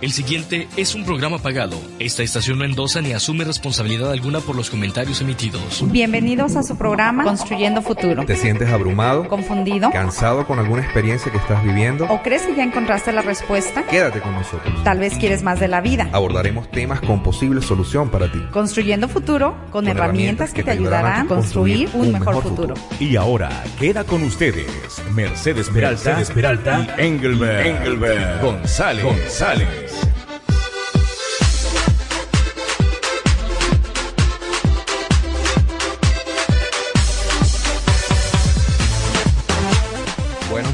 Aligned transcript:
El 0.00 0.12
siguiente 0.12 0.66
es 0.78 0.94
un 0.94 1.04
programa 1.04 1.36
pagado. 1.36 1.78
Esta 1.98 2.22
estación 2.22 2.58
no 2.58 2.64
endosa 2.64 3.02
ni 3.02 3.12
asume 3.12 3.44
responsabilidad 3.44 4.10
alguna 4.10 4.40
por 4.40 4.56
los 4.56 4.70
comentarios 4.70 5.20
emitidos. 5.20 5.84
Bienvenidos 5.92 6.56
a 6.56 6.62
su 6.62 6.78
programa 6.78 7.22
Construyendo 7.22 7.82
Futuro. 7.82 8.24
¿Te 8.24 8.34
sientes 8.34 8.70
abrumado? 8.70 9.28
¿Confundido? 9.28 9.90
¿Cansado 9.90 10.46
con 10.46 10.58
alguna 10.58 10.82
experiencia 10.82 11.30
que 11.30 11.36
estás 11.36 11.62
viviendo? 11.62 12.06
¿O 12.06 12.22
crees 12.22 12.46
que 12.46 12.56
ya 12.56 12.64
encontraste 12.64 13.12
la 13.12 13.20
respuesta? 13.20 13.82
Quédate 13.82 14.22
con 14.22 14.32
nosotros. 14.32 14.82
Tal 14.84 15.00
vez 15.00 15.18
quieres 15.18 15.42
más 15.42 15.60
de 15.60 15.68
la 15.68 15.82
vida. 15.82 16.08
Abordaremos 16.12 16.70
temas 16.70 17.02
con 17.02 17.22
posible 17.22 17.60
solución 17.60 18.08
para 18.08 18.32
ti. 18.32 18.40
Construyendo 18.52 19.06
Futuro 19.06 19.54
con, 19.70 19.86
herramientas, 19.86 20.54
que, 20.54 20.62
te 20.62 20.70
ayudarán 20.70 21.26
a 21.26 21.28
construir 21.28 21.90
un, 21.92 22.12
mejor, 22.12 22.42
futuro. 22.42 22.72
Y 22.98 23.16
ahora 23.16 23.50
queda 23.78 24.04
con 24.04 24.22
ustedes 24.22 24.66
Mercedes 25.14 25.68
Peralta, 25.68 26.16
Mercedes 26.16 26.30
Peralta 26.30 26.86
y 26.96 27.02
Engelbert, 27.02 27.66
Engelbert 27.66 28.42
González. 28.42 29.04
González. 29.04 29.89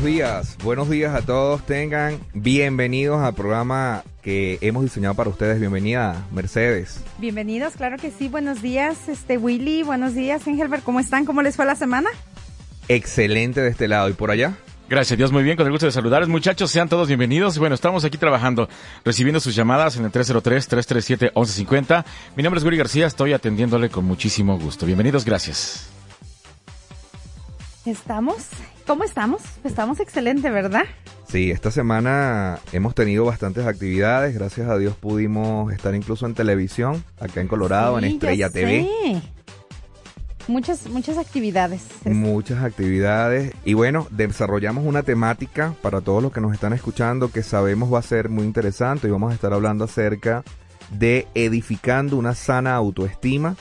Días, 0.06 0.56
buenos 0.62 0.88
días 0.88 1.12
a 1.14 1.22
todos. 1.22 1.66
Tengan 1.66 2.20
bienvenidos 2.32 3.20
al 3.20 3.34
programa 3.34 4.04
que 4.22 4.56
hemos 4.60 4.84
diseñado 4.84 5.14
para 5.14 5.30
ustedes. 5.30 5.58
Bienvenida, 5.58 6.24
Mercedes. 6.30 7.00
Bienvenidos, 7.18 7.74
claro 7.74 7.96
que 7.96 8.12
sí. 8.12 8.28
Buenos 8.28 8.62
días, 8.62 9.08
este 9.08 9.36
Willy. 9.36 9.82
Buenos 9.82 10.14
días, 10.14 10.46
Engelbert. 10.46 10.84
¿Cómo 10.84 11.00
están? 11.00 11.24
¿Cómo 11.24 11.42
les 11.42 11.56
fue 11.56 11.66
la 11.66 11.74
semana? 11.74 12.08
Excelente 12.86 13.60
de 13.60 13.68
este 13.68 13.88
lado. 13.88 14.08
¿Y 14.08 14.12
por 14.12 14.30
allá? 14.30 14.54
Gracias 14.88 15.18
Dios, 15.18 15.32
muy 15.32 15.42
bien, 15.42 15.56
con 15.56 15.66
el 15.66 15.72
gusto 15.72 15.86
de 15.86 15.92
saludarles. 15.92 16.28
Muchachos, 16.28 16.70
sean 16.70 16.88
todos 16.88 17.08
bienvenidos. 17.08 17.58
Bueno, 17.58 17.74
estamos 17.74 18.04
aquí 18.04 18.16
trabajando, 18.16 18.68
recibiendo 19.04 19.40
sus 19.40 19.56
llamadas 19.56 19.96
en 19.96 20.04
el 20.04 20.12
303-337-1150. 20.12 22.04
Mi 22.36 22.44
nombre 22.44 22.60
es 22.60 22.64
Willy 22.64 22.76
García, 22.76 23.08
estoy 23.08 23.32
atendiéndole 23.32 23.90
con 23.90 24.04
muchísimo 24.04 24.56
gusto. 24.56 24.86
Bienvenidos, 24.86 25.24
gracias. 25.24 25.88
Estamos, 27.84 28.36
¿cómo 28.86 29.04
estamos? 29.04 29.42
Estamos 29.64 30.00
excelente, 30.00 30.50
¿verdad? 30.50 30.84
Sí, 31.28 31.50
esta 31.50 31.70
semana 31.70 32.60
hemos 32.72 32.94
tenido 32.94 33.24
bastantes 33.24 33.66
actividades. 33.66 34.34
Gracias 34.34 34.68
a 34.68 34.78
Dios 34.78 34.94
pudimos 34.96 35.72
estar 35.72 35.94
incluso 35.94 36.24
en 36.26 36.34
televisión, 36.34 37.04
acá 37.18 37.40
en 37.40 37.48
Colorado, 37.48 37.98
en 37.98 38.04
Estrella 38.04 38.48
TV. 38.48 38.88
Muchas, 40.48 40.86
muchas 40.86 41.18
actividades. 41.18 41.82
Muchas 42.04 42.62
actividades. 42.62 43.52
Y 43.64 43.74
bueno, 43.74 44.06
desarrollamos 44.10 44.86
una 44.86 45.02
temática 45.02 45.74
para 45.82 46.00
todos 46.00 46.22
los 46.22 46.32
que 46.32 46.40
nos 46.40 46.54
están 46.54 46.72
escuchando 46.72 47.32
que 47.32 47.42
sabemos 47.42 47.92
va 47.92 47.98
a 47.98 48.02
ser 48.02 48.28
muy 48.28 48.44
interesante 48.44 49.08
y 49.08 49.10
vamos 49.10 49.32
a 49.32 49.34
estar 49.34 49.52
hablando 49.52 49.84
acerca 49.84 50.44
de 50.90 51.26
edificando 51.34 52.16
una 52.16 52.36
sana 52.36 52.76
autoestima. 52.76 53.56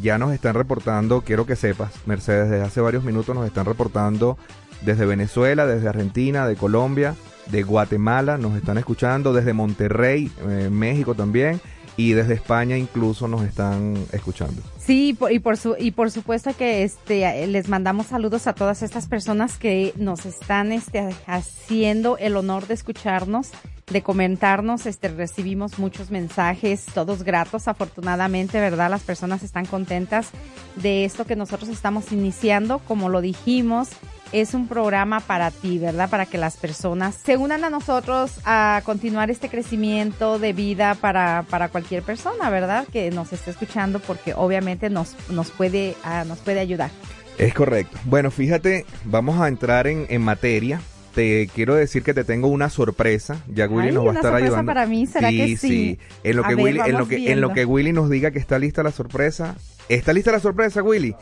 Ya 0.00 0.16
nos 0.18 0.32
están 0.32 0.54
reportando, 0.54 1.22
quiero 1.22 1.44
que 1.44 1.56
sepas, 1.56 1.92
Mercedes, 2.06 2.50
desde 2.50 2.64
hace 2.64 2.80
varios 2.80 3.02
minutos 3.02 3.34
nos 3.34 3.46
están 3.46 3.66
reportando 3.66 4.38
desde 4.82 5.06
Venezuela, 5.06 5.66
desde 5.66 5.88
Argentina, 5.88 6.46
de 6.46 6.54
Colombia, 6.54 7.16
de 7.50 7.62
Guatemala, 7.64 8.38
nos 8.38 8.56
están 8.56 8.78
escuchando 8.78 9.32
desde 9.32 9.52
Monterrey, 9.52 10.30
eh, 10.46 10.68
México 10.70 11.14
también 11.14 11.60
y 11.96 12.12
desde 12.12 12.34
España 12.34 12.76
incluso 12.76 13.26
nos 13.26 13.42
están 13.42 13.96
escuchando. 14.12 14.62
Sí, 14.88 15.18
y 15.30 15.38
por 15.40 15.58
su 15.58 15.76
y 15.78 15.90
por 15.90 16.10
supuesto 16.10 16.56
que 16.56 16.82
este 16.82 17.46
les 17.46 17.68
mandamos 17.68 18.06
saludos 18.06 18.46
a 18.46 18.54
todas 18.54 18.82
estas 18.82 19.06
personas 19.06 19.58
que 19.58 19.92
nos 19.96 20.24
están 20.24 20.72
este 20.72 21.14
haciendo 21.26 22.16
el 22.16 22.38
honor 22.38 22.66
de 22.66 22.72
escucharnos, 22.72 23.50
de 23.90 24.02
comentarnos, 24.02 24.86
este 24.86 25.08
recibimos 25.08 25.78
muchos 25.78 26.10
mensajes, 26.10 26.86
todos 26.94 27.22
gratos 27.22 27.68
afortunadamente, 27.68 28.60
¿verdad? 28.60 28.88
Las 28.88 29.02
personas 29.02 29.42
están 29.42 29.66
contentas 29.66 30.30
de 30.76 31.04
esto 31.04 31.26
que 31.26 31.36
nosotros 31.36 31.68
estamos 31.68 32.10
iniciando, 32.10 32.78
como 32.78 33.10
lo 33.10 33.20
dijimos, 33.20 33.90
es 34.32 34.54
un 34.54 34.68
programa 34.68 35.20
para 35.20 35.50
ti, 35.50 35.78
¿verdad? 35.78 36.10
Para 36.10 36.26
que 36.26 36.38
las 36.38 36.56
personas 36.56 37.16
se 37.24 37.36
unan 37.36 37.64
a 37.64 37.70
nosotros 37.70 38.32
a 38.44 38.82
continuar 38.84 39.30
este 39.30 39.48
crecimiento 39.48 40.38
de 40.38 40.52
vida 40.52 40.94
para, 40.94 41.44
para 41.48 41.68
cualquier 41.68 42.02
persona, 42.02 42.50
¿verdad? 42.50 42.86
Que 42.92 43.10
nos 43.10 43.32
esté 43.32 43.50
escuchando 43.50 44.00
porque 44.00 44.34
obviamente 44.34 44.90
nos, 44.90 45.16
nos, 45.30 45.50
puede, 45.50 45.94
uh, 46.04 46.26
nos 46.26 46.38
puede 46.38 46.60
ayudar. 46.60 46.90
Es 47.38 47.54
correcto. 47.54 47.96
Bueno, 48.04 48.30
fíjate, 48.30 48.84
vamos 49.04 49.40
a 49.40 49.48
entrar 49.48 49.86
en, 49.86 50.06
en 50.08 50.22
materia. 50.22 50.80
Te 51.14 51.48
quiero 51.54 51.74
decir 51.74 52.02
que 52.02 52.14
te 52.14 52.24
tengo 52.24 52.48
una 52.48 52.68
sorpresa. 52.68 53.42
Ya 53.48 53.66
Willy 53.66 53.88
Ay, 53.88 53.94
nos 53.94 54.04
va 54.04 54.08
a 54.08 54.10
una 54.10 54.20
estar 54.20 54.32
sorpresa 54.32 54.46
ayudando. 54.46 54.70
para 54.70 54.86
mí, 54.86 55.06
¿será 55.06 55.30
que 55.30 55.56
sí? 55.56 55.98
En 56.22 56.36
lo 56.36 56.42
que 56.44 56.54
ver, 56.54 56.64
Willy, 56.64 56.80
en 56.80 56.98
lo 56.98 57.08
que, 57.08 57.32
en 57.32 57.40
lo 57.40 57.52
que 57.52 57.64
Willy 57.64 57.92
nos 57.92 58.10
diga 58.10 58.30
que 58.30 58.38
está 58.38 58.58
lista 58.58 58.82
la 58.82 58.92
sorpresa. 58.92 59.56
¿Está 59.88 60.12
lista 60.12 60.32
la 60.32 60.40
sorpresa, 60.40 60.82
Willy? 60.82 61.16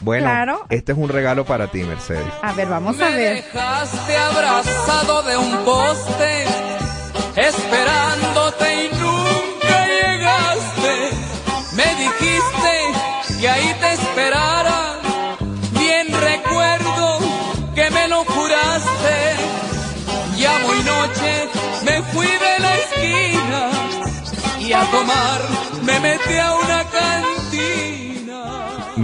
Bueno, 0.00 0.24
Claro. 0.24 0.66
este 0.70 0.92
es 0.92 0.98
un 0.98 1.08
regalo 1.08 1.44
para 1.44 1.66
ti, 1.68 1.82
Mercedes. 1.82 2.24
A 2.42 2.52
ver, 2.52 2.68
vamos 2.68 2.98
a 3.00 3.04
Me 3.10 3.16
ver. 3.16 3.34
dejaste 3.44 4.16
abrazado 4.16 5.22
de 5.22 5.36
un 5.36 5.56
poste, 5.64 6.44
esperándote 7.36 8.84
y 8.86 8.88
nunca 8.96 9.86
llegaste. 9.86 11.10
Me 11.76 11.94
dijiste 11.96 13.40
que 13.40 13.48
ahí 13.48 13.76
te 13.80 13.92
esperara. 13.92 14.96
Bien 15.72 16.06
recuerdo 16.12 17.18
que 17.74 17.90
me 17.90 18.08
lo 18.08 18.24
juraste. 18.24 19.16
Ya 20.38 20.58
muy 20.66 20.78
noche 20.82 21.48
me 21.84 22.02
fui 22.12 22.26
de 22.26 22.58
la 22.60 22.74
esquina 22.76 23.70
y 24.60 24.72
a 24.72 24.80
tomar 24.90 25.40
me 25.82 26.00
metí 26.00 26.36
a 26.38 26.48
cantina. 26.48 26.69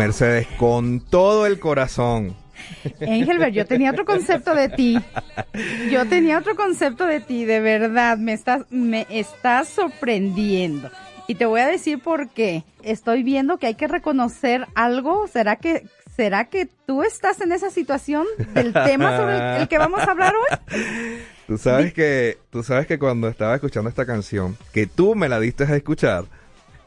Mercedes, 0.07 0.47
con 0.57 1.01
todo 1.01 1.47
el 1.47 1.59
corazón. 1.59 2.37
Engelbert, 3.01 3.53
yo 3.53 3.67
tenía 3.67 3.91
otro 3.91 4.05
concepto 4.05 4.55
de 4.55 4.69
ti. 4.69 5.01
Yo 5.91 6.07
tenía 6.07 6.39
otro 6.39 6.55
concepto 6.55 7.07
de 7.07 7.19
ti, 7.19 7.45
de 7.45 7.59
verdad. 7.59 8.17
Me 8.17 8.33
estás, 8.33 8.67
me 8.71 9.05
estás 9.11 9.69
sorprendiendo. 9.69 10.91
Y 11.27 11.35
te 11.35 11.45
voy 11.45 11.61
a 11.61 11.67
decir 11.67 12.01
por 12.01 12.29
qué. 12.29 12.63
Estoy 12.85 13.25
viendo 13.25 13.59
que 13.59 13.67
hay 13.67 13.75
que 13.75 13.89
reconocer 13.89 14.69
algo. 14.77 15.27
¿Será 15.27 15.57
que, 15.57 15.89
será 16.15 16.45
que 16.45 16.69
tú 16.87 17.03
estás 17.03 17.41
en 17.41 17.51
esa 17.51 17.71
situación 17.71 18.27
del 18.55 18.73
tema 18.73 19.17
sobre 19.17 19.39
el, 19.39 19.63
el 19.63 19.69
que 19.69 19.79
vamos 19.79 20.01
a 20.03 20.13
hablar 20.13 20.35
hoy? 20.37 20.79
Tú 21.49 21.59
sabes 21.59 21.93
que, 21.93 22.39
tú 22.51 22.65
sabes 22.65 22.89
que 22.89 22.99
cuando 22.99 23.29
estaba 23.29 23.55
escuchando 23.55 23.89
esta 23.89 24.05
canción, 24.05 24.57
que 24.73 24.87
tú 24.89 25.15
me 25.15 25.29
la 25.29 25.39
diste 25.39 25.63
a 25.63 25.77
escuchar, 25.77 26.25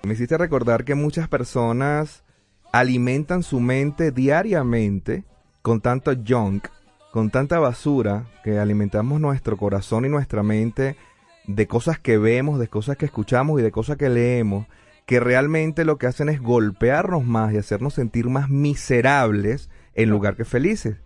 me 0.03 0.13
hiciste 0.13 0.37
recordar 0.37 0.83
que 0.83 0.95
muchas 0.95 1.29
personas 1.29 2.23
alimentan 2.71 3.43
su 3.43 3.59
mente 3.59 4.11
diariamente 4.11 5.23
con 5.61 5.81
tanto 5.81 6.11
junk, 6.15 6.67
con 7.11 7.29
tanta 7.29 7.59
basura, 7.59 8.25
que 8.43 8.59
alimentamos 8.59 9.19
nuestro 9.19 9.57
corazón 9.57 10.05
y 10.05 10.09
nuestra 10.09 10.43
mente 10.43 10.95
de 11.47 11.67
cosas 11.67 11.99
que 11.99 12.17
vemos, 12.17 12.59
de 12.59 12.67
cosas 12.67 12.97
que 12.97 13.05
escuchamos 13.05 13.59
y 13.59 13.63
de 13.63 13.71
cosas 13.71 13.97
que 13.97 14.09
leemos, 14.09 14.67
que 15.05 15.19
realmente 15.19 15.85
lo 15.85 15.97
que 15.97 16.07
hacen 16.07 16.29
es 16.29 16.39
golpearnos 16.39 17.25
más 17.25 17.53
y 17.53 17.57
hacernos 17.57 17.95
sentir 17.95 18.29
más 18.29 18.49
miserables 18.49 19.69
en 19.95 20.09
lugar 20.09 20.35
que 20.35 20.45
felices. 20.45 20.97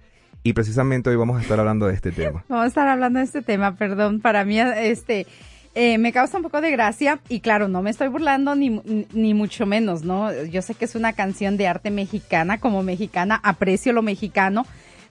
Y 0.43 0.51
precisamente 0.51 1.09
hoy 1.09 1.15
vamos 1.15 1.39
a 1.39 1.41
estar 1.41 1.57
hablando 1.57 1.87
de 1.87 1.93
este 1.93 2.11
tema. 2.11 2.43
Vamos 2.49 2.65
a 2.65 2.67
estar 2.67 2.85
hablando 2.89 3.19
de 3.19 3.25
este 3.25 3.41
tema, 3.41 3.77
perdón. 3.77 4.19
Para 4.19 4.43
mí, 4.43 4.59
este, 4.59 5.25
eh, 5.75 5.97
me 5.97 6.13
causa 6.13 6.37
un 6.37 6.43
poco 6.43 6.61
de 6.61 6.71
gracia 6.71 7.19
y 7.29 7.39
claro, 7.39 7.67
no 7.67 7.81
me 7.81 7.89
estoy 7.89 8.07
burlando 8.07 8.53
ni, 8.55 8.81
ni 9.11 9.33
mucho 9.33 9.65
menos, 9.65 10.03
¿no? 10.03 10.31
Yo 10.43 10.61
sé 10.61 10.75
que 10.75 10.85
es 10.85 10.95
una 10.95 11.13
canción 11.13 11.57
de 11.57 11.67
arte 11.67 11.89
mexicana, 11.89 12.59
como 12.59 12.83
mexicana 12.83 13.39
aprecio 13.43 13.91
lo 13.91 14.03
mexicano, 14.03 14.65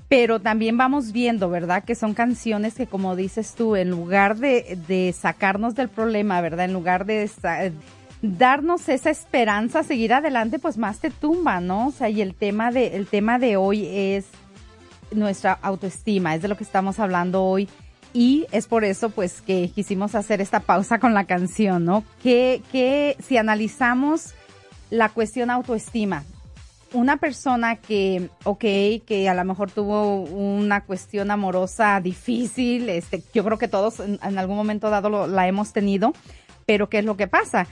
pero 0.08 0.40
también 0.40 0.76
vamos 0.76 1.10
viendo, 1.10 1.50
¿verdad? 1.50 1.82
Que 1.84 1.94
son 1.94 2.14
canciones 2.14 2.74
que, 2.74 2.86
como 2.86 3.16
dices 3.16 3.54
tú, 3.56 3.74
en 3.74 3.90
lugar 3.90 4.36
de, 4.36 4.78
de 4.86 5.12
sacarnos 5.12 5.74
del 5.74 5.88
problema, 5.88 6.40
¿verdad? 6.40 6.66
En 6.66 6.72
lugar 6.74 7.06
de 7.06 7.28
darnos 8.22 8.88
esa 8.88 9.10
esperanza 9.10 9.82
seguir 9.82 10.14
adelante, 10.14 10.60
pues 10.60 10.78
más 10.78 11.00
te 11.00 11.10
tumba, 11.10 11.60
¿no? 11.60 11.88
O 11.88 11.90
sea, 11.90 12.08
y 12.08 12.20
el 12.20 12.34
tema 12.34 12.70
de, 12.70 12.96
el 12.96 13.08
tema 13.08 13.40
de 13.40 13.56
hoy 13.56 13.86
es 13.90 14.26
nuestra 15.10 15.58
autoestima, 15.60 16.34
es 16.34 16.42
de 16.42 16.48
lo 16.48 16.56
que 16.56 16.64
estamos 16.64 17.00
hablando 17.00 17.42
hoy. 17.42 17.68
Y 18.12 18.46
es 18.52 18.66
por 18.66 18.84
eso, 18.84 19.10
pues, 19.10 19.40
que 19.40 19.70
quisimos 19.74 20.14
hacer 20.14 20.40
esta 20.40 20.60
pausa 20.60 20.98
con 20.98 21.14
la 21.14 21.24
canción, 21.24 21.84
¿no? 21.84 22.04
Que, 22.22 22.62
que 22.70 23.16
si 23.26 23.38
analizamos 23.38 24.34
la 24.90 25.08
cuestión 25.08 25.50
autoestima, 25.50 26.24
una 26.92 27.16
persona 27.16 27.76
que, 27.76 28.28
ok, 28.44 28.64
que 29.06 29.28
a 29.28 29.34
lo 29.34 29.44
mejor 29.44 29.70
tuvo 29.70 30.20
una 30.20 30.82
cuestión 30.84 31.30
amorosa 31.30 32.00
difícil, 32.00 32.88
este, 32.88 33.22
yo 33.32 33.44
creo 33.44 33.58
que 33.58 33.68
todos 33.68 34.00
en, 34.00 34.18
algún 34.38 34.56
momento 34.56 34.90
dado 34.90 35.26
la 35.26 35.48
hemos 35.48 35.72
tenido, 35.72 36.12
pero 36.66 36.88
¿qué 36.88 36.98
es 36.98 37.04
lo 37.04 37.16
que 37.16 37.28
pasa? 37.28 37.66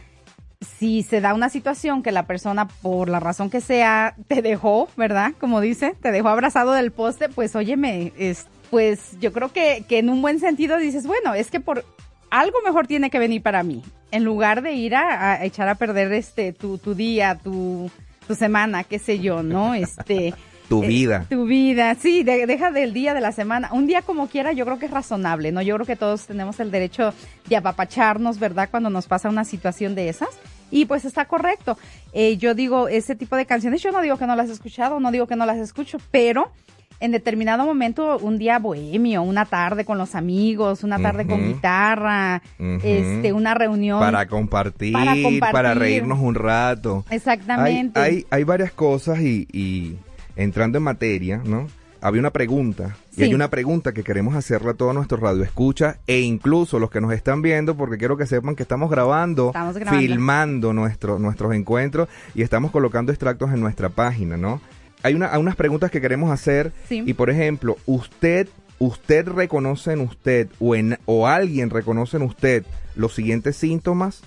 Si 0.78 1.02
se 1.02 1.20
da 1.20 1.34
una 1.34 1.48
situación 1.48 2.02
que 2.02 2.12
la 2.12 2.26
persona, 2.26 2.68
por 2.68 3.08
la 3.08 3.20
razón 3.20 3.50
que 3.50 3.60
sea, 3.60 4.14
te 4.28 4.42
dejó, 4.42 4.88
¿verdad? 4.96 5.32
Como 5.38 5.60
dice, 5.60 5.94
te 6.00 6.12
dejó 6.12 6.28
abrazado 6.28 6.72
del 6.72 6.92
poste, 6.92 7.28
pues 7.28 7.56
óyeme, 7.56 8.12
es, 8.18 8.46
pues 8.70 9.18
yo 9.20 9.32
creo 9.32 9.52
que, 9.52 9.84
que 9.88 9.98
en 9.98 10.08
un 10.10 10.22
buen 10.22 10.38
sentido 10.40 10.76
dices, 10.78 11.06
bueno, 11.06 11.34
es 11.34 11.50
que 11.50 11.60
por, 11.60 11.84
algo 12.30 12.58
mejor 12.64 12.86
tiene 12.86 13.10
que 13.10 13.18
venir 13.18 13.42
para 13.42 13.62
mí. 13.62 13.82
En 14.12 14.24
lugar 14.24 14.62
de 14.62 14.72
ir 14.72 14.94
a, 14.94 15.32
a 15.32 15.44
echar 15.44 15.68
a 15.68 15.74
perder 15.74 16.12
este 16.12 16.52
tu, 16.52 16.78
tu 16.78 16.94
día, 16.94 17.38
tu, 17.42 17.90
tu 18.26 18.34
semana, 18.34 18.84
qué 18.84 18.98
sé 18.98 19.18
yo, 19.18 19.42
¿no? 19.42 19.74
Este 19.80 20.34
tu 20.68 20.84
eh, 20.84 20.86
vida. 20.86 21.26
tu 21.28 21.46
vida, 21.46 21.96
sí, 21.96 22.22
de- 22.22 22.46
deja 22.46 22.70
del 22.70 22.92
día 22.92 23.12
de 23.12 23.20
la 23.20 23.32
semana. 23.32 23.70
Un 23.72 23.88
día 23.88 24.02
como 24.02 24.28
quiera, 24.28 24.52
yo 24.52 24.64
creo 24.64 24.78
que 24.78 24.86
es 24.86 24.92
razonable, 24.92 25.50
¿no? 25.50 25.62
Yo 25.62 25.74
creo 25.74 25.86
que 25.86 25.96
todos 25.96 26.26
tenemos 26.26 26.60
el 26.60 26.70
derecho 26.70 27.12
de 27.48 27.56
apapacharnos, 27.56 28.38
¿verdad? 28.38 28.68
Cuando 28.70 28.88
nos 28.88 29.06
pasa 29.08 29.28
una 29.28 29.44
situación 29.44 29.96
de 29.96 30.08
esas. 30.08 30.28
Y 30.70 30.84
pues 30.84 31.04
está 31.04 31.24
correcto. 31.24 31.76
Eh, 32.12 32.36
yo 32.36 32.54
digo, 32.54 32.86
ese 32.86 33.16
tipo 33.16 33.34
de 33.34 33.46
canciones, 33.46 33.82
yo 33.82 33.90
no 33.90 34.00
digo 34.00 34.16
que 34.16 34.26
no 34.28 34.36
las 34.36 34.48
he 34.48 34.52
escuchado, 34.52 35.00
no 35.00 35.10
digo 35.10 35.26
que 35.26 35.34
no 35.34 35.44
las 35.44 35.58
escucho, 35.58 35.98
pero 36.12 36.52
en 37.00 37.10
determinado 37.12 37.64
momento, 37.64 38.18
un 38.18 38.38
día 38.38 38.58
bohemio, 38.58 39.22
una 39.22 39.46
tarde 39.46 39.84
con 39.84 39.98
los 39.98 40.14
amigos, 40.14 40.84
una 40.84 40.98
tarde 40.98 41.26
con 41.26 41.42
guitarra, 41.46 42.42
este, 42.58 43.32
una 43.32 43.54
reunión. 43.54 43.98
Para 44.00 44.26
compartir, 44.26 44.92
Para 44.92 45.12
para, 45.12 45.22
compartir. 45.22 45.78
reírnos 45.78 46.18
un 46.20 46.34
rato. 46.34 47.04
Exactamente. 47.10 47.98
Hay, 47.98 48.14
hay, 48.16 48.26
hay 48.30 48.44
varias 48.44 48.72
cosas 48.72 49.20
y, 49.20 49.48
y 49.52 49.96
entrando 50.36 50.78
en 50.78 50.84
materia, 50.84 51.40
¿no? 51.44 51.66
Había 52.02 52.20
una 52.20 52.30
pregunta 52.30 52.96
y 53.14 53.24
hay 53.24 53.34
una 53.34 53.50
pregunta 53.50 53.92
que 53.92 54.02
queremos 54.02 54.34
hacerle 54.34 54.70
a 54.70 54.74
todos 54.74 54.94
nuestros 54.94 55.20
radioescuchas 55.20 55.98
e 56.06 56.20
incluso 56.20 56.78
los 56.78 56.90
que 56.90 56.98
nos 56.98 57.12
están 57.12 57.42
viendo 57.42 57.76
porque 57.76 57.98
quiero 57.98 58.16
que 58.16 58.24
sepan 58.24 58.56
que 58.56 58.62
estamos 58.62 58.90
grabando, 58.90 59.48
Estamos 59.48 59.76
grabando. 59.76 60.00
filmando 60.00 60.72
nuestro, 60.72 61.18
nuestros 61.18 61.54
encuentros 61.54 62.08
y 62.34 62.40
estamos 62.40 62.70
colocando 62.70 63.12
extractos 63.12 63.50
en 63.52 63.60
nuestra 63.60 63.90
página, 63.90 64.38
¿no? 64.38 64.62
Hay 65.02 65.14
una, 65.14 65.32
hay 65.32 65.40
unas 65.40 65.56
preguntas 65.56 65.90
que 65.90 66.00
queremos 66.00 66.30
hacer 66.30 66.72
Sí. 66.88 67.02
y 67.06 67.14
por 67.14 67.30
ejemplo, 67.30 67.76
usted, 67.86 68.48
usted 68.78 69.26
reconoce 69.28 69.92
en 69.92 70.00
usted 70.00 70.48
o, 70.58 70.74
en, 70.74 70.98
o 71.06 71.26
alguien 71.26 71.70
reconoce 71.70 72.16
en 72.18 72.24
usted 72.24 72.64
los 72.96 73.14
siguientes 73.14 73.56
síntomas. 73.56 74.22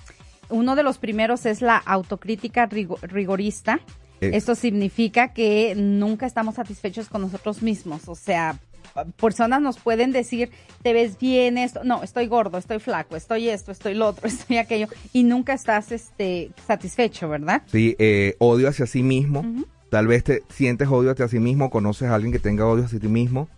Uno 0.48 0.76
de 0.76 0.82
los 0.82 0.98
primeros 0.98 1.46
es 1.46 1.62
la 1.62 1.76
autocrítica 1.76 2.68
rigo- 2.68 2.98
rigorista. 3.02 3.80
Eh. 4.20 4.30
Esto 4.34 4.54
significa 4.54 5.32
que 5.32 5.74
nunca 5.76 6.26
estamos 6.26 6.54
satisfechos 6.56 7.08
con 7.08 7.22
nosotros 7.22 7.62
mismos. 7.62 8.08
O 8.08 8.14
sea, 8.14 8.58
personas 9.20 9.60
nos 9.60 9.78
pueden 9.78 10.12
decir, 10.12 10.50
te 10.82 10.92
ves 10.92 11.18
bien 11.18 11.58
esto, 11.58 11.82
no, 11.84 12.02
estoy 12.02 12.26
gordo, 12.26 12.58
estoy 12.58 12.78
flaco, 12.78 13.16
estoy 13.16 13.48
esto, 13.48 13.72
estoy 13.72 13.94
lo 13.94 14.06
otro, 14.08 14.28
estoy 14.28 14.58
aquello, 14.58 14.86
y 15.12 15.24
nunca 15.24 15.52
estás 15.52 15.90
este, 15.92 16.50
satisfecho, 16.66 17.28
¿verdad? 17.28 17.62
Sí, 17.66 17.96
eh, 17.98 18.36
odio 18.38 18.68
hacia 18.68 18.86
sí 18.86 19.02
mismo. 19.02 19.40
Ujú. 19.40 19.66
Tal 19.94 20.08
vez 20.08 20.24
te 20.24 20.42
sientes 20.48 20.88
odio 20.88 21.12
hacia 21.12 21.28
sí 21.28 21.38
mismo, 21.38 21.70
conoces 21.70 22.08
a 22.08 22.16
alguien 22.16 22.32
que 22.32 22.40
tenga 22.40 22.66
odio 22.66 22.86
hacia 22.86 22.98
ti 22.98 23.06
mismo. 23.06 23.48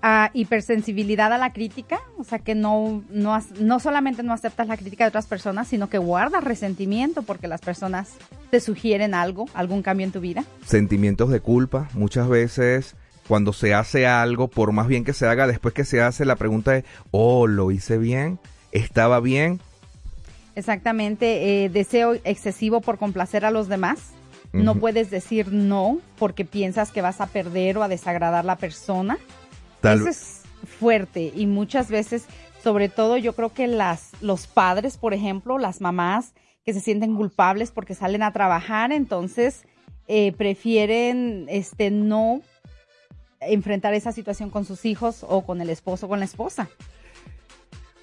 Ah, 0.00 0.30
hipersensibilidad 0.32 1.30
a 1.30 1.36
la 1.36 1.52
crítica, 1.52 2.00
o 2.16 2.24
sea 2.24 2.38
que 2.38 2.54
no, 2.54 3.04
no, 3.10 3.38
no 3.60 3.80
solamente 3.80 4.22
no 4.22 4.32
aceptas 4.32 4.66
la 4.66 4.78
crítica 4.78 5.04
de 5.04 5.08
otras 5.08 5.26
personas, 5.26 5.68
sino 5.68 5.90
que 5.90 5.98
guardas 5.98 6.42
resentimiento 6.42 7.22
porque 7.22 7.48
las 7.48 7.60
personas 7.60 8.12
te 8.50 8.60
sugieren 8.60 9.12
algo, 9.12 9.44
algún 9.52 9.82
cambio 9.82 10.06
en 10.06 10.12
tu 10.12 10.22
vida. 10.22 10.42
Sentimientos 10.64 11.28
de 11.28 11.40
culpa. 11.40 11.90
Muchas 11.92 12.30
veces 12.30 12.96
cuando 13.28 13.52
se 13.52 13.74
hace 13.74 14.06
algo, 14.06 14.48
por 14.48 14.72
más 14.72 14.86
bien 14.86 15.04
que 15.04 15.12
se 15.12 15.26
haga, 15.26 15.46
después 15.46 15.74
que 15.74 15.84
se 15.84 16.00
hace, 16.00 16.24
la 16.24 16.36
pregunta 16.36 16.78
es, 16.78 16.84
oh, 17.10 17.46
¿lo 17.46 17.72
hice 17.72 17.98
bien? 17.98 18.38
¿Estaba 18.72 19.20
bien? 19.20 19.60
Exactamente, 20.56 21.66
eh, 21.66 21.68
deseo 21.68 22.14
excesivo 22.24 22.80
por 22.80 22.96
complacer 22.96 23.44
a 23.44 23.50
los 23.50 23.68
demás. 23.68 24.13
No 24.62 24.76
puedes 24.76 25.10
decir 25.10 25.52
no 25.52 25.98
porque 26.16 26.44
piensas 26.44 26.90
que 26.92 27.02
vas 27.02 27.20
a 27.20 27.26
perder 27.26 27.76
o 27.78 27.82
a 27.82 27.88
desagradar 27.88 28.40
a 28.40 28.46
la 28.46 28.56
persona. 28.56 29.18
Tal- 29.80 29.98
Eso 30.00 30.08
es 30.08 30.42
fuerte 30.78 31.32
y 31.34 31.46
muchas 31.46 31.88
veces, 31.90 32.24
sobre 32.62 32.88
todo 32.88 33.16
yo 33.16 33.34
creo 33.34 33.52
que 33.52 33.66
las, 33.66 34.10
los 34.20 34.46
padres, 34.46 34.96
por 34.96 35.12
ejemplo, 35.12 35.58
las 35.58 35.80
mamás 35.80 36.32
que 36.64 36.72
se 36.72 36.80
sienten 36.80 37.14
culpables 37.16 37.70
porque 37.70 37.94
salen 37.94 38.22
a 38.22 38.32
trabajar, 38.32 38.92
entonces 38.92 39.64
eh, 40.08 40.32
prefieren 40.32 41.46
este 41.48 41.90
no 41.90 42.40
enfrentar 43.40 43.92
esa 43.92 44.12
situación 44.12 44.48
con 44.50 44.64
sus 44.64 44.84
hijos 44.86 45.24
o 45.28 45.44
con 45.44 45.60
el 45.60 45.68
esposo 45.68 46.06
o 46.06 46.08
con 46.08 46.18
la 46.20 46.24
esposa. 46.24 46.68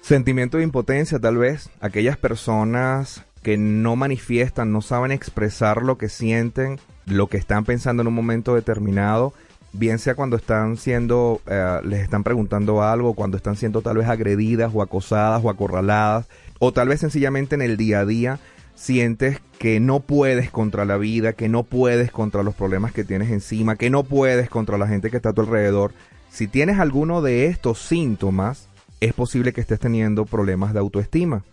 Sentimiento 0.00 0.58
de 0.58 0.64
impotencia, 0.64 1.18
tal 1.18 1.38
vez. 1.38 1.70
Aquellas 1.80 2.16
personas 2.16 3.24
que 3.42 3.56
no 3.58 3.96
manifiestan, 3.96 4.72
no 4.72 4.82
saben 4.82 5.12
expresar 5.12 5.82
lo 5.82 5.98
que 5.98 6.08
sienten, 6.08 6.78
lo 7.06 7.26
que 7.26 7.36
están 7.36 7.64
pensando 7.64 8.02
en 8.02 8.08
un 8.08 8.14
momento 8.14 8.54
determinado, 8.54 9.34
bien 9.72 9.98
sea 9.98 10.14
cuando 10.14 10.36
están 10.36 10.76
siendo, 10.76 11.40
eh, 11.46 11.80
les 11.84 12.00
están 12.00 12.24
preguntando 12.24 12.82
algo, 12.82 13.14
cuando 13.14 13.36
están 13.36 13.56
siendo 13.56 13.82
tal 13.82 13.98
vez 13.98 14.08
agredidas 14.08 14.70
o 14.74 14.82
acosadas 14.82 15.42
o 15.44 15.50
acorraladas, 15.50 16.28
o 16.58 16.72
tal 16.72 16.88
vez 16.88 17.00
sencillamente 17.00 17.54
en 17.54 17.62
el 17.62 17.76
día 17.76 18.00
a 18.00 18.06
día 18.06 18.38
sientes 18.74 19.40
que 19.58 19.80
no 19.80 20.00
puedes 20.00 20.50
contra 20.50 20.84
la 20.84 20.96
vida, 20.96 21.34
que 21.34 21.48
no 21.48 21.62
puedes 21.62 22.10
contra 22.10 22.42
los 22.42 22.54
problemas 22.54 22.92
que 22.92 23.04
tienes 23.04 23.30
encima, 23.30 23.76
que 23.76 23.90
no 23.90 24.04
puedes 24.04 24.48
contra 24.48 24.78
la 24.78 24.88
gente 24.88 25.10
que 25.10 25.16
está 25.16 25.30
a 25.30 25.32
tu 25.32 25.42
alrededor. 25.42 25.92
Si 26.30 26.48
tienes 26.48 26.78
alguno 26.78 27.22
de 27.22 27.46
estos 27.46 27.78
síntomas, 27.78 28.68
es 29.00 29.12
posible 29.12 29.52
que 29.52 29.60
estés 29.60 29.80
teniendo 29.80 30.24
problemas 30.24 30.72
de 30.72 30.80
autoestima. 30.80 31.44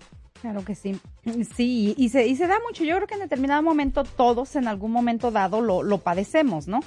Claro 0.42 0.64
que 0.64 0.76
sí. 0.76 1.00
Sí, 1.56 1.94
y 1.98 2.10
se, 2.10 2.28
y 2.28 2.36
se 2.36 2.48
da 2.48 2.58
mucho. 2.66 2.84
Yo 2.84 2.96
creo 2.96 3.08
que 3.08 3.16
en 3.16 3.20
determinado 3.22 3.62
momento 3.62 4.04
todos 4.04 4.56
en 4.56 4.68
algún 4.68 4.92
momento 4.92 5.32
dado 5.32 5.62
lo, 5.62 5.84
lo 5.84 6.00
padecemos, 6.00 6.68
¿no? 6.68 6.80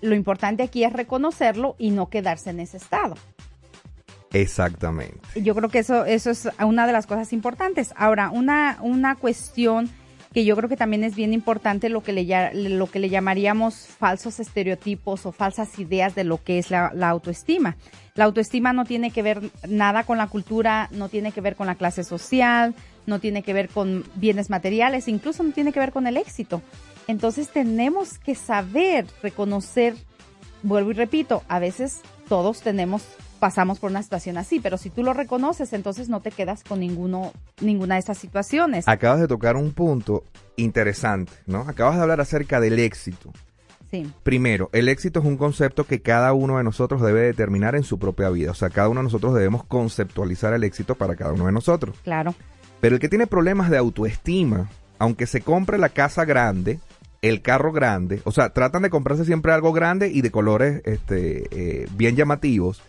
Lo 0.00 0.14
importante 0.14 0.62
aquí 0.62 0.84
es 0.84 0.92
reconocerlo 0.92 1.76
y 1.78 1.90
no 1.90 2.08
quedarse 2.08 2.50
en 2.50 2.60
ese 2.60 2.76
estado. 2.76 3.14
Exactamente. 4.32 5.20
Yo 5.40 5.54
creo 5.54 5.68
que 5.68 5.78
eso, 5.78 6.04
eso 6.04 6.30
es 6.30 6.48
una 6.60 6.86
de 6.86 6.92
las 6.92 7.06
cosas 7.06 7.32
importantes. 7.32 7.94
Ahora, 7.96 8.30
una, 8.30 8.78
una 8.82 9.14
cuestión 9.14 9.88
que 10.34 10.44
yo 10.44 10.56
creo 10.56 10.68
que 10.68 10.76
también 10.76 11.04
es 11.04 11.14
bien 11.14 11.32
importante 11.32 11.88
lo 11.88 12.02
que 12.02 12.12
le, 12.12 12.52
lo 12.52 12.90
que 12.90 12.98
le 12.98 13.08
llamaríamos 13.08 13.86
falsos 13.86 14.40
estereotipos 14.40 15.24
o 15.26 15.32
falsas 15.32 15.78
ideas 15.78 16.16
de 16.16 16.24
lo 16.24 16.42
que 16.42 16.58
es 16.58 16.72
la, 16.72 16.90
la 16.92 17.08
autoestima. 17.08 17.76
La 18.16 18.24
autoestima 18.24 18.72
no 18.72 18.84
tiene 18.84 19.12
que 19.12 19.22
ver 19.22 19.52
nada 19.68 20.02
con 20.02 20.18
la 20.18 20.26
cultura, 20.26 20.88
no 20.90 21.08
tiene 21.08 21.30
que 21.30 21.40
ver 21.40 21.54
con 21.54 21.68
la 21.68 21.76
clase 21.76 22.02
social, 22.02 22.74
no 23.06 23.18
tiene 23.18 23.42
que 23.42 23.52
ver 23.52 23.68
con 23.68 24.04
bienes 24.14 24.50
materiales, 24.50 25.08
incluso 25.08 25.42
no 25.42 25.52
tiene 25.52 25.72
que 25.72 25.80
ver 25.80 25.92
con 25.92 26.06
el 26.06 26.16
éxito. 26.16 26.62
Entonces 27.06 27.48
tenemos 27.48 28.18
que 28.18 28.34
saber 28.34 29.06
reconocer, 29.22 29.94
vuelvo 30.62 30.90
y 30.90 30.94
repito, 30.94 31.42
a 31.48 31.58
veces 31.58 32.00
todos 32.28 32.62
tenemos 32.62 33.02
pasamos 33.44 33.78
por 33.78 33.90
una 33.90 34.02
situación 34.02 34.38
así, 34.38 34.58
pero 34.58 34.78
si 34.78 34.88
tú 34.88 35.02
lo 35.02 35.12
reconoces, 35.12 35.74
entonces 35.74 36.08
no 36.08 36.20
te 36.20 36.30
quedas 36.30 36.64
con 36.64 36.80
ninguno, 36.80 37.30
ninguna 37.60 37.96
de 37.96 37.98
estas 37.98 38.16
situaciones. 38.16 38.88
Acabas 38.88 39.20
de 39.20 39.28
tocar 39.28 39.56
un 39.56 39.72
punto 39.72 40.24
interesante, 40.56 41.30
¿no? 41.44 41.60
Acabas 41.68 41.96
de 41.96 42.02
hablar 42.02 42.22
acerca 42.22 42.58
del 42.58 42.78
éxito. 42.78 43.34
Sí, 43.90 44.10
Primero, 44.22 44.70
el 44.72 44.88
éxito 44.88 45.20
es 45.20 45.26
un 45.26 45.36
concepto 45.36 45.84
que 45.84 46.00
cada 46.00 46.32
uno 46.32 46.56
de 46.56 46.64
nosotros 46.64 47.02
debe 47.02 47.20
determinar 47.20 47.74
en 47.76 47.82
su 47.82 47.98
propia 47.98 48.30
vida. 48.30 48.52
O 48.52 48.54
sea, 48.54 48.70
cada 48.70 48.88
uno 48.88 49.00
de 49.00 49.04
nosotros 49.04 49.34
debemos 49.34 49.62
conceptualizar 49.64 50.54
el 50.54 50.64
éxito 50.64 50.94
para 50.94 51.14
cada 51.14 51.32
uno 51.34 51.44
de 51.44 51.52
nosotros. 51.52 51.96
claro. 52.02 52.34
Pero 52.84 52.96
el 52.96 53.00
que 53.00 53.08
tiene 53.08 53.26
problemas 53.26 53.70
de 53.70 53.78
autoestima, 53.78 54.68
aunque 54.98 55.26
se 55.26 55.40
compre 55.40 55.78
la 55.78 55.88
casa 55.88 56.26
grande, 56.26 56.80
el 57.22 57.40
carro 57.40 57.72
grande, 57.72 58.20
o 58.24 58.30
sea, 58.30 58.50
tratan 58.50 58.82
de 58.82 58.90
comprarse 58.90 59.24
siempre 59.24 59.52
algo 59.52 59.72
grande 59.72 60.08
y 60.08 60.20
de 60.20 60.30
colores 60.30 60.82
este, 60.84 61.44
eh, 61.50 61.88
bien 61.96 62.14
llamativos, 62.14 62.82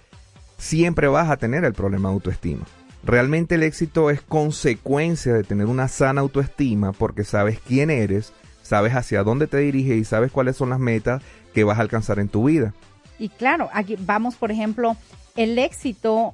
siempre 0.58 1.08
vas 1.08 1.30
a 1.30 1.38
tener 1.38 1.64
el 1.64 1.72
problema 1.72 2.10
de 2.10 2.16
autoestima. 2.16 2.66
Realmente 3.06 3.56
el 3.56 3.64
éxito 3.64 4.10
es 4.10 4.20
consecuencia 4.20 5.34
de 5.34 5.44
tener 5.46 5.68
una 5.68 5.88
sana 5.88 6.20
autoestima 6.20 6.92
porque 6.92 7.24
sabes 7.24 7.62
quién 7.66 7.90
eres, 7.90 8.34
sabes 8.64 8.96
hacia 8.96 9.24
dónde 9.24 9.48
te 9.48 9.60
diriges 9.60 9.96
y 9.96 10.04
sabes 10.04 10.30
cuáles 10.30 10.58
son 10.58 10.72
las 10.72 10.80
metas 10.80 11.24
que 11.54 11.64
vas 11.64 11.78
a 11.78 11.84
alcanzar 11.84 12.20
en 12.20 12.28
tu 12.28 12.44
vida. 12.44 12.74
Y 13.18 13.30
claro, 13.30 13.70
aquí 13.72 13.96
vamos, 13.98 14.36
por 14.36 14.52
ejemplo, 14.52 14.98
el 15.38 15.58
éxito 15.58 16.34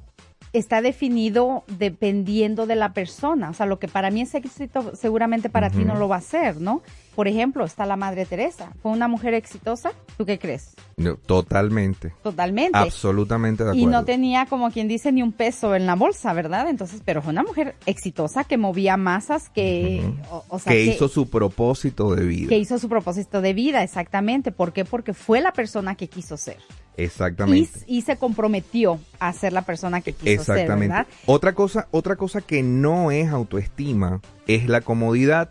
está 0.52 0.82
definido 0.82 1.64
dependiendo 1.66 2.66
de 2.66 2.76
la 2.76 2.92
persona. 2.92 3.50
O 3.50 3.54
sea, 3.54 3.66
lo 3.66 3.78
que 3.78 3.88
para 3.88 4.10
mí 4.10 4.20
es 4.22 4.34
éxito, 4.34 4.94
seguramente 4.94 5.48
para 5.48 5.70
ti 5.70 5.84
no 5.84 5.96
lo 5.96 6.08
va 6.08 6.16
a 6.16 6.20
ser, 6.20 6.60
¿no? 6.60 6.82
Por 7.14 7.28
ejemplo, 7.28 7.64
está 7.64 7.84
la 7.84 7.96
Madre 7.96 8.24
Teresa. 8.24 8.72
¿Fue 8.82 8.90
una 8.90 9.06
mujer 9.06 9.34
exitosa? 9.34 9.92
¿Tú 10.16 10.24
qué 10.24 10.38
crees? 10.38 10.70
No, 10.96 11.16
totalmente, 11.16 12.12
Totalmente. 12.22 12.78
absolutamente 12.78 13.64
de 13.64 13.74
Y 13.76 13.80
acuerdo. 13.82 14.00
no 14.00 14.04
tenía, 14.06 14.46
como 14.46 14.70
quien 14.70 14.88
dice, 14.88 15.12
ni 15.12 15.22
un 15.22 15.32
peso 15.32 15.74
en 15.74 15.86
la 15.86 15.94
bolsa, 15.94 16.32
¿verdad? 16.32 16.68
Entonces, 16.70 17.02
pero 17.04 17.20
fue 17.20 17.32
una 17.32 17.42
mujer 17.42 17.74
exitosa 17.86 18.44
que 18.44 18.56
movía 18.56 18.96
masas, 18.96 19.48
que, 19.50 20.02
Ujú. 20.04 20.34
o, 20.36 20.44
o 20.48 20.58
sea, 20.58 20.72
que 20.72 20.84
hizo 20.84 21.08
su 21.08 21.28
propósito 21.28 22.14
de 22.14 22.24
vida. 22.24 22.48
que 22.48 22.58
hizo 22.58 22.78
su 22.78 22.88
propósito 22.88 23.40
de 23.42 23.52
vida, 23.52 23.82
exactamente. 23.82 24.50
¿Por 24.52 24.72
qué? 24.72 24.84
Porque 24.84 25.12
fue 25.12 25.40
la 25.40 25.52
persona 25.52 25.94
que 25.96 26.08
quiso 26.08 26.36
ser. 26.36 26.56
Y, 26.96 27.04
Exactamente. 27.04 27.80
y 27.86 28.02
se 28.02 28.16
comprometió 28.16 28.98
a 29.18 29.32
ser 29.32 29.52
la 29.54 29.62
persona 29.62 30.00
que 30.02 30.12
quiso 30.12 30.24
ser, 30.44 30.58
Exactamente. 30.58 30.88
¿verdad? 30.88 31.06
Otra 31.26 31.54
cosa, 31.54 31.88
otra 31.90 32.16
cosa 32.16 32.42
que 32.42 32.62
no 32.62 33.10
es 33.10 33.30
autoestima 33.30 34.20
es 34.46 34.68
la 34.68 34.80
comodidad. 34.82 35.48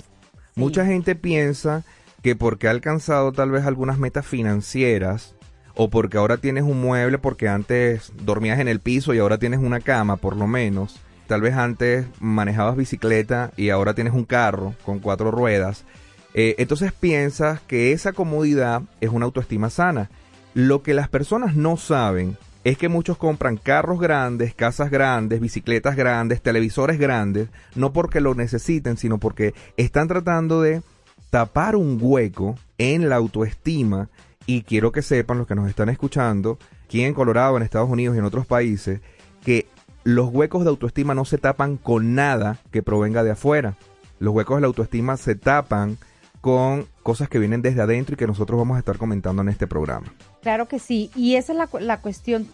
Mucha 0.55 0.85
gente 0.85 1.15
piensa 1.15 1.83
que 2.21 2.35
porque 2.35 2.67
ha 2.67 2.71
alcanzado 2.71 3.31
tal 3.31 3.51
vez 3.51 3.65
algunas 3.65 3.97
metas 3.97 4.25
financieras 4.25 5.35
o 5.75 5.89
porque 5.89 6.17
ahora 6.17 6.37
tienes 6.37 6.63
un 6.63 6.81
mueble 6.81 7.17
porque 7.17 7.47
antes 7.47 8.11
dormías 8.21 8.59
en 8.59 8.67
el 8.67 8.79
piso 8.79 9.13
y 9.13 9.19
ahora 9.19 9.37
tienes 9.37 9.59
una 9.59 9.79
cama 9.79 10.17
por 10.17 10.35
lo 10.35 10.47
menos, 10.47 10.99
tal 11.27 11.41
vez 11.41 11.55
antes 11.55 12.05
manejabas 12.19 12.75
bicicleta 12.75 13.51
y 13.55 13.69
ahora 13.69 13.93
tienes 13.93 14.13
un 14.13 14.25
carro 14.25 14.75
con 14.85 14.99
cuatro 14.99 15.31
ruedas, 15.31 15.85
eh, 16.33 16.55
entonces 16.59 16.91
piensas 16.93 17.61
que 17.61 17.91
esa 17.91 18.13
comodidad 18.13 18.83
es 19.01 19.09
una 19.09 19.25
autoestima 19.25 19.69
sana. 19.69 20.09
Lo 20.53 20.83
que 20.83 20.93
las 20.93 21.07
personas 21.07 21.55
no 21.55 21.77
saben 21.77 22.37
es 22.63 22.77
que 22.77 22.89
muchos 22.89 23.17
compran 23.17 23.57
carros 23.57 23.99
grandes, 23.99 24.53
casas 24.53 24.91
grandes, 24.91 25.39
bicicletas 25.39 25.95
grandes, 25.95 26.41
televisores 26.41 26.99
grandes, 26.99 27.49
no 27.75 27.91
porque 27.91 28.21
lo 28.21 28.35
necesiten, 28.35 28.97
sino 28.97 29.17
porque 29.17 29.53
están 29.77 30.07
tratando 30.07 30.61
de 30.61 30.81
tapar 31.29 31.75
un 31.75 31.97
hueco 31.99 32.55
en 32.77 33.09
la 33.09 33.15
autoestima 33.15 34.09
y 34.45 34.61
quiero 34.63 34.91
que 34.91 35.01
sepan 35.01 35.37
los 35.37 35.47
que 35.47 35.55
nos 35.55 35.69
están 35.69 35.89
escuchando, 35.89 36.59
aquí 36.85 37.03
en 37.03 37.13
Colorado, 37.13 37.57
en 37.57 37.63
Estados 37.63 37.89
Unidos 37.89 38.15
y 38.15 38.19
en 38.19 38.25
otros 38.25 38.45
países, 38.45 39.01
que 39.43 39.67
los 40.03 40.29
huecos 40.29 40.63
de 40.63 40.69
autoestima 40.69 41.15
no 41.15 41.25
se 41.25 41.37
tapan 41.37 41.77
con 41.77 42.15
nada 42.15 42.59
que 42.71 42.83
provenga 42.83 43.23
de 43.23 43.31
afuera. 43.31 43.75
Los 44.19 44.33
huecos 44.33 44.57
de 44.57 44.61
la 44.61 44.67
autoestima 44.67 45.17
se 45.17 45.35
tapan 45.35 45.97
con 46.41 46.85
cosas 47.03 47.29
que 47.29 47.39
vienen 47.39 47.61
desde 47.61 47.81
adentro 47.81 48.13
y 48.13 48.17
que 48.17 48.27
nosotros 48.27 48.59
vamos 48.59 48.75
a 48.75 48.79
estar 48.79 48.97
comentando 48.97 49.41
en 49.41 49.49
este 49.49 49.67
programa. 49.67 50.07
Claro 50.41 50.67
que 50.67 50.79
sí, 50.79 51.11
y 51.15 51.35
esa 51.35 51.53
es 51.53 51.57
la, 51.57 51.69
la 51.79 52.01
cuestión. 52.01 52.47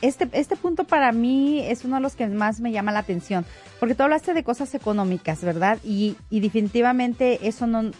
Este, 0.00 0.28
este 0.32 0.56
punto 0.56 0.84
para 0.84 1.12
mí 1.12 1.60
es 1.60 1.84
uno 1.84 1.96
de 1.96 2.02
los 2.02 2.16
que 2.16 2.26
más 2.26 2.60
me 2.60 2.72
llama 2.72 2.90
la 2.90 3.00
atención, 3.00 3.44
porque 3.78 3.94
tú 3.94 4.02
hablaste 4.02 4.34
de 4.34 4.42
cosas 4.42 4.74
económicas, 4.74 5.44
¿verdad? 5.44 5.78
Y, 5.84 6.16
y 6.28 6.40
definitivamente 6.40 7.46
eso 7.46 7.66
no 7.66 7.92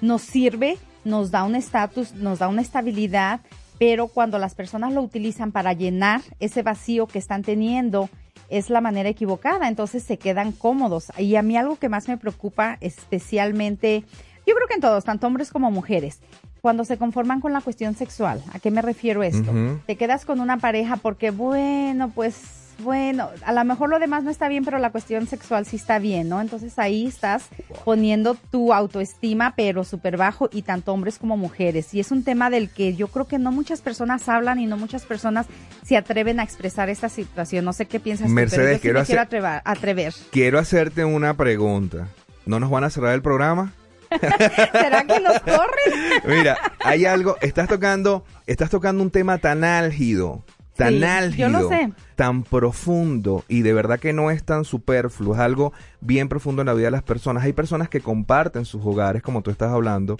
nos 0.00 0.22
sirve, 0.22 0.78
nos 1.04 1.30
da 1.30 1.42
un 1.44 1.56
estatus, 1.56 2.12
nos 2.12 2.38
da 2.38 2.48
una 2.48 2.62
estabilidad, 2.62 3.40
pero 3.78 4.06
cuando 4.06 4.38
las 4.38 4.54
personas 4.54 4.92
lo 4.92 5.02
utilizan 5.02 5.50
para 5.50 5.72
llenar 5.72 6.20
ese 6.38 6.62
vacío 6.62 7.06
que 7.08 7.18
están 7.18 7.42
teniendo, 7.42 8.08
es 8.48 8.70
la 8.70 8.80
manera 8.80 9.08
equivocada, 9.08 9.66
entonces 9.66 10.04
se 10.04 10.18
quedan 10.18 10.52
cómodos. 10.52 11.06
Y 11.18 11.34
a 11.34 11.42
mí 11.42 11.56
algo 11.56 11.76
que 11.76 11.88
más 11.88 12.06
me 12.06 12.18
preocupa 12.18 12.76
especialmente 12.80 14.04
yo 14.46 14.54
creo 14.54 14.68
que 14.68 14.74
en 14.74 14.80
todos, 14.80 15.04
tanto 15.04 15.26
hombres 15.26 15.50
como 15.50 15.70
mujeres, 15.70 16.20
cuando 16.64 16.86
se 16.86 16.96
conforman 16.96 17.42
con 17.42 17.52
la 17.52 17.60
cuestión 17.60 17.94
sexual, 17.94 18.42
¿a 18.54 18.58
qué 18.58 18.70
me 18.70 18.80
refiero 18.80 19.22
esto? 19.22 19.52
Te 19.84 19.96
quedas 19.96 20.24
con 20.24 20.40
una 20.40 20.56
pareja 20.56 20.96
porque, 20.96 21.30
bueno, 21.30 22.10
pues 22.14 22.36
bueno, 22.78 23.28
a 23.44 23.52
lo 23.52 23.62
mejor 23.66 23.90
lo 23.90 23.98
demás 23.98 24.24
no 24.24 24.30
está 24.30 24.48
bien, 24.48 24.64
pero 24.64 24.78
la 24.78 24.88
cuestión 24.88 25.26
sexual 25.26 25.66
sí 25.66 25.76
está 25.76 25.98
bien, 25.98 26.30
¿no? 26.30 26.40
Entonces 26.40 26.78
ahí 26.78 27.06
estás 27.06 27.48
poniendo 27.84 28.34
tu 28.50 28.72
autoestima, 28.72 29.52
pero 29.54 29.84
súper 29.84 30.16
bajo, 30.16 30.48
y 30.50 30.62
tanto 30.62 30.94
hombres 30.94 31.18
como 31.18 31.36
mujeres. 31.36 31.92
Y 31.92 32.00
es 32.00 32.10
un 32.10 32.24
tema 32.24 32.48
del 32.48 32.70
que 32.70 32.96
yo 32.96 33.08
creo 33.08 33.26
que 33.26 33.38
no 33.38 33.52
muchas 33.52 33.82
personas 33.82 34.26
hablan 34.30 34.58
y 34.58 34.64
no 34.64 34.78
muchas 34.78 35.04
personas 35.04 35.44
se 35.84 35.98
atreven 35.98 36.40
a 36.40 36.44
expresar 36.44 36.88
esta 36.88 37.10
situación. 37.10 37.66
No 37.66 37.74
sé 37.74 37.84
qué 37.84 38.00
piensas 38.00 38.30
Mercedes, 38.30 38.80
tú, 38.80 38.84
pero 38.84 39.00
yo 39.00 39.04
quiero, 39.04 39.28
quiero 39.28 39.60
atrever. 39.66 40.14
Quiero 40.30 40.58
hacerte 40.58 41.04
una 41.04 41.36
pregunta. 41.36 42.08
¿No 42.46 42.58
nos 42.58 42.70
van 42.70 42.84
a 42.84 42.90
cerrar 42.90 43.12
el 43.12 43.20
programa? 43.20 43.74
¿Será 44.72 45.04
que 45.04 45.20
nos 45.20 45.40
corren? 45.40 45.94
Mira, 46.26 46.56
hay 46.80 47.04
algo, 47.04 47.36
estás 47.40 47.68
tocando, 47.68 48.24
estás 48.46 48.70
tocando 48.70 49.02
un 49.02 49.10
tema 49.10 49.38
tan 49.38 49.64
álgido, 49.64 50.44
tan 50.76 51.04
álgido, 51.04 51.70
tan 52.16 52.42
profundo 52.42 53.44
y 53.48 53.62
de 53.62 53.72
verdad 53.72 53.98
que 53.98 54.12
no 54.12 54.30
es 54.30 54.44
tan 54.44 54.64
superfluo, 54.64 55.34
es 55.34 55.40
algo 55.40 55.72
bien 56.00 56.28
profundo 56.28 56.62
en 56.62 56.66
la 56.66 56.74
vida 56.74 56.86
de 56.86 56.92
las 56.92 57.02
personas. 57.02 57.44
Hay 57.44 57.52
personas 57.52 57.88
que 57.88 58.00
comparten 58.00 58.64
sus 58.64 58.84
hogares, 58.84 59.22
como 59.22 59.42
tú 59.42 59.50
estás 59.50 59.72
hablando, 59.72 60.16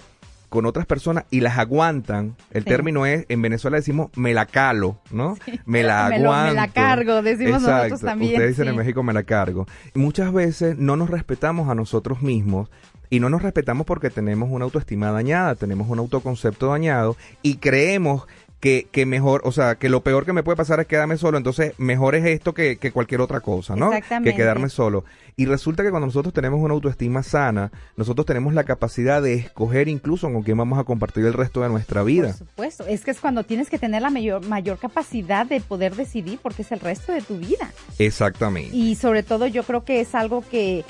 con 0.55 0.65
otras 0.65 0.85
personas 0.85 1.25
y 1.31 1.41
las 1.41 1.57
aguantan. 1.57 2.37
El 2.51 2.63
término 2.63 3.05
es, 3.05 3.25
en 3.27 3.41
Venezuela 3.41 3.75
decimos, 3.75 4.09
me 4.15 4.33
la 4.33 4.45
calo, 4.45 5.01
¿no? 5.11 5.37
Me 5.65 5.83
la 5.83 6.05
aguanto. 6.05 6.53
me, 6.53 6.53
la 6.53 6.67
cargo, 6.69 7.21
decimos 7.21 7.61
nosotros 7.61 7.99
también. 7.99 8.33
Ustedes 8.33 8.51
dicen 8.51 8.69
en 8.69 8.77
México, 8.77 9.03
me 9.03 9.11
la 9.11 9.23
cargo. 9.23 9.65
muchas 9.95 10.31
veces 10.31 10.77
no 10.77 10.95
nos 10.95 11.09
respetamos 11.09 11.69
a 11.69 11.75
nosotros 11.75 12.21
mismos 12.21 12.69
y 13.15 13.19
no 13.21 13.29
nos 13.29 13.41
respetamos 13.41 13.87
porque 13.87 14.09
tenemos 14.09 14.49
una 14.51 14.65
autoestima 14.65 15.09
dañada, 15.09 15.55
tenemos 15.55 15.87
un 15.87 15.99
autoconcepto 15.99 16.67
dañado 16.67 17.15
y 17.41 17.55
creemos 17.57 18.27
que, 18.59 18.87
que, 18.91 19.05
mejor, 19.05 19.41
o 19.45 19.53
sea, 19.53 19.75
que 19.75 19.87
lo 19.87 20.01
peor 20.01 20.25
que 20.25 20.33
me 20.33 20.43
puede 20.43 20.57
pasar 20.57 20.81
es 20.81 20.87
quedarme 20.87 21.17
solo, 21.17 21.37
entonces 21.37 21.73
mejor 21.77 22.15
es 22.15 22.25
esto 22.25 22.53
que, 22.53 22.75
que 22.77 22.91
cualquier 22.91 23.21
otra 23.21 23.39
cosa, 23.39 23.75
¿no? 23.77 23.91
Que 23.91 24.35
quedarme 24.35 24.67
solo. 24.67 25.05
Y 25.37 25.45
resulta 25.45 25.83
que 25.83 25.91
cuando 25.91 26.07
nosotros 26.07 26.33
tenemos 26.33 26.59
una 26.59 26.73
autoestima 26.73 27.23
sana, 27.23 27.71
nosotros 27.95 28.25
tenemos 28.25 28.53
la 28.53 28.63
capacidad 28.63 29.21
de 29.21 29.35
escoger 29.35 29.87
incluso 29.87 30.31
con 30.31 30.43
quién 30.43 30.57
vamos 30.57 30.77
a 30.79 30.83
compartir 30.83 31.25
el 31.25 31.33
resto 31.33 31.61
de 31.61 31.69
nuestra 31.69 32.03
vida. 32.03 32.29
Por 32.29 32.37
supuesto, 32.37 32.85
es 32.87 33.05
que 33.05 33.11
es 33.11 33.19
cuando 33.19 33.43
tienes 33.43 33.69
que 33.69 33.77
tener 33.77 34.01
la 34.01 34.09
mayor, 34.09 34.45
mayor 34.47 34.77
capacidad 34.77 35.45
de 35.45 35.61
poder 35.61 35.95
decidir 35.95 36.39
porque 36.41 36.63
es 36.63 36.71
el 36.71 36.79
resto 36.79 37.13
de 37.13 37.21
tu 37.21 37.37
vida. 37.37 37.71
Exactamente. 37.99 38.75
Y 38.75 38.95
sobre 38.95 39.23
todo 39.23 39.45
yo 39.47 39.63
creo 39.63 39.85
que 39.85 40.01
es 40.01 40.15
algo 40.15 40.43
que 40.49 40.83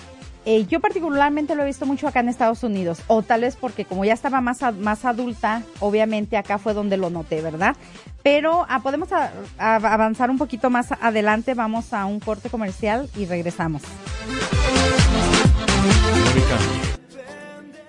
eh, 0.46 0.66
yo 0.68 0.80
particularmente 0.80 1.56
lo 1.56 1.64
he 1.64 1.66
visto 1.66 1.88
mucho 1.88 2.08
acá 2.08 2.20
en 2.20 2.30
Estados 2.30 2.64
Unidos, 2.64 3.02
o 3.08 3.24
tal 3.24 3.42
vez 3.42 3.56
porque 3.56 3.84
como 3.84 4.06
ya 4.06 4.14
estaba 4.14 4.42
más, 4.42 4.62
más 4.78 5.04
adulta, 5.04 5.64
obviamente 5.80 6.38
acá 6.38 6.60
fue 6.60 6.74
donde 6.74 6.98
lo 6.98 7.10
noté, 7.10 7.42
¿verdad? 7.42 7.76
Pero 8.22 8.66
ah, 8.70 8.82
podemos 8.82 9.10
avanzar 9.58 10.30
un 10.30 10.38
poquito 10.38 10.70
más 10.70 10.92
adelante, 10.92 11.56
vamos 11.56 11.94
a 11.94 12.06
un 12.06 12.20
corte 12.20 12.50
comercial 12.50 13.10
y 13.16 13.26
regresamos. 13.26 13.82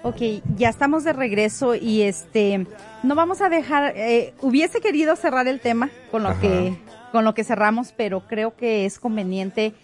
Ok, 0.03 0.23
ya 0.57 0.69
estamos 0.69 1.05
de 1.05 1.13
regreso 1.13 1.75
y 1.75 2.03
este, 2.03 2.67
no 3.03 3.15
vamos 3.15 3.41
a 3.43 3.49
dejar, 3.49 3.93
eh, 3.97 4.35
hubiese 4.41 4.81
querido 4.81 5.17
cerrar 5.17 5.49
el 5.49 5.61
tema 5.61 5.91
con 6.11 6.23
lo 6.23 6.39
que, 6.39 6.79
con 7.13 7.25
lo 7.25 7.35
que 7.35 7.45
cerramos, 7.45 7.93
pero 7.93 8.21
creo 8.27 8.57
que 8.57 8.87
es 8.87 8.99
conveniente 8.99 9.75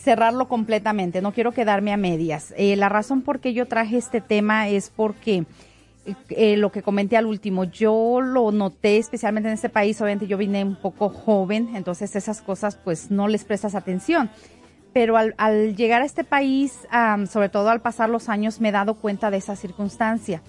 cerrarlo 0.00 0.48
completamente, 0.48 1.22
no 1.22 1.32
quiero 1.32 1.52
quedarme 1.52 1.92
a 1.92 1.96
medias. 1.96 2.54
Eh, 2.56 2.76
la 2.76 2.88
razón 2.88 3.22
por 3.22 3.40
qué 3.40 3.52
yo 3.52 3.66
traje 3.66 3.96
este 3.96 4.20
tema 4.20 4.68
es 4.68 4.90
porque 4.90 5.44
eh, 6.30 6.56
lo 6.56 6.72
que 6.72 6.82
comenté 6.82 7.16
al 7.16 7.26
último, 7.26 7.64
yo 7.64 8.20
lo 8.20 8.50
noté 8.52 8.98
especialmente 8.98 9.48
en 9.48 9.54
este 9.54 9.68
país, 9.68 10.00
obviamente 10.00 10.26
yo 10.26 10.36
vine 10.36 10.64
un 10.64 10.76
poco 10.76 11.08
joven, 11.08 11.76
entonces 11.76 12.16
esas 12.16 12.40
cosas 12.40 12.76
pues 12.76 13.10
no 13.10 13.28
les 13.28 13.44
prestas 13.44 13.74
atención. 13.74 14.30
Pero 14.92 15.16
al, 15.16 15.76
llegar 15.76 16.02
a 16.02 16.04
este 16.04 16.24
país, 16.24 16.80
sobre 17.28 17.48
todo 17.48 17.70
al 17.70 17.80
pasar 17.80 18.10
los 18.10 18.28
años, 18.28 18.60
me 18.60 18.70
he 18.70 18.72
dado 18.72 18.94
cuenta 18.94 19.30
de 19.30 19.36
esa 19.36 19.54
circunstancia 19.54 20.42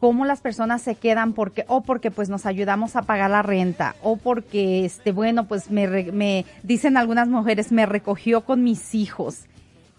cómo 0.00 0.24
las 0.24 0.40
personas 0.40 0.80
se 0.82 0.94
quedan 0.94 1.34
porque 1.34 1.64
o 1.68 1.82
porque 1.82 2.10
pues 2.10 2.28
nos 2.28 2.46
ayudamos 2.46 2.96
a 2.96 3.02
pagar 3.02 3.30
la 3.30 3.42
renta 3.42 3.94
o 4.02 4.16
porque 4.16 4.84
este 4.84 5.12
bueno 5.12 5.46
pues 5.46 5.70
me, 5.70 5.86
me 6.10 6.46
dicen 6.62 6.96
algunas 6.96 7.28
mujeres 7.28 7.70
me 7.70 7.86
recogió 7.86 8.40
con 8.40 8.64
mis 8.64 8.94
hijos 8.94 9.44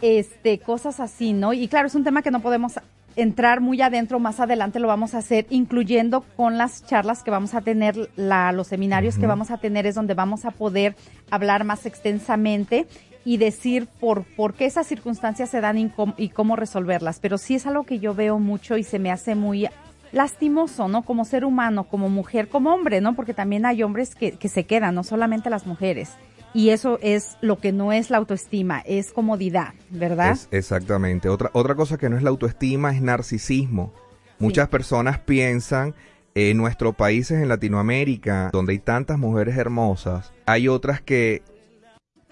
este 0.01 0.57
cosas 0.57 0.99
así 0.99 1.33
no 1.33 1.53
y 1.53 1.67
claro 1.67 1.87
es 1.87 1.95
un 1.95 2.03
tema 2.03 2.23
que 2.23 2.31
no 2.31 2.41
podemos 2.41 2.73
entrar 3.15 3.61
muy 3.61 3.81
adentro 3.81 4.19
más 4.19 4.39
adelante 4.39 4.79
lo 4.79 4.87
vamos 4.87 5.13
a 5.13 5.19
hacer 5.19 5.45
incluyendo 5.49 6.21
con 6.35 6.57
las 6.57 6.83
charlas 6.85 7.21
que 7.21 7.29
vamos 7.29 7.53
a 7.53 7.61
tener 7.61 8.09
la, 8.15 8.51
los 8.53 8.67
seminarios 8.67 9.17
que 9.17 9.27
vamos 9.27 9.51
a 9.51 9.57
tener 9.57 9.85
es 9.85 9.95
donde 9.95 10.15
vamos 10.15 10.45
a 10.45 10.51
poder 10.51 10.95
hablar 11.29 11.63
más 11.63 11.85
extensamente 11.85 12.87
y 13.23 13.37
decir 13.37 13.87
por, 13.99 14.23
por 14.23 14.55
qué 14.55 14.65
esas 14.65 14.87
circunstancias 14.87 15.49
se 15.49 15.61
dan 15.61 15.77
y 15.77 15.89
cómo, 15.89 16.15
y 16.17 16.29
cómo 16.29 16.55
resolverlas. 16.55 17.19
Pero 17.19 17.37
sí 17.37 17.53
es 17.53 17.67
algo 17.67 17.83
que 17.83 17.99
yo 17.99 18.15
veo 18.15 18.39
mucho 18.39 18.77
y 18.77 18.83
se 18.83 18.97
me 18.97 19.11
hace 19.11 19.35
muy 19.35 19.67
lastimoso, 20.11 20.87
¿no? 20.87 21.03
Como 21.03 21.25
ser 21.25 21.45
humano, 21.45 21.85
como 21.85 22.09
mujer, 22.09 22.49
como 22.49 22.73
hombre, 22.73 23.01
¿no? 23.01 23.15
Porque 23.15 23.33
también 23.33 23.65
hay 23.65 23.83
hombres 23.83 24.15
que, 24.15 24.33
que 24.33 24.49
se 24.49 24.65
quedan, 24.65 24.95
no 24.95 25.03
solamente 25.03 25.49
las 25.49 25.65
mujeres. 25.65 26.11
Y 26.53 26.69
eso 26.69 26.99
es 27.01 27.37
lo 27.41 27.59
que 27.59 27.71
no 27.71 27.93
es 27.93 28.09
la 28.09 28.17
autoestima, 28.17 28.81
es 28.85 29.13
comodidad, 29.13 29.73
¿verdad? 29.89 30.37
exactamente. 30.51 31.29
Otra, 31.29 31.49
otra 31.53 31.75
cosa 31.75 31.97
que 31.97 32.09
no 32.09 32.17
es 32.17 32.23
la 32.23 32.29
autoestima 32.29 32.93
es 32.93 33.01
narcisismo. 33.01 33.93
Muchas 34.37 34.67
personas 34.67 35.19
piensan 35.19 35.93
en 36.35 36.57
nuestros 36.57 36.95
países 36.95 37.41
en 37.41 37.47
Latinoamérica, 37.47 38.49
donde 38.51 38.73
hay 38.73 38.79
tantas 38.79 39.17
mujeres 39.17 39.55
hermosas, 39.55 40.33
hay 40.45 40.67
otras 40.67 41.01
que 41.01 41.43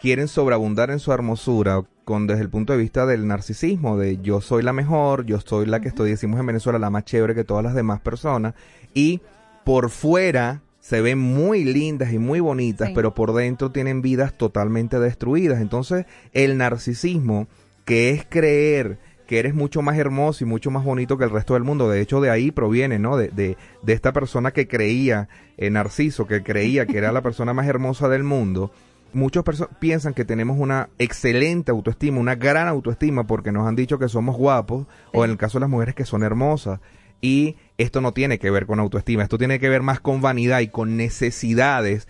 quieren 0.01 0.27
sobreabundar 0.27 0.89
en 0.89 0.99
su 0.99 1.11
hermosura 1.11 1.83
con 2.09 2.25
desde 2.25 2.41
el 2.41 2.49
punto 2.49 2.73
de 2.73 2.79
vista 2.79 3.05
del 3.05 3.27
narcisismo, 3.27 3.95
de 3.95 4.17
yo 4.17 4.41
soy 4.41 4.63
la 4.63 4.73
mejor, 4.73 5.27
yo 5.27 5.39
soy 5.39 5.67
la 5.67 5.79
que 5.79 5.89
estoy, 5.89 6.09
decimos 6.09 6.39
en 6.39 6.47
Venezuela, 6.47 6.79
la 6.79 6.89
más 6.89 7.05
chévere 7.05 7.35
que 7.35 7.43
todas 7.43 7.63
las 7.63 7.75
demás 7.75 8.01
personas, 8.01 8.55
y 8.95 9.21
por 9.63 9.91
fuera 9.91 10.63
se 10.79 11.01
ven 11.01 11.19
muy 11.19 11.63
lindas 11.63 12.11
y 12.11 12.17
muy 12.17 12.39
bonitas, 12.39 12.89
pero 12.95 13.13
por 13.13 13.35
dentro 13.35 13.71
tienen 13.71 14.01
vidas 14.01 14.33
totalmente 14.35 14.99
destruidas. 14.99 15.61
Entonces, 15.61 16.07
el 16.33 16.57
narcisismo, 16.57 17.47
que 17.85 18.09
es 18.09 18.25
creer 18.27 18.97
que 19.27 19.37
eres 19.37 19.53
mucho 19.53 19.83
más 19.83 19.95
hermoso 19.95 20.43
y 20.43 20.47
mucho 20.47 20.71
más 20.71 20.83
bonito 20.83 21.15
que 21.15 21.25
el 21.25 21.29
resto 21.29 21.53
del 21.53 21.63
mundo. 21.63 21.87
De 21.91 22.01
hecho, 22.01 22.21
de 22.21 22.31
ahí 22.31 22.49
proviene, 22.49 22.97
¿no? 22.97 23.17
De, 23.17 23.27
de, 23.27 23.55
de 23.83 23.93
esta 23.93 24.13
persona 24.13 24.49
que 24.49 24.67
creía, 24.67 25.29
eh, 25.57 25.69
Narciso, 25.69 26.25
que 26.25 26.41
creía 26.41 26.87
que 26.87 26.97
era 26.97 27.11
la 27.11 27.21
persona 27.21 27.53
más 27.53 27.67
hermosa 27.67 28.09
del 28.09 28.23
mundo 28.23 28.71
muchos 29.13 29.43
piensan 29.79 30.13
que 30.13 30.25
tenemos 30.25 30.57
una 30.59 30.89
excelente 30.97 31.71
autoestima, 31.71 32.19
una 32.19 32.35
gran 32.35 32.67
autoestima 32.67 33.25
porque 33.25 33.51
nos 33.51 33.67
han 33.67 33.75
dicho 33.75 33.99
que 33.99 34.09
somos 34.09 34.37
guapos 34.37 34.87
o 35.13 35.25
en 35.25 35.31
el 35.31 35.37
caso 35.37 35.57
de 35.57 35.61
las 35.61 35.69
mujeres 35.69 35.95
que 35.95 36.05
son 36.05 36.23
hermosas. 36.23 36.79
Y 37.21 37.57
esto 37.77 37.99
no 38.01 38.13
tiene 38.13 38.39
que 38.39 38.49
ver 38.49 38.65
con 38.65 38.79
autoestima, 38.79 39.23
esto 39.23 39.37
tiene 39.37 39.59
que 39.59 39.69
ver 39.69 39.81
más 39.81 39.99
con 39.99 40.21
vanidad 40.21 40.61
y 40.61 40.69
con 40.69 40.95
necesidades 40.95 42.07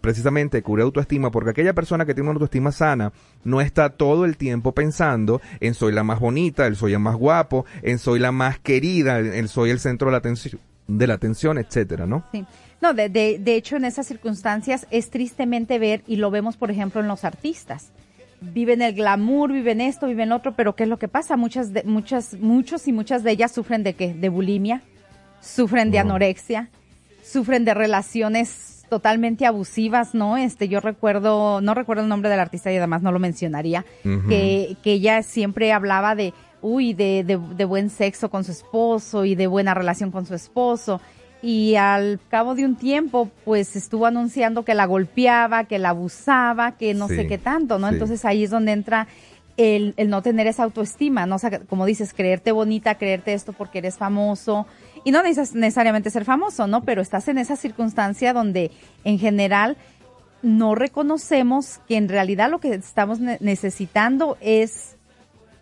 precisamente 0.00 0.62
cubrir 0.62 0.82
autoestima, 0.82 1.30
porque 1.30 1.50
aquella 1.50 1.74
persona 1.74 2.04
que 2.04 2.14
tiene 2.14 2.28
una 2.28 2.34
autoestima 2.34 2.72
sana 2.72 3.12
no 3.44 3.60
está 3.60 3.90
todo 3.90 4.24
el 4.24 4.36
tiempo 4.36 4.72
pensando 4.72 5.40
en 5.60 5.74
soy 5.74 5.92
la 5.92 6.02
más 6.02 6.18
bonita, 6.18 6.66
el 6.66 6.76
soy 6.76 6.94
el 6.94 6.98
más 6.98 7.16
guapo, 7.16 7.64
en 7.82 7.98
soy 7.98 8.18
la 8.18 8.32
más 8.32 8.58
querida, 8.58 9.20
en 9.20 9.46
soy 9.48 9.70
el 9.70 9.78
centro 9.78 10.08
de 10.08 10.12
la 10.12 10.18
atención, 10.18 10.60
de 10.88 11.06
la 11.06 11.14
atención, 11.14 11.58
etcétera, 11.58 12.06
¿no? 12.06 12.24
Sí. 12.32 12.44
No, 12.80 12.94
de, 12.94 13.08
de, 13.08 13.38
de 13.38 13.54
hecho, 13.56 13.76
en 13.76 13.84
esas 13.84 14.06
circunstancias 14.06 14.86
es 14.90 15.10
tristemente 15.10 15.78
ver, 15.78 16.02
y 16.06 16.16
lo 16.16 16.30
vemos, 16.30 16.56
por 16.56 16.70
ejemplo, 16.70 17.00
en 17.00 17.08
los 17.08 17.24
artistas 17.24 17.92
viven 18.40 18.82
el 18.82 18.94
glamour, 18.94 19.52
viven 19.52 19.80
esto, 19.80 20.06
viven 20.06 20.32
otro, 20.32 20.54
pero 20.54 20.74
¿qué 20.74 20.84
es 20.84 20.88
lo 20.88 20.98
que 20.98 21.08
pasa? 21.08 21.36
Muchas, 21.36 21.72
de, 21.72 21.82
muchas, 21.84 22.34
muchos 22.34 22.88
y 22.88 22.92
muchas 22.92 23.22
de 23.22 23.32
ellas 23.32 23.52
sufren 23.52 23.82
de 23.82 23.94
qué? 23.94 24.14
De 24.14 24.28
bulimia, 24.28 24.82
sufren 25.40 25.90
de 25.90 25.98
anorexia, 25.98 26.70
sufren 27.22 27.64
de 27.64 27.74
relaciones 27.74 28.84
totalmente 28.88 29.46
abusivas, 29.46 30.14
¿no? 30.14 30.36
Este, 30.36 30.68
yo 30.68 30.80
recuerdo, 30.80 31.60
no 31.60 31.74
recuerdo 31.74 32.02
el 32.02 32.08
nombre 32.08 32.28
del 32.28 32.40
artista 32.40 32.72
y 32.72 32.76
además 32.76 33.02
no 33.02 33.12
lo 33.12 33.20
mencionaría, 33.20 33.84
que, 34.02 34.76
que 34.82 34.92
ella 34.94 35.22
siempre 35.22 35.72
hablaba 35.72 36.16
de, 36.16 36.34
uy, 36.60 36.92
de, 36.92 37.22
de, 37.24 37.38
de 37.38 37.64
buen 37.64 37.88
sexo 37.88 38.30
con 38.30 38.42
su 38.42 38.50
esposo 38.50 39.24
y 39.24 39.36
de 39.36 39.46
buena 39.46 39.74
relación 39.74 40.10
con 40.10 40.26
su 40.26 40.34
esposo 40.34 41.00
y 41.42 41.76
al 41.76 42.20
cabo 42.28 42.54
de 42.54 42.64
un 42.64 42.76
tiempo 42.76 43.30
pues 43.44 43.76
estuvo 43.76 44.06
anunciando 44.06 44.64
que 44.64 44.74
la 44.74 44.86
golpeaba, 44.86 45.64
que 45.64 45.78
la 45.78 45.90
abusaba, 45.90 46.72
que 46.72 46.94
no 46.94 47.08
sé 47.08 47.26
qué 47.26 47.38
tanto, 47.38 47.78
¿no? 47.78 47.88
Entonces 47.88 48.24
ahí 48.24 48.44
es 48.44 48.50
donde 48.50 48.72
entra 48.72 49.08
el, 49.56 49.94
el, 49.96 50.10
no 50.10 50.22
tener 50.22 50.46
esa 50.46 50.64
autoestima, 50.64 51.26
¿no? 51.26 51.36
O 51.36 51.38
sea, 51.38 51.60
como 51.60 51.86
dices, 51.86 52.14
creerte 52.14 52.52
bonita, 52.52 52.96
creerte 52.96 53.32
esto 53.32 53.52
porque 53.52 53.78
eres 53.78 53.98
famoso 53.98 54.66
y 55.04 55.10
no 55.10 55.22
necesitas 55.22 55.54
necesariamente 55.54 56.10
ser 56.10 56.24
famoso, 56.24 56.66
¿no? 56.66 56.82
Pero 56.82 57.02
estás 57.02 57.28
en 57.28 57.38
esa 57.38 57.56
circunstancia 57.56 58.32
donde 58.32 58.70
en 59.04 59.18
general 59.18 59.76
no 60.42 60.74
reconocemos 60.74 61.80
que 61.88 61.96
en 61.96 62.08
realidad 62.08 62.50
lo 62.50 62.60
que 62.60 62.74
estamos 62.74 63.20
necesitando 63.20 64.38
es 64.40 64.96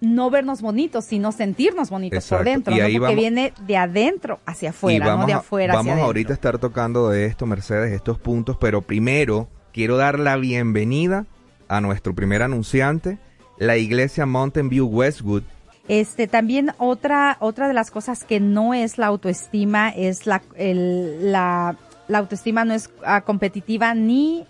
no 0.01 0.31
vernos 0.31 0.63
bonitos, 0.63 1.05
sino 1.05 1.33
sentirnos 1.33 1.91
bonitos 1.91 2.27
por 2.29 2.45
dentro, 2.45 2.75
y 2.75 2.95
¿no? 2.95 3.01
porque 3.01 3.15
viene 3.15 3.53
de 3.67 3.77
adentro 3.77 4.41
hacia 4.47 4.71
afuera, 4.71 5.17
no 5.17 5.27
de 5.27 5.33
afuera 5.33 5.75
vamos 5.75 5.93
hacia 5.93 6.05
ahorita 6.05 6.33
a 6.33 6.35
estar 6.35 6.59
tocando 6.59 7.09
de 7.09 7.27
esto, 7.27 7.47
Mercedes, 7.47 7.93
estos 7.93 8.19
puntos, 8.19 8.57
pero 8.61 8.83
primero 8.83 9.49
quiero 9.73 9.97
dar 9.97 10.19
la 10.19 10.37
bienvenida 10.37 11.27
a 11.69 11.81
nuestro 11.81 12.15
primer 12.15 12.43
anunciante, 12.43 13.19
la 13.59 13.77
iglesia 13.77 14.27
Mountain 14.27 14.69
View 14.69 14.87
Westwood. 14.87 15.43
Este, 15.89 16.27
también 16.27 16.73
otra, 16.79 17.37
otra 17.41 17.67
de 17.67 17.75
las 17.75 17.91
cosas 17.91 18.25
que 18.25 18.41
no 18.41 18.75
es 18.75 18.99
la 18.99 19.07
autoestima 19.07 19.89
es 19.89 20.27
la, 20.27 20.43
el, 20.55 21.33
la, 21.33 21.77
la 22.09 22.19
autoestima 22.19 22.65
no 22.65 22.75
es 22.75 22.91
uh, 23.01 23.25
competitiva 23.25 23.95
ni 23.95 24.47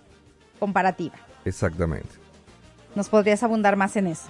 comparativa. 0.59 1.15
Exactamente. 1.45 2.18
¿Nos 2.95 3.09
podrías 3.09 3.43
abundar 3.43 3.77
más 3.77 3.97
en 3.97 4.09
eso? 4.09 4.29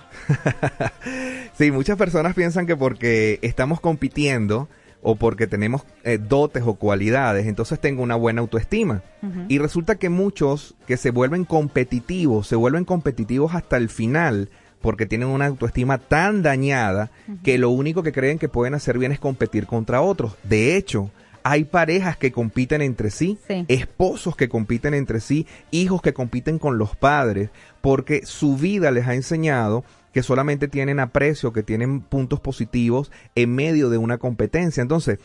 sí, 1.54 1.70
muchas 1.70 1.96
personas 1.96 2.34
piensan 2.34 2.66
que 2.66 2.76
porque 2.76 3.38
estamos 3.42 3.80
compitiendo 3.80 4.68
o 5.02 5.16
porque 5.16 5.46
tenemos 5.46 5.84
eh, 6.04 6.18
dotes 6.18 6.64
o 6.66 6.74
cualidades, 6.74 7.46
entonces 7.46 7.78
tengo 7.80 8.02
una 8.02 8.16
buena 8.16 8.40
autoestima. 8.40 9.02
Y 9.48 9.58
resulta 9.58 9.96
que 9.96 10.08
muchos 10.08 10.74
que 10.86 10.96
se 10.96 11.10
vuelven 11.10 11.44
competitivos, 11.44 12.46
se 12.46 12.56
vuelven 12.56 12.84
competitivos 12.84 13.54
hasta 13.54 13.76
el 13.76 13.88
final, 13.88 14.48
porque 14.80 15.06
tienen 15.06 15.28
una 15.28 15.46
autoestima 15.46 15.98
tan 15.98 16.42
dañada 16.42 17.10
que 17.42 17.58
lo 17.58 17.70
único 17.70 18.02
que 18.02 18.12
creen 18.12 18.38
que 18.38 18.48
pueden 18.48 18.74
hacer 18.74 18.98
bien 18.98 19.12
es 19.12 19.18
competir 19.18 19.66
contra 19.66 20.00
otros. 20.00 20.36
De 20.44 20.76
hecho, 20.76 21.10
hay 21.50 21.64
parejas 21.64 22.18
que 22.18 22.30
compiten 22.30 22.82
entre 22.82 23.10
sí, 23.10 23.38
esposos 23.68 24.36
que 24.36 24.50
compiten 24.50 24.92
entre 24.92 25.20
sí, 25.20 25.46
hijos 25.70 26.02
que 26.02 26.12
compiten 26.12 26.58
con 26.58 26.76
los 26.76 26.94
padres, 26.94 27.48
porque 27.80 28.26
su 28.26 28.58
vida 28.58 28.90
les 28.90 29.06
ha 29.06 29.14
enseñado 29.14 29.82
que 30.12 30.22
solamente 30.22 30.68
tienen 30.68 31.00
aprecio, 31.00 31.54
que 31.54 31.62
tienen 31.62 32.00
puntos 32.00 32.38
positivos 32.40 33.10
en 33.34 33.54
medio 33.54 33.88
de 33.88 33.96
una 33.96 34.18
competencia. 34.18 34.82
Entonces, 34.82 35.18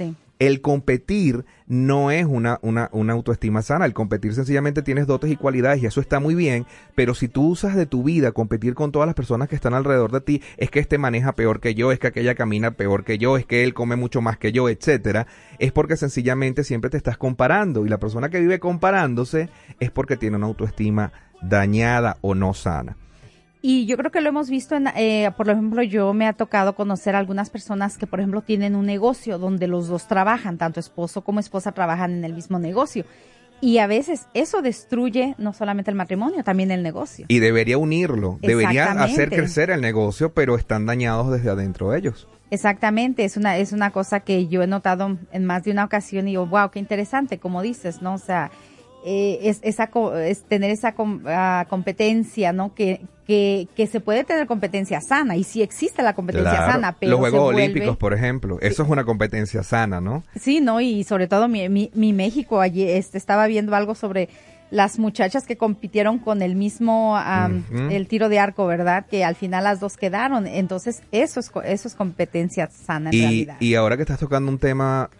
el 0.47 0.61
competir 0.61 1.45
no 1.67 2.11
es 2.11 2.25
una, 2.25 2.59
una, 2.61 2.89
una, 2.91 3.13
autoestima 3.13 3.61
sana. 3.61 3.85
El 3.85 3.93
competir 3.93 4.33
sencillamente 4.33 4.81
tienes 4.81 5.07
dotes 5.07 5.31
y 5.31 5.37
cualidades 5.37 5.81
y 5.81 5.85
eso 5.85 6.01
está 6.01 6.19
muy 6.19 6.35
bien, 6.35 6.65
pero 6.95 7.13
si 7.13 7.27
tú 7.27 7.47
usas 7.47 7.75
de 7.75 7.85
tu 7.85 8.03
vida 8.03 8.31
competir 8.33 8.73
con 8.73 8.91
todas 8.91 9.05
las 9.05 9.15
personas 9.15 9.47
que 9.47 9.55
están 9.55 9.73
alrededor 9.73 10.11
de 10.11 10.21
ti, 10.21 10.41
es 10.57 10.69
que 10.69 10.79
este 10.79 10.97
maneja 10.97 11.33
peor 11.33 11.61
que 11.61 11.75
yo, 11.75 11.91
es 11.91 11.99
que 11.99 12.07
aquella 12.07 12.35
camina 12.35 12.71
peor 12.71 13.05
que 13.05 13.17
yo, 13.17 13.37
es 13.37 13.45
que 13.45 13.63
él 13.63 13.73
come 13.73 13.95
mucho 13.95 14.21
más 14.21 14.37
que 14.37 14.51
yo, 14.51 14.67
etcétera, 14.69 15.27
es 15.59 15.71
porque 15.71 15.95
sencillamente 15.95 16.63
siempre 16.63 16.89
te 16.89 16.97
estás 16.97 17.17
comparando 17.17 17.85
y 17.85 17.89
la 17.89 17.99
persona 17.99 18.29
que 18.29 18.39
vive 18.39 18.59
comparándose 18.59 19.49
es 19.79 19.91
porque 19.91 20.17
tiene 20.17 20.37
una 20.37 20.47
autoestima 20.47 21.13
dañada 21.41 22.17
o 22.21 22.35
no 22.35 22.53
sana. 22.53 22.97
Y 23.65 23.85
yo 23.85 23.95
creo 23.95 24.11
que 24.11 24.19
lo 24.19 24.27
hemos 24.27 24.49
visto, 24.49 24.75
en, 24.75 24.87
eh, 24.87 25.31
por 25.37 25.49
ejemplo, 25.49 25.81
yo 25.83 26.13
me 26.13 26.27
ha 26.27 26.33
tocado 26.33 26.75
conocer 26.75 27.15
algunas 27.15 27.49
personas 27.49 27.97
que, 27.97 28.05
por 28.05 28.19
ejemplo, 28.19 28.41
tienen 28.41 28.75
un 28.75 28.85
negocio 28.85 29.39
donde 29.39 29.67
los 29.67 29.87
dos 29.87 30.05
trabajan, 30.05 30.57
tanto 30.57 30.81
esposo 30.81 31.21
como 31.23 31.39
esposa 31.39 31.71
trabajan 31.71 32.11
en 32.11 32.25
el 32.25 32.33
mismo 32.33 32.59
negocio. 32.59 33.05
Y 33.61 33.77
a 33.77 33.87
veces 33.87 34.27
eso 34.33 34.61
destruye 34.61 35.35
no 35.37 35.53
solamente 35.53 35.89
el 35.89 35.95
matrimonio, 35.95 36.43
también 36.43 36.71
el 36.71 36.83
negocio. 36.83 37.25
Y 37.29 37.39
debería 37.39 37.77
unirlo, 37.77 38.37
debería 38.41 38.91
hacer 39.01 39.29
crecer 39.29 39.69
el 39.69 39.79
negocio, 39.79 40.33
pero 40.33 40.57
están 40.57 40.85
dañados 40.85 41.31
desde 41.31 41.49
adentro 41.49 41.91
de 41.91 41.99
ellos. 41.99 42.27
Exactamente, 42.51 43.23
es 43.23 43.37
una, 43.37 43.55
es 43.55 43.71
una 43.71 43.91
cosa 43.91 44.19
que 44.19 44.47
yo 44.47 44.61
he 44.61 44.67
notado 44.67 45.17
en 45.31 45.45
más 45.45 45.63
de 45.63 45.71
una 45.71 45.85
ocasión 45.85 46.27
y 46.27 46.31
digo, 46.31 46.47
wow, 46.47 46.69
qué 46.69 46.79
interesante, 46.79 47.39
como 47.39 47.61
dices, 47.61 48.01
¿no? 48.01 48.15
O 48.15 48.19
sea, 48.19 48.51
eh, 49.05 49.39
es, 49.43 49.59
esa, 49.63 49.89
es 50.25 50.43
tener 50.43 50.71
esa 50.71 50.95
ah, 51.27 51.65
competencia, 51.69 52.53
¿no? 52.53 52.73
Que, 52.73 53.01
que, 53.27 53.67
que, 53.75 53.87
se 53.87 53.99
puede 53.99 54.23
tener 54.23 54.47
competencia 54.47 55.01
sana 55.01 55.35
y 55.35 55.43
sí 55.43 55.61
existe 55.61 56.01
la 56.03 56.13
competencia 56.13 56.65
sana, 56.65 56.95
pero 56.99 57.11
los 57.11 57.19
Juegos 57.19 57.53
Olímpicos, 57.53 57.97
por 57.97 58.13
ejemplo, 58.13 58.57
eso 58.61 58.83
es 58.83 58.89
una 58.89 59.03
competencia 59.03 59.63
sana, 59.63 59.99
¿no? 60.01 60.23
Sí, 60.39 60.61
no 60.61 60.81
y 60.81 61.03
sobre 61.03 61.27
todo 61.27 61.47
mi, 61.47 61.67
mi, 61.69 61.91
mi 61.93 62.13
México 62.13 62.61
allí 62.61 62.83
este, 62.83 63.17
estaba 63.17 63.47
viendo 63.47 63.75
algo 63.75 63.95
sobre 63.95 64.29
las 64.73 64.97
muchachas 64.97 65.45
que 65.45 65.55
compitieron 65.55 66.17
con 66.17 66.41
el 66.41 66.55
mismo 66.55 67.15
el 67.91 68.07
tiro 68.07 68.27
de 68.27 68.39
arco, 68.39 68.65
¿verdad? 68.65 69.05
Que 69.05 69.23
al 69.23 69.35
final 69.35 69.65
las 69.65 69.79
dos 69.79 69.97
quedaron. 69.97 70.47
Entonces, 70.47 71.03
eso 71.11 71.39
es 71.39 71.51
eso 71.65 71.87
es 71.87 71.93
competencia 71.93 72.67
sana 72.71 73.11
en 73.11 73.15
y, 73.15 73.21
realidad. 73.21 73.57
Y 73.59 73.75
ahora 73.75 73.97
que 73.97 74.01
estás 74.01 74.19
tocando 74.19 74.51
un 74.51 74.57
tema 74.57 75.11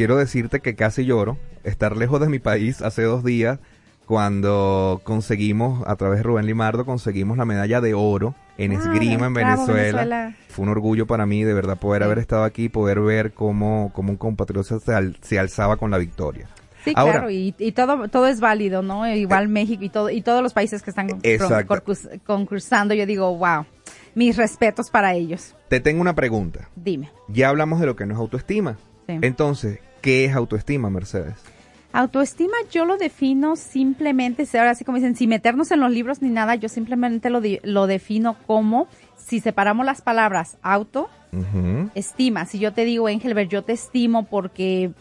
quiero 0.00 0.16
decirte 0.16 0.60
que 0.60 0.76
casi 0.76 1.04
lloro 1.04 1.36
estar 1.62 1.94
lejos 1.94 2.22
de 2.22 2.30
mi 2.30 2.38
país 2.38 2.80
hace 2.80 3.02
dos 3.02 3.22
días 3.22 3.58
cuando 4.06 5.02
conseguimos, 5.04 5.86
a 5.86 5.94
través 5.96 6.20
de 6.20 6.22
Rubén 6.22 6.46
Limardo, 6.46 6.86
conseguimos 6.86 7.36
la 7.36 7.44
medalla 7.44 7.82
de 7.82 7.92
oro 7.92 8.34
en 8.56 8.72
esgrima 8.72 9.26
en 9.26 9.34
Venezuela. 9.34 10.34
Fue 10.48 10.62
un 10.62 10.70
orgullo 10.70 11.06
para 11.06 11.26
mí 11.26 11.44
de 11.44 11.52
verdad 11.52 11.78
poder 11.78 12.02
haber 12.02 12.18
estado 12.18 12.44
aquí, 12.44 12.70
poder 12.70 13.00
ver 13.00 13.34
cómo, 13.34 13.90
cómo 13.92 14.12
un 14.12 14.16
compatriota 14.16 14.78
se, 15.20 15.38
alzaba 15.38 15.76
con 15.76 15.90
la 15.90 15.98
victoria. 15.98 16.48
Sí, 16.82 16.94
claro, 16.94 17.28
y, 17.28 17.52
todo 17.72 18.08
todo 18.08 18.26
es 18.26 18.40
válido, 18.40 18.80
¿no? 18.80 19.06
Igual 19.06 19.44
eh, 19.44 19.48
México 19.48 19.84
y 19.84 19.90
todo 19.90 20.08
y 20.08 20.22
todos 20.22 20.42
los 20.42 20.54
países 20.54 20.82
que 20.82 20.88
están 20.88 21.20
concursando, 22.24 22.94
yo 22.94 23.04
digo, 23.04 23.36
wow, 23.36 23.66
mis 24.14 24.38
respetos 24.38 24.88
para 24.88 25.12
ellos. 25.12 25.54
Te 25.68 25.78
tengo 25.78 26.00
una 26.00 26.14
pregunta. 26.14 26.70
Dime. 26.74 27.10
Ya 27.28 27.50
hablamos 27.50 27.80
de 27.80 27.86
lo 27.86 27.96
que 27.96 28.06
no 28.06 28.14
es 28.14 28.18
autoestima. 28.18 28.78
Entonces, 29.06 29.80
¿qué 30.00 30.24
es 30.24 30.34
autoestima, 30.34 30.90
Mercedes? 30.90 31.34
Autoestima 31.92 32.54
yo 32.70 32.84
lo 32.84 32.96
defino 32.96 33.56
simplemente, 33.56 34.46
ahora 34.56 34.74
sí 34.74 34.84
como 34.84 34.98
dicen, 34.98 35.16
sin 35.16 35.28
meternos 35.28 35.72
en 35.72 35.80
los 35.80 35.90
libros 35.90 36.22
ni 36.22 36.30
nada, 36.30 36.54
yo 36.54 36.68
simplemente 36.68 37.30
lo, 37.30 37.40
lo 37.64 37.86
defino 37.88 38.36
como 38.46 38.86
si 39.16 39.40
separamos 39.40 39.84
las 39.84 40.00
palabras 40.00 40.56
auto, 40.62 41.08
estima. 41.94 42.46
Si 42.46 42.58
yo 42.58 42.72
te 42.72 42.84
digo, 42.84 43.08
Engelbert, 43.08 43.50
yo 43.50 43.62
te 43.62 43.72
estimo 43.72 44.24
porque 44.24 44.92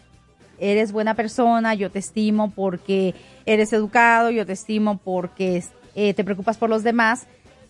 eres 0.59 0.91
buena 0.91 1.15
persona, 1.15 1.73
yo 1.73 1.89
te 1.89 1.99
estimo 1.99 2.51
porque 2.51 3.15
eres 3.45 3.73
educado, 3.73 4.29
yo 4.29 4.45
te 4.45 4.53
estimo 4.53 4.97
porque 4.97 5.63
eh, 5.95 6.13
te 6.13 6.23
preocupas 6.23 6.57
por 6.57 6.69
los 6.69 6.83
demás, 6.83 7.27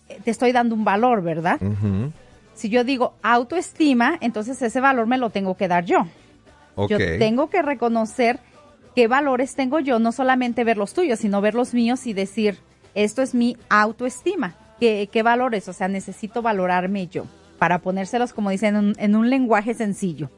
eh, 0.08 0.18
te 0.24 0.30
estoy 0.30 0.52
dando 0.52 0.74
un 0.74 0.84
valor, 0.84 1.22
¿verdad? 1.22 1.58
Si 2.54 2.68
yo 2.68 2.84
digo 2.84 3.14
autoestima, 3.22 4.18
entonces 4.20 4.60
ese 4.60 4.80
valor 4.80 5.06
me 5.06 5.18
lo 5.18 5.30
tengo 5.30 5.56
que 5.56 5.68
dar 5.68 5.84
yo. 5.84 6.06
Yo 6.88 6.96
tengo 6.96 7.50
que 7.50 7.62
reconocer 7.62 8.40
qué 8.94 9.06
valores 9.06 9.54
tengo 9.54 9.80
yo, 9.80 9.98
no 9.98 10.12
solamente 10.12 10.64
ver 10.64 10.76
los 10.76 10.94
tuyos, 10.94 11.18
sino 11.18 11.40
ver 11.40 11.54
los 11.54 11.74
míos 11.74 12.06
y 12.06 12.12
decir, 12.12 12.58
esto 12.94 13.22
es 13.22 13.34
mi 13.34 13.56
autoestima. 13.68 14.54
¿Qué, 14.78 15.08
qué 15.12 15.22
valores? 15.22 15.68
O 15.68 15.72
sea, 15.72 15.88
necesito 15.88 16.42
valorarme 16.42 17.06
yo 17.06 17.26
para 17.58 17.80
ponérselos, 17.80 18.32
como 18.32 18.50
dicen, 18.50 18.76
en 18.76 18.84
un, 18.84 18.94
en 18.98 19.16
un 19.16 19.28
lenguaje 19.28 19.74
sencillo. 19.74 20.30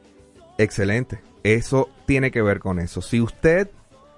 Excelente. 0.57 1.21
Eso 1.43 1.89
tiene 2.05 2.31
que 2.31 2.41
ver 2.41 2.59
con 2.59 2.79
eso. 2.79 3.01
Si 3.01 3.21
usted, 3.21 3.69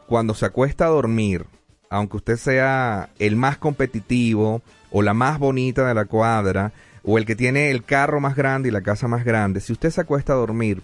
cuando 0.08 0.34
se 0.34 0.46
acuesta 0.46 0.86
a 0.86 0.90
dormir, 0.90 1.46
aunque 1.90 2.18
usted 2.18 2.38
sea 2.38 3.10
el 3.20 3.36
más 3.36 3.58
competitivo 3.58 4.62
o 4.92 5.02
la 5.02 5.14
más 5.14 5.40
bonita 5.40 5.88
de 5.88 5.94
la 5.94 6.06
cuadra, 6.06 6.72
o 7.04 7.18
el 7.18 7.26
que 7.26 7.36
tiene 7.36 7.70
el 7.70 7.84
carro 7.84 8.20
más 8.20 8.36
grande 8.36 8.70
y 8.70 8.72
la 8.72 8.82
casa 8.82 9.08
más 9.08 9.24
grande, 9.24 9.62
si 9.62 9.74
usted 9.74 9.92
se 9.92 10.02
acuesta 10.02 10.34
a 10.34 10.38
dormir 10.38 10.82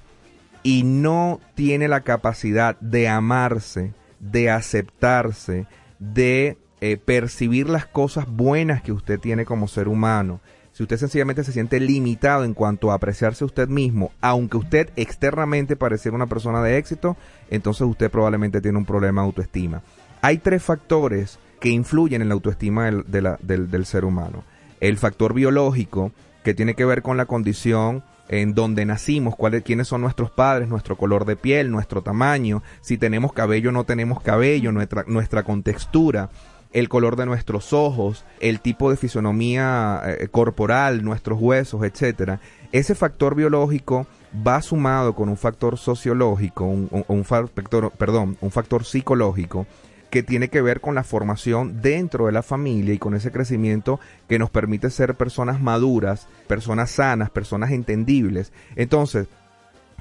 y 0.64 0.84
no 0.84 1.40
tiene 1.56 1.88
la 1.88 2.02
capacidad 2.02 2.80
de 2.80 3.08
amarse, 3.08 3.94
de 4.20 4.50
aceptarse, 4.50 5.66
de 6.00 6.58
eh, 6.82 6.98
percibir 6.98 7.70
las 7.70 7.86
cosas 7.86 8.28
buenas 8.28 8.82
que 8.82 8.92
usted 8.92 9.20
tiene 9.20 9.46
como 9.46 9.68
ser 9.68 9.88
humano. 9.88 10.40
Si 10.72 10.84
usted 10.84 10.98
sencillamente 10.98 11.44
se 11.44 11.52
siente 11.52 11.80
limitado 11.80 12.44
en 12.44 12.54
cuanto 12.54 12.92
a 12.92 12.96
apreciarse 12.96 13.44
usted 13.44 13.68
mismo, 13.68 14.12
aunque 14.22 14.58
usted 14.58 14.90
externamente 14.96 15.76
pareciera 15.76 16.16
una 16.16 16.28
persona 16.28 16.64
de 16.64 16.78
éxito, 16.78 17.18
entonces 17.50 17.86
usted 17.86 18.10
probablemente 18.10 18.62
tiene 18.62 18.78
un 18.78 18.86
problema 18.86 19.22
de 19.22 19.28
autoestima. 19.28 19.82
Hay 20.22 20.38
tres 20.38 20.64
factores 20.64 21.40
que 21.60 21.70
influyen 21.70 22.22
en 22.22 22.30
la 22.30 22.36
autoestima 22.36 22.86
del, 22.90 23.06
del 23.40 23.86
ser 23.86 24.06
humano. 24.06 24.44
El 24.80 24.98
factor 24.98 25.34
biológico, 25.34 26.12
que 26.44 26.54
tiene 26.54 26.74
que 26.74 26.86
ver 26.86 27.02
con 27.02 27.18
la 27.18 27.26
condición 27.26 28.04
en 28.32 28.54
donde 28.56 28.86
nacimos, 28.86 29.36
cuáles, 29.36 29.62
quiénes 29.62 29.90
son 29.90 30.02
nuestros 30.02 30.32
padres, 30.32 30.70
nuestro 30.70 30.96
color 30.96 31.26
de 31.26 31.36
piel, 31.36 31.70
nuestro 31.70 32.02
tamaño, 32.02 32.64
si 32.80 32.98
tenemos 32.98 33.34
cabello 33.34 33.70
o 33.70 33.74
no 33.74 33.84
tenemos 33.84 34.22
cabello, 34.22 34.72
nuestra, 34.72 35.44
contextura, 35.44 36.30
el 36.72 36.88
color 36.88 37.18
de 37.18 37.26
nuestros 37.26 37.74
ojos, 37.74 38.24
el 38.40 38.62
tipo 38.62 38.90
de 38.90 38.96
fisonomía 38.96 40.02
eh, 40.06 40.30
corporal, 40.30 41.04
nuestros 41.04 41.42
huesos, 41.42 41.84
etcétera. 41.84 42.40
Ese 42.72 42.96
factor 42.96 43.36
biológico 43.36 44.08
va 44.48 44.62
sumado 44.62 45.14
con 45.14 45.28
un 45.28 45.36
factor 45.36 45.78
sociológico, 45.78 46.64
un 46.64 47.26
factor, 47.26 47.92
perdón, 47.92 48.38
un 48.40 48.50
factor 48.50 48.86
psicológico 48.86 49.68
que 50.12 50.22
tiene 50.22 50.50
que 50.50 50.62
ver 50.62 50.82
con 50.82 50.94
la 50.94 51.04
formación 51.04 51.82
dentro 51.82 52.28
de 52.28 52.34
la 52.34 52.44
familia 52.44 52.94
y 52.94 53.00
con 53.00 53.16
ese 53.16 53.32
crecimiento 53.32 54.00
que 54.28 54.38
nos 54.38 54.52
permite 54.52 54.92
ser 54.92 55.16
personas 55.16 55.60
maduras, 55.60 56.28
personas 56.48 56.92
sanas, 56.92 57.32
personas 57.32 57.72
entendibles. 57.72 58.52
Entonces, 58.76 59.28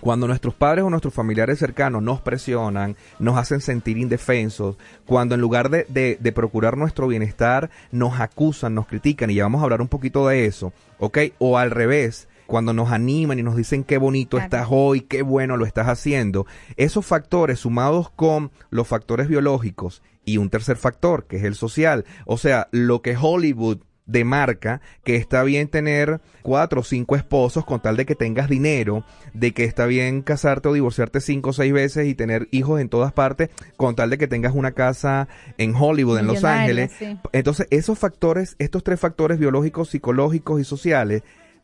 cuando 0.01 0.27
nuestros 0.27 0.55
padres 0.55 0.85
o 0.85 0.91
nuestros 0.91 1.15
familiares 1.15 1.59
cercanos 1.59 2.03
nos 2.03 2.21
presionan, 2.21 2.97
nos 3.19 3.39
hacen 3.39 3.61
sentir 3.61 3.99
indefensos, 3.99 4.77
cuando 5.07 5.35
en 5.35 5.41
lugar 5.41 5.71
de, 5.71 5.85
de, 6.19 6.33
procurar 6.33 6.77
nuestro 6.77 7.07
bienestar 7.07 7.71
nos 7.93 8.19
acusan, 8.19 8.75
nos 8.75 8.87
critican, 8.87 9.31
y 9.31 9.35
ya 9.35 9.45
vamos 9.45 9.61
a 9.61 9.65
hablar 9.65 9.81
un 9.83 9.89
poquito 9.89 10.27
de 10.27 10.47
eso, 10.47 10.73
¿ok? 10.99 11.19
O 11.39 11.59
al 11.59 11.71
revés, 11.71 12.29
cuando 12.51 12.73
nos 12.73 12.91
animan 12.91 13.39
y 13.39 13.45
nos 13.45 13.57
dicen 13.57 13.85
qué 13.85 13.97
bonito 13.97 14.37
estás 14.37 14.67
hoy, 14.71 15.03
qué 15.03 15.23
bueno 15.23 15.57
lo 15.57 15.65
estás 15.65 15.87
haciendo, 15.87 16.47
esos 16.77 17.07
factores 17.07 17.61
sumados 17.61 18.11
con 18.11 18.51
los 18.71 18.89
factores 18.89 19.29
biológicos 19.29 20.03
y 20.25 20.39
un 20.39 20.51
tercer 20.51 20.77
factor, 20.77 21.27
que 21.27 21.37
es 21.37 21.45
el 21.45 21.55
social, 21.55 22.05
o 22.27 22.37
sea, 22.39 22.69
lo 22.73 23.03
que 23.03 23.17
Hollywood 23.17 23.79
demarca 24.07 24.81
que 25.05 25.15
está 25.15 25.45
bien 25.45 25.69
tener 25.69 26.21
cuatro 26.43 26.81
o 26.81 26.85
cinco 26.85 27.15
esposos 27.15 27.65
con 27.65 27.81
tal 27.81 27.97
de 27.97 28.07
que 28.07 28.17
tengas 28.17 28.49
dinero, 28.49 29.05
de 29.35 29.53
que 29.53 29.63
está 29.63 29.87
bien 29.87 30.23
casarte 30.23 30.69
o 30.69 30.73
divorciarte 30.73 31.21
cinco 31.21 31.51
o 31.51 31.53
seis 31.53 31.73
veces 31.73 32.09
y 32.09 32.15
tener 32.15 32.49
hijos 32.51 32.81
en 32.81 32.89
todas 32.89 33.13
partes 33.13 33.51
con 33.77 33.95
tal 33.95 34.11
de 34.11 34.19
que 34.19 34.27
tengas 34.27 34.55
una 34.55 34.73
casa 34.73 35.29
en 35.59 35.75
Hollywood, 35.77 36.19
en 36.19 36.27
Los 36.27 36.43
Ángeles. 36.43 36.91
Entonces, 37.33 37.69
esos 37.71 37.99
factores, 37.99 38.57
estos 38.59 38.83
tres 38.83 38.99
factores 38.99 39.39
biológicos, 39.39 39.91
psicológicos 39.91 40.61
y 40.61 40.65
sociales, 40.65 41.23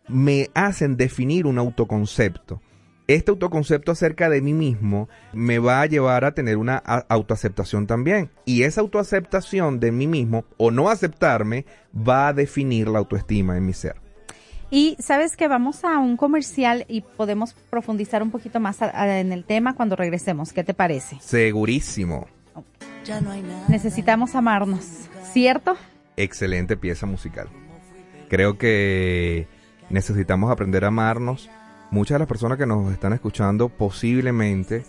me 0.09 0.51
hacen 0.55 0.97
definir 0.97 1.47
un 1.47 1.59
autoconcepto. 1.59 2.61
Este 3.09 3.31
autoconcepto 3.31 3.93
acerca 3.93 4.29
de 4.29 4.41
mí 4.41 4.53
mismo 4.53 5.09
me 5.33 5.61
va 5.61 5.81
a 5.81 5.87
llevar 5.87 6.25
a 6.25 6.35
tener 6.35 6.57
una 6.57 6.77
autoaceptación 6.77 7.87
también. 7.87 8.31
Y 8.45 8.65
esa 8.65 8.81
autoaceptación 8.81 9.79
de 9.79 9.93
mí 9.93 10.09
mismo 10.09 10.45
o 10.57 10.73
no 10.73 10.89
aceptarme 10.89 11.67
va 11.97 12.29
a 12.29 12.33
definir 12.33 12.89
la 12.89 12.99
autoestima 12.99 13.57
en 13.57 13.65
mi 13.65 13.75
ser. 13.75 13.97
Y 14.71 14.97
sabes 14.99 15.37
que 15.37 15.47
vamos 15.47 15.85
a 15.85 15.99
un 15.99 16.17
comercial 16.17 16.85
y 16.89 17.03
podemos 17.03 17.55
profundizar 17.71 18.25
un 18.25 18.33
poquito 18.33 18.59
más 18.59 18.79
en 18.83 19.31
el 19.31 19.45
tema 19.45 19.77
cuando 19.77 19.95
regresemos. 19.95 20.53
¿Qué 20.53 20.65
te 20.65 20.75
parece? 20.75 21.19
Segurísimo. 21.21 22.27
Necesitamos 23.69 24.35
amarnos, 24.35 24.85
¿cierto? 25.33 25.77
Excelente 26.17 26.77
pieza 26.77 27.07
musical. 27.07 27.49
Creo 28.29 28.59
que 28.59 29.47
necesitamos 29.91 30.51
aprender 30.51 30.85
a 30.85 30.89
amarnos. 30.89 31.51
Muchas 31.91 32.17
de 32.17 32.19
las 32.21 32.29
personas 32.29 32.59
que 32.59 32.67
nos 32.67 32.93
están 32.93 33.13
escuchando 33.13 33.69
posiblemente 33.69 34.85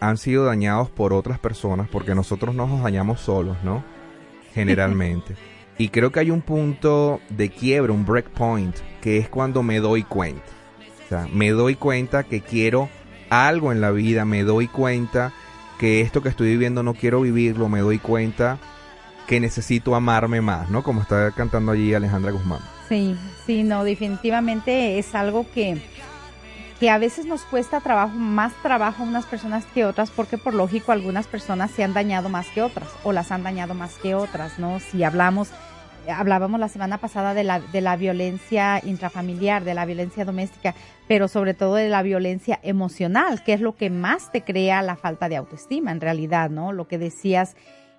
han 0.00 0.16
sido 0.16 0.44
dañados 0.44 0.90
por 0.90 1.12
otras 1.12 1.38
personas 1.38 1.88
porque 1.88 2.14
nosotros 2.14 2.54
no 2.54 2.66
nos 2.66 2.82
dañamos 2.82 3.20
solos, 3.20 3.56
¿no? 3.64 3.84
Generalmente. 4.54 5.34
y 5.78 5.88
creo 5.88 6.12
que 6.12 6.20
hay 6.20 6.30
un 6.30 6.42
punto 6.42 7.20
de 7.30 7.50
quiebra, 7.50 7.92
un 7.92 8.04
breakpoint, 8.04 8.76
que 9.00 9.18
es 9.18 9.28
cuando 9.28 9.62
me 9.62 9.80
doy 9.80 10.02
cuenta. 10.02 10.46
O 11.06 11.08
sea, 11.08 11.26
me 11.32 11.50
doy 11.50 11.74
cuenta 11.74 12.24
que 12.24 12.40
quiero 12.40 12.88
algo 13.30 13.72
en 13.72 13.80
la 13.80 13.90
vida, 13.90 14.24
me 14.24 14.42
doy 14.42 14.68
cuenta 14.68 15.32
que 15.78 16.00
esto 16.00 16.22
que 16.22 16.28
estoy 16.28 16.48
viviendo 16.48 16.82
no 16.82 16.94
quiero 16.94 17.20
vivirlo, 17.20 17.68
me 17.68 17.80
doy 17.80 17.98
cuenta 17.98 18.58
que 19.26 19.40
necesito 19.40 19.94
amarme 19.94 20.40
más, 20.40 20.70
¿no? 20.70 20.82
Como 20.82 21.00
está 21.00 21.30
cantando 21.32 21.72
allí 21.72 21.94
Alejandra 21.94 22.32
Guzmán. 22.32 22.77
Sí, 22.88 23.16
sí, 23.44 23.64
no, 23.64 23.84
definitivamente 23.84 24.98
es 24.98 25.14
algo 25.14 25.46
que, 25.52 25.78
que 26.80 26.88
a 26.88 26.96
veces 26.96 27.26
nos 27.26 27.42
cuesta 27.42 27.80
trabajo, 27.80 28.16
más 28.16 28.54
trabajo 28.62 29.02
a 29.02 29.06
unas 29.06 29.26
personas 29.26 29.66
que 29.66 29.84
otras, 29.84 30.10
porque 30.10 30.38
por 30.38 30.54
lógico 30.54 30.92
algunas 30.92 31.26
personas 31.26 31.70
se 31.70 31.84
han 31.84 31.92
dañado 31.92 32.30
más 32.30 32.46
que 32.48 32.62
otras 32.62 32.88
o 33.04 33.12
las 33.12 33.30
han 33.30 33.42
dañado 33.42 33.74
más 33.74 33.96
que 33.96 34.14
otras, 34.14 34.58
¿no? 34.58 34.80
Si 34.80 35.04
hablamos, 35.04 35.50
hablábamos 36.08 36.58
la 36.58 36.68
semana 36.68 36.96
pasada 36.96 37.34
de 37.34 37.44
la, 37.44 37.60
de 37.60 37.82
la 37.82 37.96
violencia 37.96 38.80
intrafamiliar, 38.82 39.64
de 39.64 39.74
la 39.74 39.84
violencia 39.84 40.24
doméstica, 40.24 40.74
pero 41.06 41.28
sobre 41.28 41.52
todo 41.52 41.74
de 41.74 41.90
la 41.90 42.02
violencia 42.02 42.58
emocional, 42.62 43.44
que 43.44 43.52
es 43.52 43.60
lo 43.60 43.76
que 43.76 43.90
más 43.90 44.32
te 44.32 44.44
crea 44.44 44.80
la 44.80 44.96
falta 44.96 45.28
de 45.28 45.36
autoestima 45.36 45.92
en 45.92 46.00
realidad, 46.00 46.48
¿no? 46.48 46.72
Lo 46.72 46.88
que 46.88 46.96
decías 46.96 47.54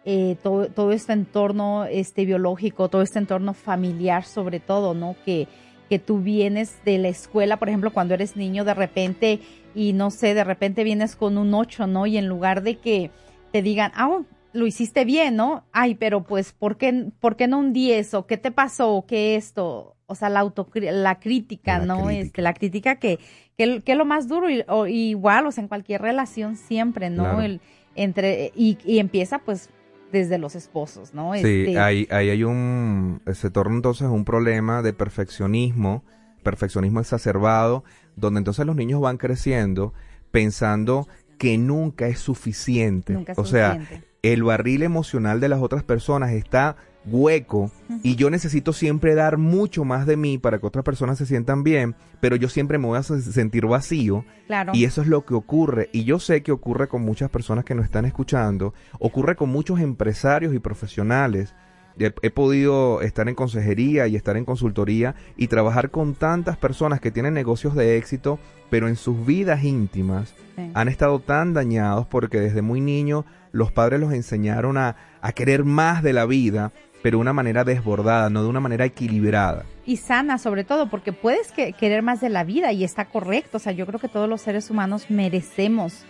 eh, 0.06 0.38
todo, 0.42 0.68
todo 0.68 0.92
este 0.92 1.14
entorno 1.14 1.86
este, 1.86 2.26
biológico, 2.26 2.90
todo 2.90 3.02
este 3.02 3.20
entorno 3.20 3.54
familiar 3.54 4.24
sobre 4.24 4.60
todo, 4.60 4.94
¿no? 4.94 5.16
Que, 5.26 5.48
que 5.90 6.00
tú 6.00 6.20
vienes 6.20 6.78
de 6.86 6.98
la 7.00 7.10
escuela, 7.10 7.58
por 7.58 7.68
ejemplo, 7.68 7.92
cuando 7.92 8.14
eres 8.14 8.36
niño 8.36 8.64
de 8.64 8.74
repente 8.74 9.40
y 9.76 9.94
no 9.94 10.12
sé, 10.12 10.34
de 10.34 10.44
repente 10.44 10.84
vienes 10.84 11.16
con 11.16 11.38
un 11.38 11.54
8, 11.54 11.88
¿no? 11.88 12.06
Y 12.06 12.18
en 12.18 12.28
lugar 12.28 12.64
de 12.64 12.78
que 12.78 13.12
te 13.52 13.62
digan, 13.62 13.92
ah, 13.96 14.22
lo 14.54 14.68
hiciste 14.68 15.06
bien, 15.06 15.36
¿no? 15.36 15.66
Ay, 15.72 15.96
pero 15.96 16.24
pues, 16.24 16.54
¿por 16.54 16.78
qué, 16.78 17.08
¿por 17.20 17.36
qué 17.36 17.48
no 17.48 17.60
un 17.60 17.74
10? 17.74 18.14
¿O 18.14 18.26
qué 18.26 18.38
te 18.38 18.52
pasó? 18.52 18.94
¿O 18.94 19.06
qué 19.06 19.36
esto? 19.36 19.96
O 20.06 20.16
sea, 20.16 20.30
la 20.30 20.40
auto, 20.40 20.68
la 20.74 21.20
crítica, 21.20 21.80
¿no? 21.80 22.10
Este, 22.10 22.42
la 22.42 22.54
crítica 22.54 22.96
que, 22.96 23.20
que, 23.58 23.82
que, 23.82 23.92
es 23.92 23.98
lo 23.98 24.06
más 24.06 24.28
duro, 24.28 24.48
o, 24.68 24.88
igual, 24.88 25.46
o 25.46 25.52
sea, 25.52 25.62
en 25.62 25.68
cualquier 25.68 26.02
relación 26.02 26.56
siempre, 26.56 27.10
¿no? 27.10 27.42
El, 27.42 27.62
entre, 27.96 28.52
y, 28.56 28.78
y 28.86 29.00
empieza 29.00 29.40
pues 29.40 29.70
desde 30.12 30.38
los 30.38 30.56
esposos, 30.56 31.14
¿no? 31.14 31.34
Sí, 31.34 31.40
este, 31.40 31.80
ahí, 31.80 32.08
ahí 32.12 32.30
hay 32.30 32.44
un, 32.44 33.22
se 33.34 33.50
torna 33.50 33.76
entonces 33.76 34.08
un 34.08 34.26
problema 34.26 34.82
de 34.82 34.94
perfeccionismo, 34.94 36.04
perfeccionismo 36.44 37.00
exacerbado, 37.00 37.84
donde 38.16 38.40
entonces 38.40 38.66
los 38.66 38.76
niños 38.76 39.02
van 39.02 39.18
creciendo 39.18 39.94
pensando 40.32 41.08
que 41.38 41.58
nunca 41.58 42.08
es 42.08 42.20
suficiente. 42.20 43.14
Nunca 43.14 43.32
es 43.32 43.38
o 43.38 43.46
sea, 43.46 43.80
el 44.22 44.44
barril 44.44 44.84
emocional 44.84 45.40
de 45.40 45.50
las 45.50 45.62
otras 45.62 45.84
personas 45.84 46.32
está 46.32 46.76
hueco 47.06 47.72
y 48.04 48.16
yo 48.16 48.30
necesito 48.30 48.74
siempre 48.74 49.16
dar 49.16 49.38
mucho 49.38 49.86
más 49.86 50.06
de 50.06 50.18
mí 50.18 50.38
para 50.38 50.60
que 50.60 50.68
otras 50.68 50.86
personas 50.86 51.18
se 51.18 51.26
sientan 51.26 51.64
bien, 51.64 51.96
pero 52.20 52.36
yo 52.36 52.50
siempre 52.50 52.78
me 52.78 52.88
voy 52.88 52.98
a 52.98 53.04
sentir 53.04 53.66
vacío. 53.66 54.26
Claro. 54.48 54.72
Y 54.76 54.86
eso 54.86 55.02
es 55.02 55.08
lo 55.08 55.26
que 55.26 55.34
ocurre. 55.34 55.90
Y 55.92 56.04
yo 56.04 56.20
sé 56.20 56.44
que 56.44 56.52
ocurre 56.52 56.88
con 56.88 57.02
muchas 57.02 57.30
personas 57.30 57.66
que 57.66 57.76
nos 57.76 57.86
están 57.86 58.06
escuchando, 58.06 58.74
ocurre 59.00 59.36
con 59.36 59.50
muchos 59.50 59.80
empresarios 59.80 60.54
y 60.54 60.60
profesionales. 60.60 61.56
He, 61.98 62.14
he, 62.22 62.30
podido 62.30 63.02
estar 63.02 63.28
en 63.28 63.36
consejería 63.36 64.08
y 64.08 64.16
estar 64.16 64.38
en 64.38 64.46
consultoría 64.46 65.16
y 65.36 65.48
trabajar 65.48 65.92
con 65.92 66.16
tantas 66.16 66.56
personas 66.56 67.02
que 67.02 67.12
tienen 67.12 67.34
negocios 67.34 67.76
de 67.76 67.98
éxito, 67.98 68.40
pero 68.70 68.88
en 68.88 68.96
sus 68.96 69.26
vidas 69.26 69.64
íntimas 69.64 70.34
han 70.74 70.88
estado 70.88 71.20
tan 71.20 71.54
dañados 71.54 72.08
porque 72.08 72.40
desde 72.40 72.62
muy 72.62 72.82
niño 72.82 73.26
los 73.52 73.72
padres 73.72 74.00
los 74.00 74.14
enseñaron 74.14 74.78
a, 74.78 74.96
a 75.22 75.32
querer 75.32 75.64
más 75.64 76.04
de 76.04 76.14
la 76.14 76.26
vida 76.26 76.72
pero 77.02 77.18
de 77.18 77.22
una 77.22 77.34
manera 77.34 77.64
desbordada, 77.64 78.30
no 78.30 78.44
de 78.44 78.50
una 78.50 78.60
manera 78.60 78.86
equilibrada. 78.86 79.66
Y 79.86 79.98
sana 79.98 80.38
sobre 80.38 80.64
todo, 80.64 80.90
porque 80.90 81.14
puedes 81.14 81.52
querer 81.52 82.04
más 82.04 82.22
de 82.22 82.30
la 82.30 82.44
vida 82.44 82.72
y 82.72 82.84
está 82.84 83.06
correcto. 83.06 83.58
O 83.58 83.60
sea, 83.60 83.72
yo 83.72 83.86
creo 83.86 84.00
que 84.00 84.08
todos 84.08 84.30
los 84.30 84.42
seres 84.42 84.70
humanos 84.70 85.06
merecemos 85.10 86.04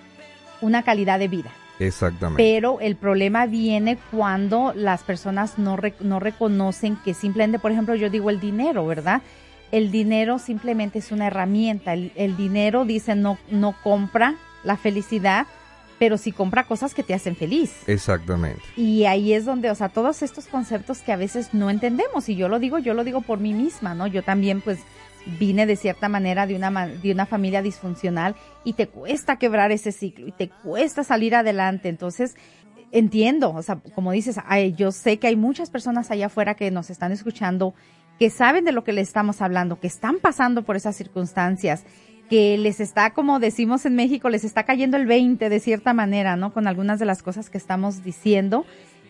una 0.62 0.84
calidad 0.84 1.19
de 1.19 1.28
vida. 1.28 1.52
Exactamente. 1.80 2.43
Pero 2.43 2.80
el 2.82 2.97
problema 2.97 3.45
viene 3.45 3.97
cuando 4.12 4.73
las 4.75 5.04
personas 5.04 5.58
no, 5.58 5.78
no 6.02 6.19
reconocen 6.19 6.97
que 6.97 7.13
simplemente, 7.13 7.60
por 7.60 7.71
ejemplo, 7.71 7.95
yo 7.95 8.10
digo 8.10 8.30
el 8.30 8.39
dinero, 8.39 8.86
¿verdad? 8.86 9.21
El 9.71 9.91
dinero 9.91 10.39
simplemente 10.39 10.99
es 10.99 11.12
una 11.12 11.28
herramienta. 11.28 11.93
El, 11.93 12.12
el 12.15 12.36
dinero 12.36 12.84
dice 12.84 13.15
no, 13.15 13.38
no 13.49 13.75
compra 13.82 14.36
la 14.63 14.75
felicidad, 14.75 15.47
pero 15.99 16.17
si 16.17 16.31
compra 16.31 16.63
cosas 16.63 16.93
que 16.95 17.03
te 17.03 17.13
hacen 17.13 17.35
feliz. 17.35 17.71
Exactamente. 17.85 18.62
Y 18.77 19.05
ahí 19.05 19.33
es 19.33 19.45
donde, 19.45 19.69
o 19.69 19.75
sea, 19.75 19.89
todos 19.89 20.23
estos 20.23 20.47
conceptos 20.47 20.99
que 20.99 21.12
a 21.12 21.17
veces 21.17 21.53
no 21.53 21.69
entendemos, 21.69 22.29
y 22.29 22.35
yo 22.35 22.47
lo 22.47 22.57
digo, 22.57 22.79
yo 22.79 22.93
lo 22.93 23.03
digo 23.03 23.21
por 23.21 23.39
mí 23.39 23.53
misma, 23.53 23.93
¿no? 23.93 24.07
Yo 24.07 24.23
también, 24.23 24.62
pues, 24.62 24.79
vine 25.38 25.65
de 25.65 25.75
cierta 25.75 26.09
manera 26.09 26.47
de 26.47 26.55
una, 26.55 26.88
de 26.88 27.12
una 27.12 27.25
familia 27.25 27.62
disfuncional 27.62 28.35
y 28.63 28.73
te 28.73 28.88
cuesta 28.88 29.35
quebrar 29.35 29.71
ese 29.71 29.91
ciclo 29.91 30.25
y 30.25 30.31
te 30.31 30.49
cuesta 30.49 31.03
salir 31.03 31.35
adelante. 31.35 31.89
Entonces, 31.89 32.35
entiendo, 32.91 33.53
o 33.53 33.62
sea, 33.62 33.79
como 33.93 34.12
dices, 34.12 34.38
ay, 34.45 34.73
yo 34.73 34.91
sé 34.91 35.17
que 35.17 35.27
hay 35.27 35.35
muchas 35.35 35.69
personas 35.69 36.09
allá 36.12 36.27
afuera 36.27 36.55
que 36.55 36.71
nos 36.71 36.89
están 36.89 37.12
escuchando, 37.12 37.73
que 38.17 38.29
saben 38.29 38.65
de 38.65 38.71
lo 38.71 38.83
que 38.83 38.93
les 38.93 39.07
estamos 39.07 39.41
hablando, 39.41 39.79
que 39.79 39.88
están 39.88 40.17
pasando 40.19 40.63
por 40.63 40.75
esas 40.75 40.95
circunstancias, 40.95 41.83
que 42.29 42.57
les 42.57 42.79
está, 42.79 43.11
como 43.13 43.39
decimos 43.39 43.85
en 43.85 43.95
México, 43.95 44.29
les 44.29 44.43
está 44.43 44.63
cayendo 44.63 44.97
el 44.97 45.05
20 45.05 45.49
de 45.49 45.59
cierta 45.59 45.93
manera, 45.93 46.35
¿no? 46.35 46.53
Con 46.53 46.67
algunas 46.67 46.99
de 46.99 47.05
las 47.05 47.23
cosas 47.23 47.49
que 47.49 47.57
estamos 47.57 48.03
diciendo. 48.03 48.65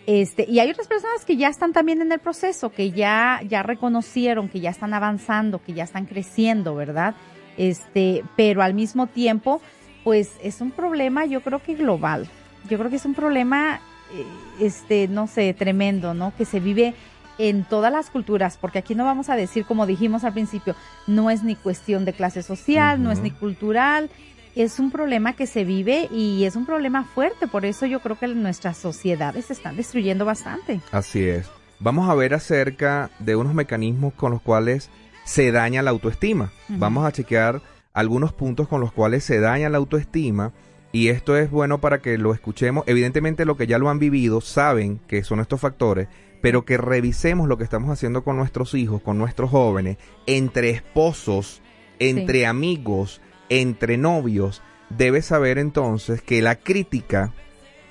Este, 0.08 0.46
y 0.50 0.60
hay 0.60 0.72
otras 0.72 0.88
personas 0.88 1.26
que 1.26 1.38
ya 1.38 1.50
están 1.50 1.74
también 1.74 2.02
en 2.02 2.12
el 2.12 2.20
proceso, 2.20 2.72
que 2.72 2.92
ya, 2.92 3.42
ya 3.48 3.62
reconocieron, 3.62 4.50
que 4.50 4.60
ya 4.60 4.70
están 4.70 4.94
avanzando, 4.94 5.62
que 5.62 5.74
ya 5.74 5.84
están 5.84 6.06
creciendo, 6.06 6.74
¿verdad? 6.76 7.14
Este, 7.58 8.24
pero 8.36 8.64
al 8.64 8.74
mismo 8.74 9.08
tiempo, 9.08 9.62
pues 10.04 10.32
es 10.42 10.62
un 10.62 10.72
problema, 10.72 11.26
yo 11.26 11.42
creo 11.42 11.62
que 11.62 11.76
global. 11.76 12.28
Yo 12.70 12.78
creo 12.78 12.90
que 12.90 12.96
es 12.96 13.06
un 13.06 13.14
problema, 13.14 13.82
eh, 14.14 14.26
este, 14.66 15.08
no 15.08 15.28
sé, 15.28 15.54
tremendo, 15.54 16.14
¿no? 16.14 16.34
Que 16.36 16.46
se 16.46 16.60
vive 16.60 16.96
en 17.40 17.64
todas 17.64 17.92
las 17.92 18.12
culturas, 18.12 18.58
porque 18.58 18.78
aquí 18.78 18.94
no 18.94 19.06
vamos 19.06 19.30
a 19.30 19.36
decir, 19.36 19.66
como 19.66 19.88
dijimos 19.88 20.24
al 20.24 20.34
principio, 20.34 20.76
no 21.08 21.32
es 21.32 21.42
ni 21.44 21.56
cuestión 21.56 22.06
de 22.06 22.14
clase 22.14 22.44
social, 22.44 23.02
no 23.02 23.12
es 23.12 23.22
ni 23.22 23.32
cultural, 23.32 24.12
es 24.56 24.78
un 24.78 24.92
problema 24.92 25.34
que 25.34 25.48
se 25.48 25.64
vive 25.64 26.10
y 26.12 26.44
es 26.44 26.56
un 26.56 26.66
problema 26.66 27.06
fuerte, 27.06 27.48
por 27.48 27.66
eso 27.66 27.86
yo 27.86 28.02
creo 28.02 28.20
que 28.20 28.28
nuestras 28.28 28.78
sociedades 28.78 29.46
se 29.46 29.54
están 29.54 29.78
destruyendo 29.78 30.26
bastante. 30.26 30.82
Así 30.92 31.28
es. 31.28 31.50
Vamos 31.80 32.10
a 32.10 32.16
ver 32.16 32.34
acerca 32.34 33.10
de 33.20 33.38
unos 33.38 33.54
mecanismos 33.54 34.14
con 34.14 34.32
los 34.32 34.42
cuales 34.42 34.90
se 35.24 35.52
daña 35.54 35.82
la 35.82 35.92
autoestima. 35.92 36.52
Vamos 36.68 37.06
a 37.06 37.12
chequear 37.14 37.62
algunos 37.94 38.34
puntos 38.34 38.68
con 38.68 38.82
los 38.82 38.92
cuales 38.92 39.24
se 39.24 39.40
daña 39.40 39.70
la 39.70 39.78
autoestima 39.78 40.52
y 40.92 41.08
esto 41.08 41.38
es 41.38 41.50
bueno 41.50 41.80
para 41.80 42.02
que 42.02 42.18
lo 42.18 42.34
escuchemos. 42.34 42.84
Evidentemente 42.86 43.46
lo 43.46 43.56
que 43.56 43.68
ya 43.68 43.78
lo 43.78 43.90
han 43.90 44.00
vivido 44.00 44.42
saben 44.42 45.00
que 45.08 45.24
son 45.24 45.40
estos 45.40 45.62
factores, 45.62 46.10
pero 46.42 46.66
que 46.66 46.78
revisemos 46.78 47.48
lo 47.48 47.58
que 47.58 47.64
estamos 47.64 47.90
haciendo 47.90 48.24
con 48.24 48.38
nuestros 48.38 48.74
hijos, 48.74 49.02
con 49.02 49.18
nuestros 49.18 49.50
jóvenes, 49.50 49.98
entre 50.26 50.70
esposos, 50.70 51.62
entre 52.00 52.46
amigos, 52.46 53.22
entre 53.50 53.98
novios. 53.98 54.62
Debes 54.90 55.26
saber 55.26 55.58
entonces 55.58 56.22
que 56.22 56.42
la 56.42 56.56
crítica 56.56 57.34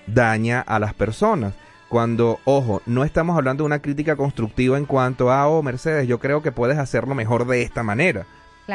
daña 0.07 0.61
a 0.61 0.79
las 0.79 0.95
personas. 0.95 1.55
Cuando, 1.89 2.39
ojo, 2.45 2.83
no 2.87 3.05
estamos 3.05 3.37
hablando 3.37 3.63
de 3.63 3.67
una 3.67 3.81
crítica 3.81 4.17
constructiva 4.17 4.77
en 4.77 4.85
cuanto 4.85 5.31
a, 5.31 5.49
oh, 5.49 5.63
Mercedes, 5.63 6.07
yo 6.07 6.19
creo 6.19 6.43
que 6.43 6.53
puedes 6.53 6.77
hacerlo 6.79 7.15
mejor 7.15 7.47
de 7.47 7.63
esta 7.63 7.83
manera. 7.83 8.27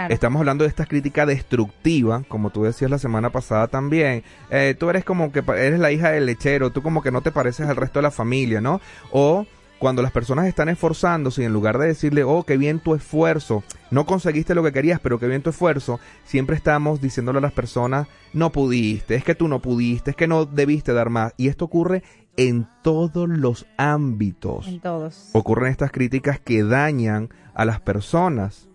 Estamos 0.09 0.39
hablando 0.39 0.63
de 0.63 0.69
esta 0.69 0.87
crítica 0.87 1.27
destructiva, 1.27 2.23
como 2.27 2.49
tú 2.49 2.63
decías 2.63 2.89
la 2.89 2.97
semana 2.97 3.29
pasada 3.29 3.67
también. 3.67 4.23
Eh, 4.49 4.75
tú 4.77 4.89
eres 4.89 5.05
como 5.05 5.31
que 5.31 5.43
eres 5.55 5.79
la 5.79 5.91
hija 5.91 6.09
del 6.09 6.25
lechero, 6.25 6.71
tú 6.71 6.81
como 6.81 7.03
que 7.03 7.11
no 7.11 7.21
te 7.21 7.31
pareces 7.31 7.69
al 7.69 7.75
resto 7.75 7.99
de 7.99 8.03
la 8.03 8.09
familia, 8.09 8.59
¿no? 8.59 8.81
O 9.11 9.45
cuando 9.83 10.01
las 10.01 10.13
personas 10.13 10.47
están 10.47 10.69
esforzándose 10.69 11.41
y 11.41 11.45
en 11.45 11.51
lugar 11.51 11.77
de 11.77 11.87
decirle, 11.87 12.23
oh, 12.23 12.43
qué 12.43 12.55
bien 12.55 12.79
tu 12.79 12.95
esfuerzo, 12.95 13.65
no 13.91 14.05
conseguiste 14.05 14.55
lo 14.55 14.63
que 14.63 14.71
querías, 14.71 15.01
pero 15.01 15.19
qué 15.19 15.27
bien 15.27 15.41
tu 15.41 15.49
esfuerzo, 15.49 15.99
siempre 16.23 16.55
estamos 16.55 17.01
diciéndole 17.01 17.39
a 17.39 17.41
las 17.41 17.51
personas, 17.51 18.07
no 18.31 18.53
pudiste, 18.53 19.15
es 19.15 19.25
que 19.25 19.35
tú 19.35 19.49
no 19.49 19.59
pudiste, 19.59 20.11
es 20.11 20.15
que 20.15 20.25
no 20.25 20.45
debiste 20.45 20.93
dar 20.93 21.09
más. 21.09 21.33
Y 21.35 21.49
esto 21.49 21.65
ocurre 21.65 22.01
en 22.37 22.65
todos 22.81 23.27
los 23.27 23.65
ámbitos. 23.75 24.69
En 24.69 24.79
todos. 24.79 25.31
Ocurren 25.33 25.69
estas 25.69 25.91
críticas 25.91 26.39
que 26.39 26.63
dañan 26.63 27.27
a 27.53 27.65
las 27.65 27.81
personas. 27.81 28.69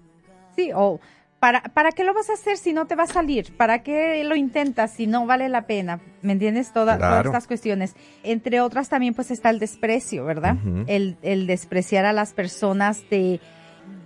Sí, 0.56 0.72
o 0.74 1.00
¿Para, 1.40 1.62
¿Para 1.62 1.92
qué 1.92 2.02
lo 2.02 2.14
vas 2.14 2.30
a 2.30 2.32
hacer 2.32 2.56
si 2.56 2.72
no 2.72 2.86
te 2.86 2.96
va 2.96 3.04
a 3.04 3.06
salir? 3.06 3.56
¿Para 3.56 3.84
qué 3.84 4.24
lo 4.24 4.34
intentas 4.34 4.92
si 4.92 5.06
no 5.06 5.24
vale 5.24 5.48
la 5.48 5.66
pena? 5.66 6.00
¿Me 6.20 6.32
entiendes? 6.32 6.72
todas 6.72 7.00
estas 7.24 7.46
cuestiones. 7.46 7.94
Entre 8.24 8.60
otras 8.60 8.88
también 8.88 9.14
pues 9.14 9.30
está 9.30 9.50
el 9.50 9.60
desprecio, 9.60 10.24
¿verdad? 10.24 10.56
el, 10.88 11.16
el 11.22 11.46
despreciar 11.46 12.04
a 12.06 12.12
las 12.12 12.32
personas, 12.32 13.08
de 13.08 13.40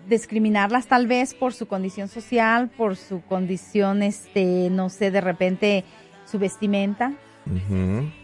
discriminarlas 0.09 0.87
tal 0.87 1.07
vez 1.07 1.33
por 1.33 1.55
su 1.55 1.66
condición 1.66 2.09
social, 2.09 2.68
por 2.68 2.97
su 2.97 3.23
condición, 3.23 4.03
este, 4.03 4.68
no 4.71 4.90
sé, 4.90 5.11
de 5.11 5.21
repente 5.21 5.85
su 6.27 6.38
vestimenta, 6.38 7.12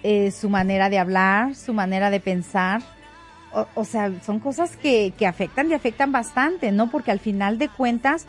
eh, 0.02 0.30
su 0.30 0.50
manera 0.50 0.90
de 0.90 0.98
hablar, 0.98 1.54
su 1.54 1.72
manera 1.72 2.10
de 2.10 2.20
pensar. 2.20 2.82
O, 3.52 3.66
o 3.74 3.84
sea, 3.84 4.12
son 4.22 4.40
cosas 4.40 4.76
que, 4.76 5.14
que 5.16 5.26
afectan 5.26 5.70
y 5.70 5.74
afectan 5.74 6.12
bastante, 6.12 6.70
¿no? 6.72 6.90
Porque 6.90 7.10
al 7.10 7.18
final 7.18 7.56
de 7.58 7.68
cuentas 7.70 8.26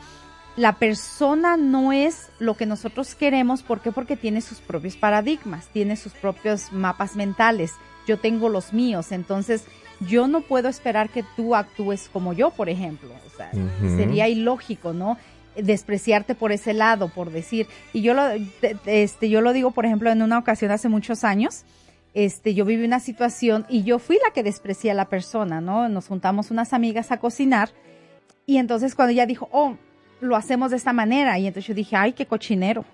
la 0.59 0.73
persona 0.73 1.55
no 1.55 1.93
es 1.93 2.29
lo 2.37 2.57
que 2.57 2.65
nosotros 2.65 3.15
queremos. 3.15 3.63
¿Por 3.63 3.79
qué? 3.79 3.93
Porque 3.93 4.17
tiene 4.17 4.41
sus 4.41 4.59
propios 4.59 4.97
paradigmas, 4.97 5.67
tiene 5.67 5.95
sus 5.95 6.11
propios 6.11 6.73
mapas 6.73 7.15
mentales. 7.15 7.71
Yo 8.05 8.17
tengo 8.17 8.49
los 8.49 8.73
míos. 8.73 9.13
Entonces, 9.13 9.63
yo 10.01 10.27
no 10.27 10.41
puedo 10.41 10.67
esperar 10.67 11.09
que 11.09 11.23
tú 11.37 11.55
actúes 11.55 12.09
como 12.11 12.33
yo, 12.33 12.49
por 12.49 12.67
ejemplo. 12.67 13.09
O 13.25 13.37
sea, 13.37 13.51
sería 13.95 14.27
ilógico, 14.27 14.91
¿no? 14.91 15.17
despreciarte 15.55 16.35
por 16.35 16.51
ese 16.51 16.73
lado, 16.73 17.07
por 17.07 17.31
decir. 17.31 17.67
Y 17.93 18.01
yo 18.01 18.13
lo, 18.13 18.23
este, 18.85 19.29
yo 19.29 19.39
lo 19.39 19.53
digo, 19.53 19.71
por 19.71 19.85
ejemplo, 19.85 20.09
en 20.09 20.21
una 20.21 20.37
ocasión 20.37 20.71
hace 20.71 20.89
muchos 20.89 21.23
años, 21.23 21.63
este, 22.13 22.53
yo 22.53 22.65
viví 22.65 22.83
una 22.83 22.99
situación 22.99 23.65
y 23.69 23.83
yo 23.83 23.99
fui 23.99 24.17
la 24.25 24.33
que 24.33 24.43
desprecié 24.43 24.91
a 24.91 24.93
la 24.93 25.05
persona, 25.05 25.61
¿no? 25.61 25.87
Nos 25.89 26.07
juntamos 26.07 26.51
unas 26.51 26.73
amigas 26.73 27.11
a 27.11 27.17
cocinar 27.17 27.69
y 28.45 28.57
entonces 28.57 28.95
cuando 28.95 29.11
ella 29.11 29.25
dijo, 29.25 29.49
oh, 29.51 29.75
lo 30.21 30.35
hacemos 30.35 30.71
de 30.71 30.77
esta 30.77 30.93
manera. 30.93 31.37
Y 31.39 31.47
entonces 31.47 31.67
yo 31.67 31.73
dije, 31.73 31.95
ay, 31.95 32.13
qué 32.13 32.25
cochinero. 32.25 32.85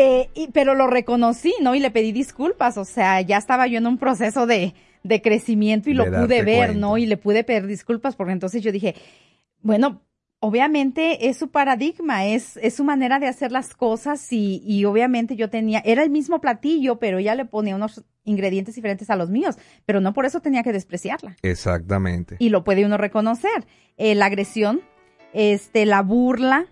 Eh, 0.00 0.28
pero 0.52 0.74
lo 0.74 0.86
reconocí, 0.86 1.52
¿no? 1.60 1.74
Y 1.74 1.80
le 1.80 1.90
pedí 1.90 2.12
disculpas. 2.12 2.78
O 2.78 2.84
sea, 2.84 3.20
ya 3.20 3.36
estaba 3.36 3.66
yo 3.66 3.78
en 3.78 3.86
un 3.86 3.98
proceso 3.98 4.46
de, 4.46 4.74
de 5.02 5.22
crecimiento 5.22 5.90
y 5.90 5.94
lo 5.94 6.04
pude 6.04 6.42
ver, 6.42 6.76
¿no? 6.76 6.98
Y 6.98 7.06
le 7.06 7.16
pude 7.16 7.42
pedir 7.42 7.66
disculpas 7.66 8.14
porque 8.14 8.32
entonces 8.32 8.62
yo 8.62 8.70
dije, 8.70 8.94
bueno, 9.60 10.02
obviamente 10.40 11.28
es 11.28 11.36
su 11.36 11.50
paradigma, 11.50 12.26
es, 12.26 12.56
es 12.58 12.74
su 12.74 12.84
manera 12.84 13.18
de 13.18 13.26
hacer 13.26 13.52
las 13.52 13.74
cosas 13.74 14.32
y, 14.32 14.62
y 14.64 14.84
obviamente 14.84 15.36
yo 15.36 15.50
tenía, 15.50 15.80
era 15.84 16.02
el 16.02 16.10
mismo 16.10 16.40
platillo, 16.40 16.98
pero 16.98 17.18
ella 17.18 17.34
le 17.34 17.44
ponía 17.44 17.76
unos 17.76 18.04
ingredientes 18.24 18.74
diferentes 18.74 19.10
a 19.10 19.16
los 19.16 19.30
míos, 19.30 19.56
pero 19.86 20.00
no 20.00 20.12
por 20.12 20.26
eso 20.26 20.40
tenía 20.40 20.62
que 20.62 20.72
despreciarla. 20.72 21.36
Exactamente. 21.42 22.36
Y 22.38 22.50
lo 22.50 22.62
puede 22.62 22.84
uno 22.84 22.96
reconocer. 22.98 23.66
Eh, 23.96 24.14
la 24.14 24.26
agresión, 24.26 24.82
este, 25.32 25.86
la 25.86 26.02
burla, 26.02 26.66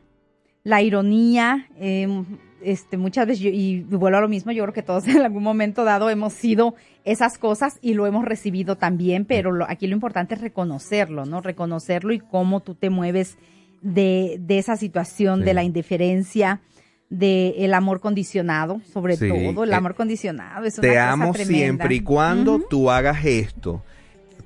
la 0.62 0.82
ironía, 0.82 1.68
em, 1.76 2.38
este, 2.66 2.96
muchas 2.96 3.28
veces, 3.28 3.44
y 3.44 3.80
vuelvo 3.82 4.18
a 4.18 4.20
lo 4.20 4.28
mismo, 4.28 4.50
yo 4.50 4.64
creo 4.64 4.74
que 4.74 4.82
todos 4.82 5.06
en 5.08 5.22
algún 5.22 5.42
momento 5.42 5.84
dado 5.84 6.10
hemos 6.10 6.32
sido 6.32 6.74
esas 7.04 7.38
cosas 7.38 7.78
y 7.80 7.94
lo 7.94 8.06
hemos 8.06 8.24
recibido 8.24 8.76
también, 8.76 9.24
pero 9.24 9.64
aquí 9.68 9.86
lo 9.86 9.94
importante 9.94 10.34
es 10.34 10.40
reconocerlo, 10.40 11.24
¿no? 11.24 11.40
Reconocerlo 11.40 12.12
y 12.12 12.18
cómo 12.18 12.60
tú 12.60 12.74
te 12.74 12.90
mueves 12.90 13.38
de, 13.82 14.38
de 14.40 14.58
esa 14.58 14.76
situación, 14.76 15.44
de 15.44 15.54
la 15.54 15.62
indiferencia, 15.62 16.60
de 17.08 17.54
el 17.58 17.72
amor 17.72 18.00
condicionado, 18.00 18.80
sobre 18.92 19.16
todo, 19.16 19.62
el 19.62 19.70
eh, 19.70 19.74
amor 19.74 19.94
condicionado. 19.94 20.64
Es 20.64 20.74
te 20.74 20.98
amo 20.98 21.32
siempre 21.34 21.94
y 21.94 22.00
cuando 22.00 22.58
tú 22.58 22.90
hagas 22.90 23.24
esto. 23.24 23.84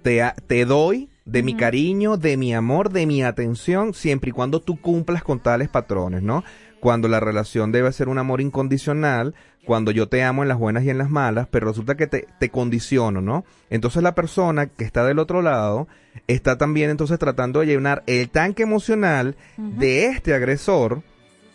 Te, 0.03 0.23
te 0.47 0.65
doy 0.67 1.09
de 1.25 1.43
mi 1.43 1.55
cariño, 1.55 2.17
de 2.17 2.37
mi 2.37 2.55
amor, 2.55 2.91
de 2.91 3.07
mi 3.07 3.23
atención, 3.23 3.95
siempre 3.95 4.31
y 4.31 4.33
cuando 4.33 4.61
tú 4.61 4.81
cumplas 4.81 5.23
con 5.23 5.41
tales 5.41 5.69
patrones, 5.69 6.23
¿no? 6.23 6.45
Cuando 6.81 7.09
la 7.09 7.21
relación 7.21 7.73
debe 7.73 7.93
ser 7.93 8.09
un 8.09 8.19
amor 8.19 8.41
incondicional, 8.41 9.35
cuando 9.65 9.91
yo 9.91 10.09
te 10.09 10.23
amo 10.23 10.43
en 10.43 10.49
las 10.49 10.59
buenas 10.59 10.85
y 10.85 10.91
en 10.91 10.99
las 10.99 11.11
malas, 11.11 11.47
pero 11.51 11.69
resulta 11.69 11.97
que 11.97 12.07
te, 12.07 12.27
te 12.39 12.49
condiciono, 12.49 13.21
¿no? 13.21 13.45
Entonces 13.69 14.03
la 14.03 14.15
persona 14.15 14.67
que 14.67 14.85
está 14.85 15.05
del 15.05 15.19
otro 15.19 15.43
lado 15.43 15.87
está 16.27 16.57
también 16.59 16.91
entonces 16.91 17.19
tratando 17.19 17.61
de 17.61 17.67
llenar 17.67 18.03
el 18.07 18.31
tanque 18.31 18.63
emocional 18.63 19.37
de 19.57 20.07
este 20.07 20.35
agresor, 20.35 21.03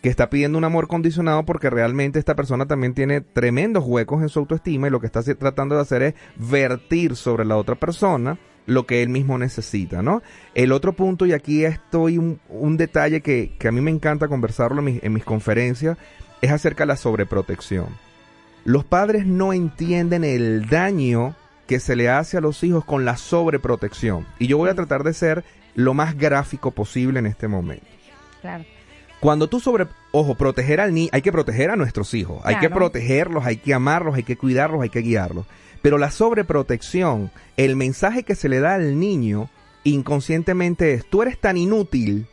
que 0.02 0.08
está 0.08 0.30
pidiendo 0.30 0.56
un 0.56 0.64
amor 0.64 0.86
condicionado 0.86 1.44
porque 1.44 1.68
realmente 1.68 2.20
esta 2.20 2.36
persona 2.36 2.66
también 2.66 2.94
tiene 2.94 3.20
tremendos 3.22 3.84
huecos 3.84 4.22
en 4.22 4.28
su 4.28 4.38
autoestima 4.38 4.86
y 4.86 4.90
lo 4.90 5.00
que 5.00 5.06
está 5.06 5.22
tratando 5.34 5.74
de 5.74 5.80
hacer 5.80 6.02
es 6.02 6.14
vertir 6.36 7.16
sobre 7.16 7.44
la 7.44 7.56
otra 7.56 7.74
persona 7.74 8.38
lo 8.66 8.86
que 8.86 9.02
él 9.02 9.08
mismo 9.08 9.38
necesita, 9.38 10.02
¿no? 10.02 10.22
El 10.54 10.72
otro 10.72 10.92
punto, 10.92 11.24
y 11.24 11.32
aquí 11.32 11.64
estoy 11.64 12.18
un, 12.18 12.40
un 12.48 12.76
detalle 12.76 13.20
que, 13.20 13.52
que, 13.58 13.68
a 13.68 13.72
mí 13.72 13.80
me 13.80 13.90
encanta 13.90 14.28
conversarlo 14.28 14.80
en 14.80 14.84
mis, 14.84 15.02
en 15.02 15.12
mis 15.12 15.24
conferencias, 15.24 15.96
es 16.42 16.50
acerca 16.50 16.84
de 16.84 16.88
la 16.88 16.96
sobreprotección. 16.96 17.86
Los 18.64 18.84
padres 18.84 19.26
no 19.26 19.52
entienden 19.52 20.24
el 20.24 20.68
daño 20.68 21.36
que 21.66 21.80
se 21.80 21.96
le 21.96 22.08
hace 22.08 22.36
a 22.36 22.40
los 22.40 22.62
hijos 22.64 22.84
con 22.84 23.04
la 23.04 23.16
sobreprotección. 23.16 24.26
Y 24.38 24.46
yo 24.46 24.58
voy 24.58 24.70
a 24.70 24.74
tratar 24.74 25.04
de 25.04 25.14
ser 25.14 25.44
lo 25.74 25.94
más 25.94 26.16
gráfico 26.16 26.70
posible 26.70 27.18
en 27.18 27.26
este 27.26 27.48
momento. 27.48 27.86
Claro. 28.40 28.64
Cuando 29.20 29.48
tú 29.48 29.60
sobre, 29.60 29.86
ojo, 30.12 30.34
proteger 30.34 30.80
al 30.80 30.92
niño, 30.92 31.08
hay 31.12 31.22
que 31.22 31.32
proteger 31.32 31.70
a 31.70 31.76
nuestros 31.76 32.12
hijos, 32.14 32.40
hay 32.44 32.58
que 32.58 32.68
protegerlos, 32.68 33.46
hay 33.46 33.56
que 33.56 33.72
amarlos, 33.72 34.14
hay 34.14 34.22
que 34.24 34.36
cuidarlos, 34.36 34.82
hay 34.82 34.90
que 34.90 35.00
guiarlos. 35.00 35.46
Pero 35.82 35.98
la 35.98 36.10
sobreprotección, 36.10 37.30
el 37.56 37.76
mensaje 37.76 38.22
que 38.22 38.34
se 38.34 38.48
le 38.48 38.60
da 38.60 38.74
al 38.74 38.98
niño 38.98 39.48
inconscientemente 39.84 40.94
es, 40.94 41.08
tú 41.08 41.22
eres 41.22 41.38
tan 41.38 41.56
inútil 41.56 42.26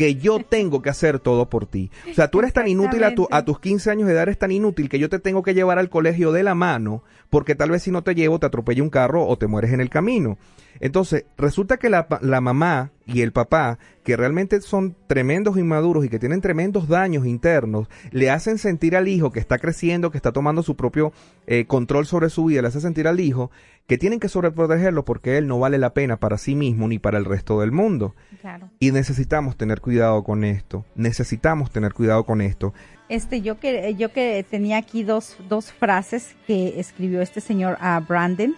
que 0.00 0.16
yo 0.16 0.38
tengo 0.42 0.80
que 0.80 0.88
hacer 0.88 1.18
todo 1.18 1.50
por 1.50 1.66
ti. 1.66 1.90
O 2.10 2.14
sea, 2.14 2.28
tú 2.28 2.38
eres 2.38 2.54
tan 2.54 2.66
inútil 2.66 3.04
a, 3.04 3.14
tu, 3.14 3.28
a 3.30 3.44
tus 3.44 3.60
15 3.60 3.90
años 3.90 4.06
de 4.06 4.14
edad, 4.14 4.22
eres 4.22 4.38
tan 4.38 4.50
inútil 4.50 4.88
que 4.88 4.98
yo 4.98 5.10
te 5.10 5.18
tengo 5.18 5.42
que 5.42 5.52
llevar 5.52 5.78
al 5.78 5.90
colegio 5.90 6.32
de 6.32 6.42
la 6.42 6.54
mano, 6.54 7.04
porque 7.28 7.54
tal 7.54 7.70
vez 7.70 7.82
si 7.82 7.90
no 7.90 8.02
te 8.02 8.14
llevo 8.14 8.38
te 8.38 8.46
atropella 8.46 8.82
un 8.82 8.88
carro 8.88 9.26
o 9.26 9.36
te 9.36 9.46
mueres 9.46 9.74
en 9.74 9.80
el 9.82 9.90
camino. 9.90 10.38
Entonces, 10.80 11.26
resulta 11.36 11.76
que 11.76 11.90
la, 11.90 12.06
la, 12.22 12.40
mamá 12.40 12.92
y 13.04 13.20
el 13.20 13.32
papá, 13.32 13.78
que 14.02 14.16
realmente 14.16 14.62
son 14.62 14.96
tremendos 15.06 15.58
inmaduros 15.58 16.06
y 16.06 16.08
que 16.08 16.18
tienen 16.18 16.40
tremendos 16.40 16.88
daños 16.88 17.26
internos, 17.26 17.88
le 18.10 18.30
hacen 18.30 18.56
sentir 18.56 18.96
al 18.96 19.06
hijo 19.06 19.32
que 19.32 19.40
está 19.40 19.58
creciendo, 19.58 20.10
que 20.10 20.16
está 20.16 20.32
tomando 20.32 20.62
su 20.62 20.76
propio 20.76 21.12
eh, 21.46 21.66
control 21.66 22.06
sobre 22.06 22.30
su 22.30 22.46
vida, 22.46 22.62
le 22.62 22.68
hace 22.68 22.80
sentir 22.80 23.06
al 23.06 23.20
hijo 23.20 23.50
que 23.90 23.98
tienen 23.98 24.20
que 24.20 24.28
sobreprotegerlo 24.28 25.04
porque 25.04 25.36
él 25.36 25.48
no 25.48 25.58
vale 25.58 25.76
la 25.76 25.94
pena 25.94 26.16
para 26.16 26.38
sí 26.38 26.54
mismo 26.54 26.86
ni 26.86 27.00
para 27.00 27.18
el 27.18 27.24
resto 27.24 27.58
del 27.58 27.72
mundo. 27.72 28.14
Claro. 28.40 28.70
Y 28.78 28.92
necesitamos 28.92 29.56
tener 29.56 29.80
cuidado 29.80 30.22
con 30.22 30.44
esto, 30.44 30.84
necesitamos 30.94 31.72
tener 31.72 31.92
cuidado 31.92 32.24
con 32.24 32.40
esto. 32.40 32.72
Este, 33.08 33.40
yo 33.40 33.58
que, 33.58 33.96
yo 33.96 34.12
que 34.12 34.46
tenía 34.48 34.76
aquí 34.76 35.02
dos, 35.02 35.36
dos 35.48 35.72
frases 35.72 36.36
que 36.46 36.78
escribió 36.78 37.20
este 37.20 37.40
señor 37.40 37.78
a 37.80 37.98
Brandon 37.98 38.54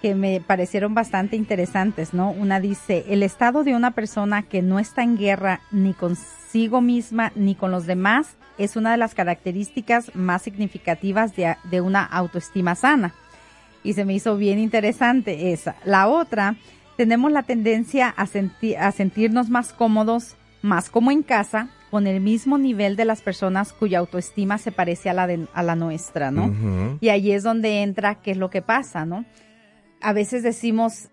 que 0.00 0.14
me 0.14 0.40
parecieron 0.40 0.94
bastante 0.94 1.36
interesantes, 1.36 2.14
¿no? 2.14 2.30
Una 2.30 2.58
dice, 2.58 3.04
el 3.10 3.22
estado 3.22 3.64
de 3.64 3.76
una 3.76 3.90
persona 3.90 4.42
que 4.42 4.62
no 4.62 4.78
está 4.78 5.02
en 5.02 5.18
guerra 5.18 5.60
ni 5.70 5.92
consigo 5.92 6.80
misma 6.80 7.30
ni 7.34 7.54
con 7.54 7.72
los 7.72 7.84
demás 7.84 8.36
es 8.56 8.76
una 8.76 8.92
de 8.92 8.96
las 8.96 9.14
características 9.14 10.14
más 10.14 10.40
significativas 10.40 11.36
de, 11.36 11.58
de 11.64 11.82
una 11.82 12.02
autoestima 12.02 12.74
sana. 12.74 13.12
Y 13.82 13.94
se 13.94 14.04
me 14.04 14.14
hizo 14.14 14.36
bien 14.36 14.58
interesante 14.58 15.52
esa. 15.52 15.76
La 15.84 16.08
otra, 16.08 16.56
tenemos 16.96 17.32
la 17.32 17.42
tendencia 17.42 18.14
a, 18.16 18.22
a 18.22 18.92
sentirnos 18.92 19.50
más 19.50 19.72
cómodos, 19.72 20.36
más 20.62 20.90
como 20.90 21.10
en 21.10 21.22
casa, 21.22 21.68
con 21.90 22.06
el 22.06 22.20
mismo 22.20 22.56
nivel 22.56 22.96
de 22.96 23.04
las 23.04 23.20
personas 23.20 23.72
cuya 23.72 23.98
autoestima 23.98 24.56
se 24.58 24.72
parece 24.72 25.10
a 25.10 25.12
la, 25.12 25.26
de, 25.26 25.46
a 25.52 25.62
la 25.62 25.76
nuestra, 25.76 26.30
¿no? 26.30 26.98
Y 27.00 27.10
ahí 27.10 27.32
es 27.32 27.42
donde 27.42 27.82
entra 27.82 28.14
qué 28.14 28.30
es 28.30 28.36
lo 28.38 28.48
que 28.48 28.62
pasa, 28.62 29.04
¿no? 29.04 29.26
a 30.02 30.12
veces 30.12 30.42
decimos, 30.42 31.08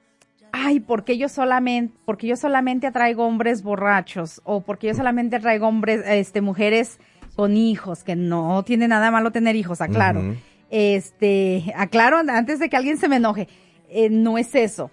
ay, 0.52 0.80
¿por 0.80 1.04
qué 1.04 1.18
yo 1.18 1.30
solamente, 1.30 1.96
porque 2.06 2.28
yo 2.28 2.36
solamente 2.36 2.88
atraigo 2.88 3.26
hombres 3.26 3.64
borrachos? 3.64 4.42
O 4.44 4.62
porque 4.62 4.88
yo 4.88 4.96
solamente 4.96 5.38
atraigo 5.38 5.68
hombres, 5.68 6.02
este, 6.06 6.42
mujeres 6.42 7.00
con 7.36 7.56
hijos, 7.56 8.04
que 8.04 8.16
no 8.16 8.64
tiene 8.64 8.88
nada 8.88 9.12
malo 9.12 9.32
tener 9.32 9.56
hijos, 9.56 9.80
aclaro. 9.80 10.36
Este, 10.70 11.74
aclaro 11.76 12.18
antes 12.18 12.60
de 12.60 12.70
que 12.70 12.78
alguien 12.78 12.98
se 12.98 13.08
me 13.08 13.18
enoje. 13.18 13.48
Eh, 13.90 14.10
no 14.10 14.38
es 14.38 14.54
eso. 14.56 14.92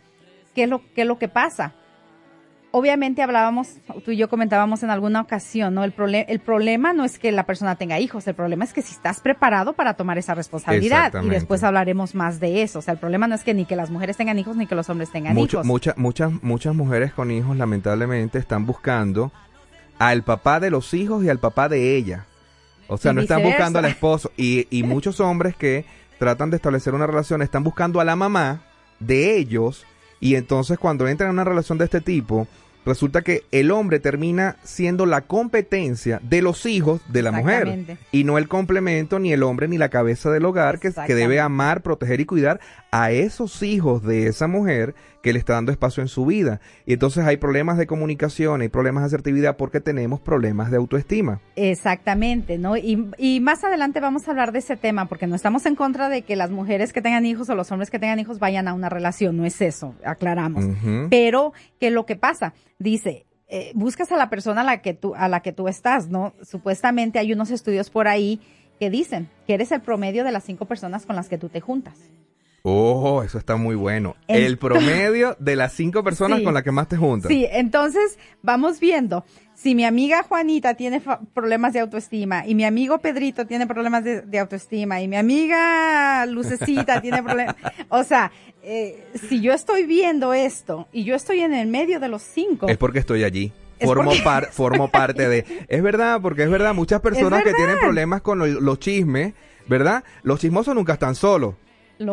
¿Qué 0.55 0.65
es 0.65 0.69
lo, 0.69 0.83
qué 0.95 1.03
es 1.03 1.07
lo 1.07 1.19
que 1.19 1.29
pasa? 1.29 1.75
obviamente 2.77 3.23
hablábamos, 3.23 3.79
tú 4.05 4.11
y 4.11 4.19
yo 4.19 4.29
comentábamos 4.29 4.83
en 4.83 4.91
alguna 4.91 5.23
ocasión, 5.23 5.75
¿no? 5.75 5.83
El, 5.83 5.95
el 6.29 6.41
problema 6.41 6.93
no 6.93 7.07
es 7.07 7.19
que 7.19 7.33
la 7.33 7.45
persona 7.45 7.77
tenga 7.77 7.99
hijos, 8.01 8.27
el 8.27 8.35
problema 8.35 8.65
es 8.65 8.75
que 8.75 8.83
si 8.83 8.93
estás 8.93 9.21
preparado 9.21 9.73
para 9.73 9.95
tomar 9.95 10.19
esa 10.19 10.35
responsabilidad. 10.35 11.13
Y 11.23 11.31
después 11.31 11.65
hablaremos 11.65 12.15
más 12.15 12.39
de 12.39 12.63
eso. 12.63 12.81
O 12.81 12.83
sea, 12.83 12.93
el 12.93 13.01
problema 13.01 13.29
no 13.29 13.35
es 13.35 13.45
que 13.45 13.55
ni 13.55 13.65
que 13.65 13.77
las 13.77 13.91
mujeres 13.91 14.19
tengan 14.19 14.39
hijos 14.39 14.57
ni 14.57 14.67
que 14.67 14.75
los 14.75 14.91
hombres 14.91 15.11
tengan 15.11 15.39
hijos. 15.39 15.65
Muchas, 15.65 15.97
muchas, 15.97 16.43
muchas 16.43 16.75
mujeres 16.75 17.15
con 17.15 17.31
hijos 17.31 17.57
lamentablemente 17.57 18.39
están 18.39 18.67
buscando 18.67 19.33
al 19.99 20.23
papá 20.23 20.61
de 20.61 20.71
los 20.71 20.93
hijos 20.93 21.25
y 21.25 21.31
al 21.31 21.39
papá 21.39 21.71
de 21.71 21.97
ella. 21.97 22.27
O 22.89 22.97
sea, 22.97 23.13
no 23.13 23.21
están 23.21 23.43
buscando 23.43 23.79
al 23.79 23.87
esposo. 23.87 24.31
Y, 24.37 24.67
y 24.71 24.83
muchos 24.83 25.21
hombres 25.21 25.57
que 25.57 25.85
tratan 26.19 26.51
de 26.51 26.57
establecer 26.57 26.95
una 26.95 27.07
relación 27.07 27.43
están 27.43 27.65
buscando 27.65 28.01
a 28.01 28.05
la 28.05 28.17
mamá 28.17 28.63
de 29.01 29.37
ellos. 29.37 29.85
Y 30.21 30.35
entonces 30.35 30.79
cuando 30.79 31.07
entran 31.09 31.29
en 31.29 31.35
una 31.35 31.45
relación 31.45 31.79
de 31.79 31.85
este 31.85 32.01
tipo, 32.01 32.49
resulta 32.87 33.23
que 33.23 33.45
el 33.51 33.71
hombre 33.71 34.01
termina 34.01 34.57
siendo 34.63 35.05
la 35.05 35.23
competencia 35.23 36.21
de 36.23 36.41
los 36.41 36.65
hijos 36.65 37.01
de 37.09 37.23
la 37.23 37.33
mujer 37.33 37.99
y 38.13 38.25
no 38.25 38.39
el 38.39 38.49
complemento 38.49 39.19
ni 39.19 39.33
el 39.33 39.43
hombre 39.43 39.69
ni 39.69 39.77
la 39.77 39.91
cabeza 39.91 40.31
del 40.31 40.45
hogar 40.45 40.79
que, 40.79 40.93
que, 41.07 41.15
debe 41.15 41.41
amar, 41.41 41.83
proteger 41.83 42.21
y 42.21 42.27
cuidar 42.27 42.61
a 42.93 43.11
esos 43.11 43.63
hijos 43.63 44.03
de 44.03 44.29
esa 44.29 44.47
mujer 44.47 44.95
que 45.27 45.33
le 45.33 45.41
está 45.41 45.55
dando 45.55 45.73
espacio 45.73 46.05
en 46.05 46.09
su 46.09 46.25
vida. 46.25 46.61
Y 46.85 46.93
entonces 46.93 47.25
hay 47.25 47.37
problemas 47.37 47.79
de 47.79 47.89
comunicación, 47.89 48.61
hay 48.61 48.69
problemas 48.69 49.03
de 49.03 49.07
asertividad 49.07 49.57
porque 49.57 49.81
tenemos 49.81 50.21
problemas 50.21 50.71
de 50.71 50.77
autoestima. 50.77 51.41
Exactamente, 51.57 52.59
¿no? 52.59 52.77
Y, 52.77 53.11
y 53.19 53.41
más 53.41 53.65
adelante 53.65 53.99
vamos 53.99 54.29
a 54.29 54.31
hablar 54.31 54.53
de 54.53 54.61
ese 54.61 54.77
tema 54.77 55.07
porque 55.07 55.27
no 55.27 55.35
estamos 55.35 55.67
en 55.67 55.75
contra 55.75 56.09
de 56.09 56.23
que 56.23 56.37
las 56.37 56.53
mujeres 56.53 56.93
que 56.93 57.03
tengan 57.03 57.27
hijos 57.27 57.51
o 57.51 57.57
los 57.57 57.73
hombres 57.73 57.91
que 57.91 57.99
tengan 57.99 58.21
hijos 58.21 58.39
vayan 58.39 58.69
a 58.69 58.73
una 58.73 58.89
relación, 58.89 59.37
no 59.37 59.45
es 59.45 59.61
eso, 59.61 59.97
aclaramos. 60.05 60.65
Pero, 61.11 61.53
¿qué 61.81 61.89
es 61.89 61.93
lo 61.93 62.07
que 62.07 62.15
pasa? 62.15 62.55
Dice, 62.79 63.27
eh, 63.49 63.73
buscas 63.75 64.13
a 64.13 64.17
la 64.17 64.31
persona 64.31 64.61
a 64.61 64.65
la 64.65 64.81
que 64.81 64.95
tú 64.95 65.17
a 65.17 65.27
la 65.27 65.41
que 65.41 65.53
tú 65.53 65.67
estás, 65.67 66.09
¿no? 66.09 66.35
Supuestamente 66.43 67.19
hay 67.19 67.33
unos 67.33 67.51
estudios 67.51 67.91
por 67.91 68.07
ahí 68.07 68.41
que 68.79 68.91
dicen 68.91 69.29
que 69.45 69.55
eres 69.55 69.73
el 69.73 69.81
promedio 69.81 70.23
de 70.23 70.31
las 70.31 70.45
cinco 70.45 70.67
personas 70.67 71.05
con 71.05 71.17
las 71.17 71.29
que 71.29 71.37
tú 71.37 71.49
te 71.49 71.61
juntas. 71.61 71.95
Oh, 72.69 73.23
eso 73.23 73.39
está 73.39 73.55
muy 73.55 73.77
bueno. 73.77 74.17
el 74.27 74.59
promedio 74.59 75.37
de 75.39 75.55
las 75.55 75.73
cinco 75.73 76.03
personas 76.03 76.41
con 76.41 76.53
las 76.53 76.65
que 76.65 76.73
más 76.73 76.89
te 76.89 76.97
juntas. 76.97 77.29
Sí, 77.29 77.47
entonces 77.49 78.19
vamos 78.43 78.81
viendo. 78.81 79.25
Si 79.55 79.77
mi 79.77 79.85
amiga 79.85 80.25
Juanita 80.25 80.75
tiene 80.75 81.01
problemas 81.33 81.75
de 81.75 81.79
autoestima 81.79 82.45
y 82.45 82.57
mi 82.57 82.65
amigo 82.65 82.99
Pedrito 82.99 83.47
tiene 83.47 83.69
problemas 83.69 84.03
de, 84.03 84.39
autoestima 84.41 85.01
y 85.01 85.07
mi 85.07 85.15
amiga 85.15 86.27
Lucecita 86.27 87.01
tiene 87.03 87.23
problemas, 87.23 87.55
o 87.89 88.03
sea, 88.03 88.33
eh, 88.65 89.01
si 89.29 89.41
yo 89.41 89.53
estoy 89.53 89.87
viendo 89.87 90.35
esto 90.35 90.89
y 90.91 91.05
yo 91.05 91.15
estoy 91.15 91.43
en 91.43 91.55
el 91.55 91.69
medio 91.69 92.01
de 92.01 92.09
los 92.09 92.23
cinco. 92.23 92.67
Es 92.69 92.79
porque 92.79 92.99
estoy 92.99 93.23
allí. 93.23 93.53
Formo, 93.81 94.11
formo 94.51 94.91
parte 94.91 95.29
de... 95.29 95.45
Es 95.69 95.83
verdad, 95.85 96.21
porque 96.21 96.43
es 96.43 96.51
verdad, 96.51 96.75
muchas 96.75 97.01
personas 97.01 97.45
que 97.45 97.55
tienen 97.55 97.79
problemas 97.79 98.23
con 98.23 98.41
los 98.41 98.81
chismes, 98.81 99.35
¿verdad? 99.69 100.03
Los 100.25 100.41
chismosos 100.41 100.75
nunca 100.75 100.95
están 100.95 101.15
solos 101.15 101.55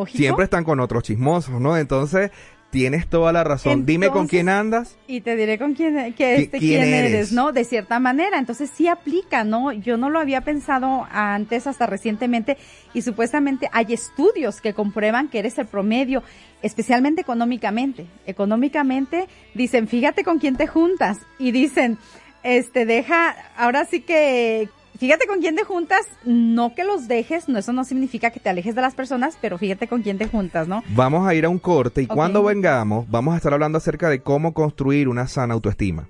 siempre 0.07 0.45
están 0.45 0.63
con 0.63 0.79
otros 0.79 1.03
chismosos, 1.03 1.59
¿no? 1.59 1.77
Entonces, 1.77 2.31
tienes 2.73 3.07
toda 3.07 3.31
la 3.31 3.43
razón. 3.43 3.85
Dime 3.85 4.09
con 4.09 4.27
quién 4.27 4.49
andas. 4.49 4.97
Y 5.07 5.21
te 5.21 5.35
diré 5.35 5.59
con 5.59 5.75
quién, 5.75 6.11
que 6.15 6.37
este, 6.37 6.57
quién, 6.57 6.83
eres? 6.83 7.31
¿no? 7.31 7.51
De 7.51 7.65
cierta 7.65 7.99
manera. 7.99 8.39
Entonces 8.39 8.71
sí 8.73 8.87
aplica, 8.87 9.43
¿no? 9.43 9.71
Yo 9.71 9.95
no 9.95 10.09
lo 10.09 10.19
había 10.19 10.41
pensado 10.41 11.05
antes 11.11 11.67
hasta 11.67 11.85
recientemente 11.85 12.57
y 12.95 13.03
supuestamente 13.03 13.69
hay 13.71 13.93
estudios 13.93 14.59
que 14.59 14.73
comprueban 14.73 15.29
que 15.29 15.37
eres 15.37 15.59
el 15.59 15.67
promedio, 15.67 16.23
especialmente 16.63 17.21
económicamente. 17.21 18.07
Económicamente 18.25 19.27
dicen, 19.53 19.87
fíjate 19.87 20.23
con 20.23 20.39
quién 20.39 20.57
te 20.57 20.65
juntas 20.65 21.19
y 21.37 21.51
dicen, 21.51 21.99
este, 22.41 22.87
deja, 22.87 23.35
ahora 23.55 23.85
sí 23.85 24.01
que 24.01 24.67
fíjate 24.97 25.27
con 25.27 25.39
quién 25.39 25.55
te 25.55 25.63
juntas, 25.63 26.05
no 26.25 26.73
que 26.75 26.83
los 26.83 27.07
dejes, 27.07 27.49
no 27.49 27.59
eso 27.59 27.73
no 27.73 27.83
significa 27.83 28.31
que 28.31 28.39
te 28.39 28.49
alejes 28.49 28.75
de 28.75 28.81
las 28.81 28.95
personas, 28.95 29.37
pero 29.41 29.57
fíjate 29.57 29.87
con 29.87 30.01
quién 30.01 30.17
te 30.17 30.27
juntas, 30.27 30.67
¿no? 30.67 30.83
Vamos 30.89 31.27
a 31.27 31.33
ir 31.33 31.45
a 31.45 31.49
un 31.49 31.59
corte 31.59 32.01
y 32.01 32.07
cuando 32.07 32.43
vengamos 32.43 33.09
vamos 33.09 33.33
a 33.33 33.37
estar 33.37 33.53
hablando 33.53 33.77
acerca 33.77 34.09
de 34.09 34.21
cómo 34.21 34.53
construir 34.53 35.07
una 35.07 35.27
sana 35.27 35.53
autoestima. 35.53 36.07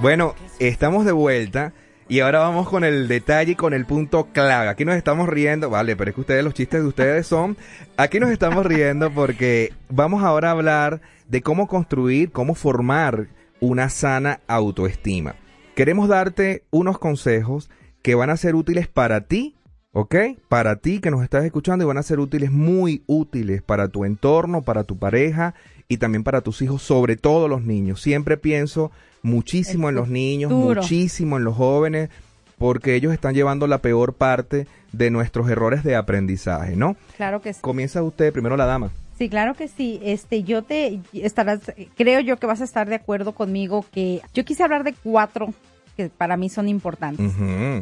Bueno, 0.00 0.34
estamos 0.58 1.04
de 1.04 1.12
vuelta. 1.12 1.72
Y 2.06 2.20
ahora 2.20 2.40
vamos 2.40 2.68
con 2.68 2.84
el 2.84 3.08
detalle 3.08 3.52
y 3.52 3.54
con 3.54 3.72
el 3.72 3.86
punto 3.86 4.28
clave. 4.30 4.68
Aquí 4.68 4.84
nos 4.84 4.96
estamos 4.96 5.26
riendo, 5.26 5.70
vale, 5.70 5.96
pero 5.96 6.10
es 6.10 6.14
que 6.14 6.20
ustedes, 6.20 6.44
los 6.44 6.52
chistes 6.52 6.82
de 6.82 6.86
ustedes 6.86 7.26
son, 7.26 7.56
aquí 7.96 8.20
nos 8.20 8.30
estamos 8.30 8.66
riendo 8.66 9.10
porque 9.10 9.72
vamos 9.88 10.22
ahora 10.22 10.48
a 10.48 10.52
hablar 10.52 11.00
de 11.28 11.40
cómo 11.40 11.66
construir, 11.66 12.30
cómo 12.30 12.54
formar 12.54 13.28
una 13.60 13.88
sana 13.88 14.40
autoestima. 14.48 15.36
Queremos 15.74 16.08
darte 16.08 16.64
unos 16.70 16.98
consejos 16.98 17.70
que 18.04 18.14
van 18.14 18.28
a 18.28 18.36
ser 18.36 18.54
útiles 18.54 18.86
para 18.86 19.22
ti, 19.22 19.56
¿ok? 19.92 20.14
Para 20.50 20.76
ti 20.76 21.00
que 21.00 21.10
nos 21.10 21.22
estás 21.22 21.42
escuchando 21.42 21.84
y 21.84 21.88
van 21.88 21.96
a 21.96 22.02
ser 22.02 22.20
útiles, 22.20 22.52
muy 22.52 23.02
útiles 23.06 23.62
para 23.62 23.88
tu 23.88 24.04
entorno, 24.04 24.60
para 24.60 24.84
tu 24.84 24.98
pareja 24.98 25.54
y 25.88 25.96
también 25.96 26.22
para 26.22 26.42
tus 26.42 26.60
hijos, 26.60 26.82
sobre 26.82 27.16
todo 27.16 27.48
los 27.48 27.62
niños. 27.62 28.02
Siempre 28.02 28.36
pienso 28.36 28.92
muchísimo 29.22 29.88
en 29.88 29.94
los 29.94 30.10
niños, 30.10 30.52
muchísimo 30.52 31.38
en 31.38 31.44
los 31.44 31.56
jóvenes, 31.56 32.10
porque 32.58 32.94
ellos 32.94 33.10
están 33.14 33.34
llevando 33.34 33.66
la 33.66 33.78
peor 33.78 34.12
parte 34.12 34.66
de 34.92 35.10
nuestros 35.10 35.48
errores 35.48 35.82
de 35.82 35.96
aprendizaje, 35.96 36.76
¿no? 36.76 36.96
Claro 37.16 37.40
que 37.40 37.54
sí. 37.54 37.60
Comienza 37.62 38.02
usted, 38.02 38.34
primero 38.34 38.58
la 38.58 38.66
dama. 38.66 38.90
Sí, 39.16 39.30
claro 39.30 39.54
que 39.54 39.66
sí. 39.66 39.98
Este, 40.02 40.42
yo 40.42 40.60
te 40.60 41.00
estarás, 41.14 41.72
creo 41.96 42.20
yo 42.20 42.36
que 42.36 42.46
vas 42.46 42.60
a 42.60 42.64
estar 42.64 42.86
de 42.86 42.96
acuerdo 42.96 43.32
conmigo 43.32 43.82
que 43.90 44.20
yo 44.34 44.44
quise 44.44 44.62
hablar 44.62 44.84
de 44.84 44.92
cuatro 44.92 45.54
que 45.96 46.08
para 46.08 46.36
mí 46.36 46.48
son 46.48 46.68
importantes, 46.68 47.32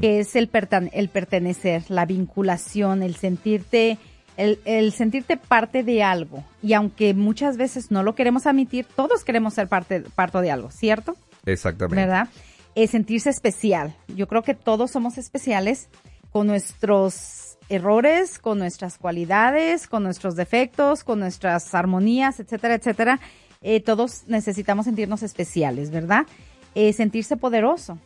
que 0.00 0.20
es 0.20 0.36
el, 0.36 0.50
el 0.92 1.08
pertenecer, 1.08 1.84
la 1.88 2.06
vinculación, 2.06 3.02
el 3.02 3.16
sentirte, 3.16 3.98
el, 4.36 4.92
sentirte 4.92 5.36
parte 5.36 5.82
de 5.82 6.02
algo. 6.02 6.44
Y 6.62 6.74
aunque 6.74 7.14
muchas 7.14 7.56
veces 7.56 7.90
no 7.90 8.02
lo 8.02 8.14
queremos 8.14 8.46
admitir, 8.46 8.86
todos 8.96 9.24
queremos 9.24 9.54
ser 9.54 9.68
parte, 9.68 10.00
parte 10.14 10.40
de 10.40 10.50
algo, 10.50 10.70
¿cierto? 10.70 11.16
Exactamente. 11.46 11.96
¿Verdad? 11.96 12.28
Es 12.74 12.90
sentirse 12.90 13.30
especial. 13.30 13.94
Yo 14.08 14.28
creo 14.28 14.42
que 14.42 14.54
todos 14.54 14.90
somos 14.90 15.18
especiales 15.18 15.88
con 16.30 16.46
nuestros 16.46 17.58
errores, 17.68 18.38
con 18.38 18.58
nuestras 18.58 18.98
cualidades, 18.98 19.86
con 19.86 20.02
nuestros 20.02 20.36
defectos, 20.36 21.04
con 21.04 21.20
nuestras 21.20 21.74
armonías, 21.74 22.40
etcétera, 22.40 22.74
etcétera. 22.74 23.20
Eh, 23.62 23.80
todos 23.80 24.24
necesitamos 24.26 24.86
sentirnos 24.86 25.22
especiales, 25.22 25.90
¿verdad? 25.90 26.26
Eh, 26.74 26.92
sentirse 26.92 27.36
poderoso. 27.36 27.98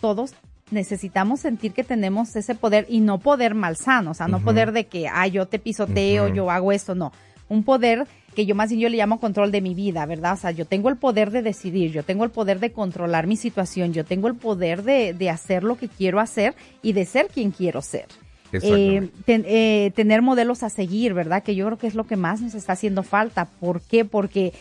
Todos 0.00 0.34
necesitamos 0.70 1.40
sentir 1.40 1.72
que 1.72 1.84
tenemos 1.84 2.34
ese 2.36 2.54
poder 2.54 2.86
y 2.88 3.00
no 3.00 3.18
poder 3.18 3.54
malsano, 3.54 4.12
o 4.12 4.14
sea, 4.14 4.28
no 4.28 4.40
poder 4.40 4.72
de 4.72 4.86
que, 4.86 5.08
ah, 5.08 5.26
yo 5.26 5.46
te 5.46 5.58
pisoteo, 5.58 6.28
yo 6.28 6.50
hago 6.50 6.72
esto, 6.72 6.94
no. 6.94 7.12
Un 7.48 7.64
poder 7.64 8.06
que 8.34 8.46
yo 8.46 8.54
más 8.54 8.70
bien 8.70 8.80
yo 8.80 8.88
le 8.88 8.96
llamo 8.96 9.18
control 9.18 9.50
de 9.50 9.60
mi 9.60 9.74
vida, 9.74 10.06
¿verdad? 10.06 10.34
O 10.34 10.36
sea, 10.36 10.52
yo 10.52 10.64
tengo 10.64 10.88
el 10.88 10.96
poder 10.96 11.32
de 11.32 11.42
decidir, 11.42 11.90
yo 11.90 12.04
tengo 12.04 12.22
el 12.22 12.30
poder 12.30 12.60
de 12.60 12.70
controlar 12.70 13.26
mi 13.26 13.36
situación, 13.36 13.92
yo 13.92 14.04
tengo 14.04 14.28
el 14.28 14.36
poder 14.36 14.84
de, 14.84 15.12
de 15.14 15.30
hacer 15.30 15.64
lo 15.64 15.76
que 15.76 15.88
quiero 15.88 16.20
hacer 16.20 16.54
y 16.82 16.92
de 16.92 17.04
ser 17.04 17.26
quien 17.26 17.50
quiero 17.50 17.82
ser. 17.82 18.06
Eh, 18.52 19.08
eh, 19.26 19.92
tener 19.94 20.22
modelos 20.22 20.62
a 20.62 20.70
seguir, 20.70 21.14
¿verdad? 21.14 21.42
Que 21.42 21.54
yo 21.54 21.66
creo 21.66 21.78
que 21.78 21.86
es 21.86 21.94
lo 21.94 22.04
que 22.04 22.16
más 22.16 22.40
nos 22.40 22.54
está 22.54 22.72
haciendo 22.72 23.02
falta. 23.02 23.46
¿Por 23.46 23.80
qué? 23.80 24.04
Porque 24.04 24.52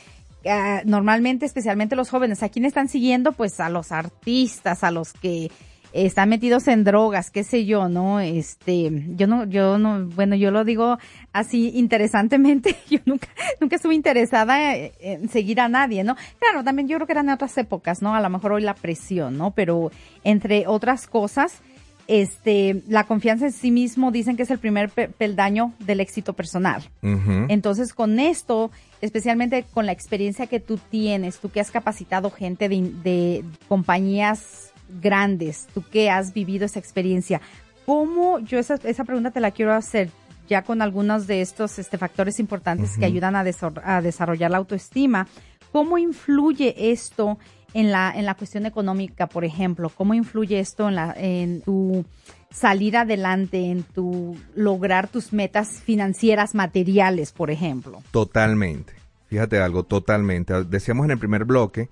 ah, 0.50 0.82
normalmente, 0.86 1.46
especialmente 1.46 1.96
los 1.96 2.10
jóvenes, 2.10 2.44
¿a 2.44 2.50
quién 2.50 2.66
están 2.66 2.90
siguiendo? 2.90 3.32
Pues 3.32 3.60
a 3.60 3.70
los 3.70 3.92
artistas, 3.92 4.84
a 4.84 4.92
los 4.92 5.14
que 5.14 5.50
están 5.94 6.30
metidos 6.30 6.68
en 6.68 6.84
drogas, 6.84 7.32
qué 7.32 7.44
sé 7.44 7.66
yo, 7.66 7.90
¿no? 7.90 8.20
Este, 8.20 8.92
yo 9.16 9.28
no, 9.28 9.46
yo 9.46 9.78
no, 9.78 10.06
bueno, 10.08 10.36
yo 10.36 10.52
lo 10.52 10.64
digo 10.64 10.98
así 11.34 11.72
interesantemente, 11.76 12.76
yo 12.90 13.00
nunca, 13.06 13.28
nunca 13.60 13.76
estuve 13.78 13.96
interesada 13.96 14.76
en 14.76 15.30
seguir 15.30 15.60
a 15.60 15.70
nadie, 15.70 16.04
¿no? 16.04 16.16
Claro, 16.40 16.64
también 16.64 16.88
yo 16.88 16.98
creo 16.98 17.08
que 17.08 17.14
eran 17.14 17.30
otras 17.30 17.58
épocas, 17.58 18.02
¿no? 18.02 18.14
A 18.14 18.22
lo 18.22 18.30
mejor 18.30 18.54
hoy 18.54 18.62
la 18.62 18.76
presión, 18.76 19.38
¿no? 19.38 19.52
Pero 19.52 19.92
entre 20.24 20.68
otras 20.68 21.08
cosas, 21.08 21.62
este, 22.10 22.82
la 22.88 23.04
confianza 23.04 23.46
en 23.46 23.52
sí 23.52 23.70
mismo 23.70 24.12
dicen 24.12 24.36
que 24.36 24.42
es 24.42 24.50
el 24.50 24.58
primer 24.58 24.90
peldaño 24.90 25.74
del 25.78 26.00
éxito 26.00 26.34
personal. 26.34 26.82
Entonces, 27.04 27.94
con 27.94 28.20
esto, 28.20 28.72
especialmente 29.00 29.64
con 29.72 29.86
la 29.86 29.92
experiencia 29.92 30.48
que 30.48 30.60
tú 30.60 30.80
tienes, 30.90 31.38
tú 31.38 31.50
que 31.52 31.60
has 31.60 31.70
capacitado 31.70 32.32
gente 32.32 32.68
de, 32.68 32.82
de 33.04 33.46
compañías 33.68 34.74
grandes, 35.00 35.68
tú 35.72 35.84
que 35.84 36.10
has 36.10 36.34
vivido 36.34 36.66
esa 36.66 36.80
experiencia, 36.80 37.42
¿cómo, 37.86 38.40
yo 38.40 38.58
esa, 38.58 38.80
esa 38.86 39.04
pregunta 39.04 39.30
te 39.30 39.40
la 39.40 39.52
quiero 39.52 39.74
hacer 39.74 40.10
ya 40.48 40.64
con 40.64 40.82
algunos 40.82 41.28
de 41.28 41.42
estos 41.42 41.78
este, 41.78 42.00
factores 42.00 42.40
importantes 42.40 42.98
que 42.98 43.06
ayudan 43.06 43.36
a, 43.36 43.46
a, 43.84 44.02
desarrollar 44.02 44.50
la 44.50 44.58
autoestima, 44.58 45.28
¿cómo 45.72 46.00
influye 46.00 46.92
esto 46.92 47.38
en 47.74 47.92
la, 47.92 48.14
en 48.16 48.26
la 48.26 48.36
cuestión 48.36 48.66
económica, 48.66 49.28
por 49.28 49.46
ejemplo? 49.46 49.90
¿Cómo 49.90 50.14
influye 50.14 50.60
esto 50.60 50.90
en, 50.90 50.96
la, 50.96 51.14
en 51.18 51.62
tu 51.62 52.06
salir 52.52 52.98
adelante, 52.98 53.72
en 53.72 53.84
tu 53.84 54.38
lograr 54.56 55.08
tus 55.08 55.34
metas 55.34 55.70
financieras 55.82 56.56
materiales, 56.56 57.32
por 57.32 57.52
ejemplo? 57.52 58.02
Totalmente. 58.12 58.94
Fíjate 59.28 59.60
algo, 59.60 59.84
totalmente. 59.84 60.64
Decíamos 60.64 61.06
en 61.06 61.12
el 61.12 61.20
primer 61.20 61.46
bloque 61.46 61.90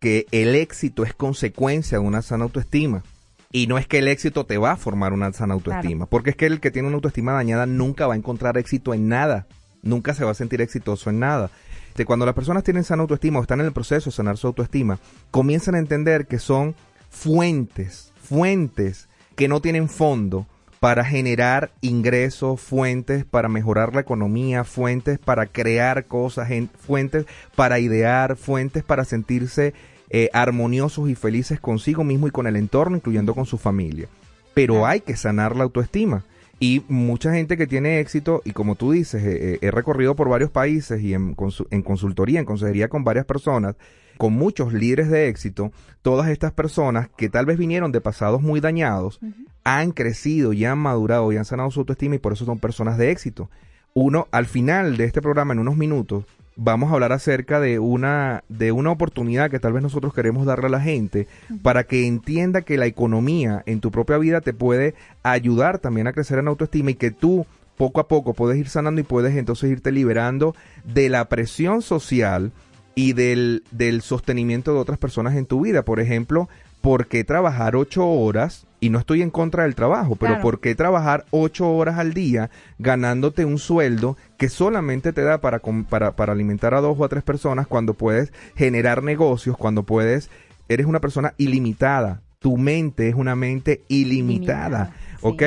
que 0.00 0.26
el 0.32 0.54
éxito 0.56 1.04
es 1.04 1.14
consecuencia 1.14 1.98
de 1.98 2.04
una 2.04 2.22
sana 2.22 2.44
autoestima. 2.44 3.04
Y 3.52 3.66
no 3.66 3.78
es 3.78 3.86
que 3.86 3.98
el 3.98 4.08
éxito 4.08 4.46
te 4.46 4.58
va 4.58 4.72
a 4.72 4.76
formar 4.76 5.12
una 5.12 5.32
sana 5.32 5.54
autoestima, 5.54 6.06
porque 6.06 6.30
es 6.30 6.36
que 6.36 6.46
el 6.46 6.60
que 6.60 6.70
tiene 6.70 6.86
una 6.86 6.96
autoestima 6.96 7.32
dañada 7.32 7.66
nunca 7.66 8.06
va 8.06 8.14
a 8.14 8.16
encontrar 8.16 8.56
éxito 8.58 8.94
en 8.94 9.08
nada, 9.08 9.48
nunca 9.82 10.14
se 10.14 10.24
va 10.24 10.30
a 10.30 10.34
sentir 10.34 10.60
exitoso 10.60 11.10
en 11.10 11.18
nada. 11.18 11.50
De 11.96 12.04
cuando 12.04 12.26
las 12.26 12.34
personas 12.34 12.64
tienen 12.64 12.84
sana 12.84 13.02
autoestima 13.02 13.38
o 13.38 13.42
están 13.42 13.60
en 13.60 13.66
el 13.66 13.72
proceso 13.72 14.10
de 14.10 14.16
sanar 14.16 14.36
su 14.36 14.46
autoestima, 14.46 14.98
comienzan 15.30 15.74
a 15.74 15.78
entender 15.78 16.26
que 16.26 16.38
son 16.38 16.74
fuentes, 17.10 18.12
fuentes 18.22 19.08
que 19.36 19.48
no 19.48 19.60
tienen 19.60 19.88
fondo 19.88 20.46
para 20.80 21.04
generar 21.04 21.72
ingresos, 21.82 22.58
fuentes 22.58 23.26
para 23.26 23.48
mejorar 23.48 23.94
la 23.94 24.00
economía, 24.00 24.64
fuentes 24.64 25.18
para 25.18 25.46
crear 25.46 26.06
cosas, 26.06 26.48
fuentes 26.78 27.26
para 27.54 27.78
idear, 27.78 28.36
fuentes 28.36 28.82
para 28.82 29.04
sentirse 29.04 29.74
eh, 30.08 30.30
armoniosos 30.32 31.10
y 31.10 31.14
felices 31.14 31.60
consigo 31.60 32.02
mismo 32.02 32.26
y 32.26 32.30
con 32.30 32.46
el 32.46 32.56
entorno, 32.56 32.96
incluyendo 32.96 33.34
con 33.34 33.44
su 33.44 33.58
familia. 33.58 34.08
Pero 34.54 34.86
hay 34.86 35.00
que 35.00 35.16
sanar 35.16 35.54
la 35.54 35.64
autoestima. 35.64 36.24
Y 36.62 36.84
mucha 36.88 37.32
gente 37.32 37.56
que 37.56 37.66
tiene 37.66 38.00
éxito, 38.00 38.42
y 38.44 38.52
como 38.52 38.74
tú 38.76 38.92
dices, 38.92 39.24
eh, 39.24 39.54
eh, 39.54 39.58
he 39.62 39.70
recorrido 39.70 40.14
por 40.14 40.28
varios 40.28 40.50
países 40.50 41.00
y 41.00 41.14
en, 41.14 41.34
en 41.70 41.82
consultoría, 41.82 42.38
en 42.38 42.44
consejería 42.44 42.88
con 42.88 43.02
varias 43.02 43.24
personas, 43.24 43.76
con 44.18 44.34
muchos 44.34 44.74
líderes 44.74 45.08
de 45.08 45.28
éxito, 45.28 45.72
todas 46.02 46.28
estas 46.28 46.52
personas 46.52 47.08
que 47.16 47.30
tal 47.30 47.46
vez 47.46 47.56
vinieron 47.56 47.92
de 47.92 48.02
pasados 48.02 48.42
muy 48.42 48.60
dañados, 48.60 49.18
han 49.64 49.92
crecido 49.92 50.52
y 50.52 50.66
han 50.66 50.78
madurado 50.78 51.32
y 51.32 51.38
han 51.38 51.46
sanado 51.46 51.70
su 51.70 51.80
autoestima 51.80 52.16
y 52.16 52.18
por 52.18 52.34
eso 52.34 52.44
son 52.44 52.58
personas 52.58 52.98
de 52.98 53.10
éxito. 53.10 53.48
Uno, 53.94 54.28
al 54.30 54.44
final 54.44 54.98
de 54.98 55.04
este 55.04 55.22
programa, 55.22 55.54
en 55.54 55.60
unos 55.60 55.78
minutos, 55.78 56.24
vamos 56.56 56.90
a 56.90 56.94
hablar 56.94 57.12
acerca 57.12 57.60
de 57.60 57.78
una, 57.78 58.44
de 58.48 58.72
una 58.72 58.90
oportunidad 58.90 59.50
que 59.50 59.60
tal 59.60 59.72
vez 59.72 59.82
nosotros 59.82 60.12
queremos 60.12 60.46
darle 60.46 60.66
a 60.66 60.70
la 60.70 60.80
gente 60.80 61.26
para 61.62 61.84
que 61.84 62.06
entienda 62.06 62.62
que 62.62 62.76
la 62.76 62.86
economía 62.86 63.62
en 63.66 63.80
tu 63.80 63.90
propia 63.90 64.18
vida 64.18 64.40
te 64.40 64.52
puede 64.52 64.94
ayudar 65.22 65.78
también 65.78 66.06
a 66.06 66.12
crecer 66.12 66.38
en 66.38 66.48
autoestima 66.48 66.90
y 66.90 66.94
que 66.94 67.10
tú 67.10 67.46
poco 67.76 68.00
a 68.00 68.08
poco 68.08 68.34
puedes 68.34 68.58
ir 68.58 68.68
sanando 68.68 69.00
y 69.00 69.04
puedes 69.04 69.34
entonces 69.36 69.70
irte 69.70 69.90
liberando 69.90 70.54
de 70.84 71.08
la 71.08 71.28
presión 71.30 71.80
social 71.80 72.52
y 72.94 73.14
del, 73.14 73.64
del 73.70 74.02
sostenimiento 74.02 74.74
de 74.74 74.80
otras 74.80 74.98
personas 74.98 75.36
en 75.36 75.46
tu 75.46 75.62
vida. 75.62 75.82
Por 75.82 76.00
ejemplo, 76.00 76.48
¿por 76.82 77.06
qué 77.06 77.24
trabajar 77.24 77.76
ocho 77.76 78.06
horas? 78.06 78.66
Y 78.80 78.88
no 78.88 78.98
estoy 78.98 79.20
en 79.20 79.30
contra 79.30 79.64
del 79.64 79.74
trabajo, 79.74 80.16
pero 80.16 80.40
¿por 80.40 80.60
qué 80.60 80.74
trabajar 80.74 81.26
ocho 81.30 81.70
horas 81.70 81.98
al 81.98 82.14
día 82.14 82.50
ganándote 82.78 83.44
un 83.44 83.58
sueldo 83.58 84.16
que 84.38 84.48
solamente 84.48 85.12
te 85.12 85.22
da 85.22 85.42
para, 85.42 85.60
para, 85.88 86.16
para 86.16 86.32
alimentar 86.32 86.72
a 86.72 86.80
dos 86.80 86.98
o 86.98 87.04
a 87.04 87.08
tres 87.10 87.22
personas 87.22 87.66
cuando 87.66 87.92
puedes 87.92 88.32
generar 88.56 89.02
negocios, 89.02 89.58
cuando 89.58 89.82
puedes, 89.82 90.30
eres 90.68 90.86
una 90.86 91.00
persona 91.00 91.34
ilimitada? 91.36 92.22
Tu 92.38 92.56
mente 92.56 93.10
es 93.10 93.14
una 93.14 93.36
mente 93.36 93.84
ilimitada, 93.88 94.94
¿ok? 95.20 95.42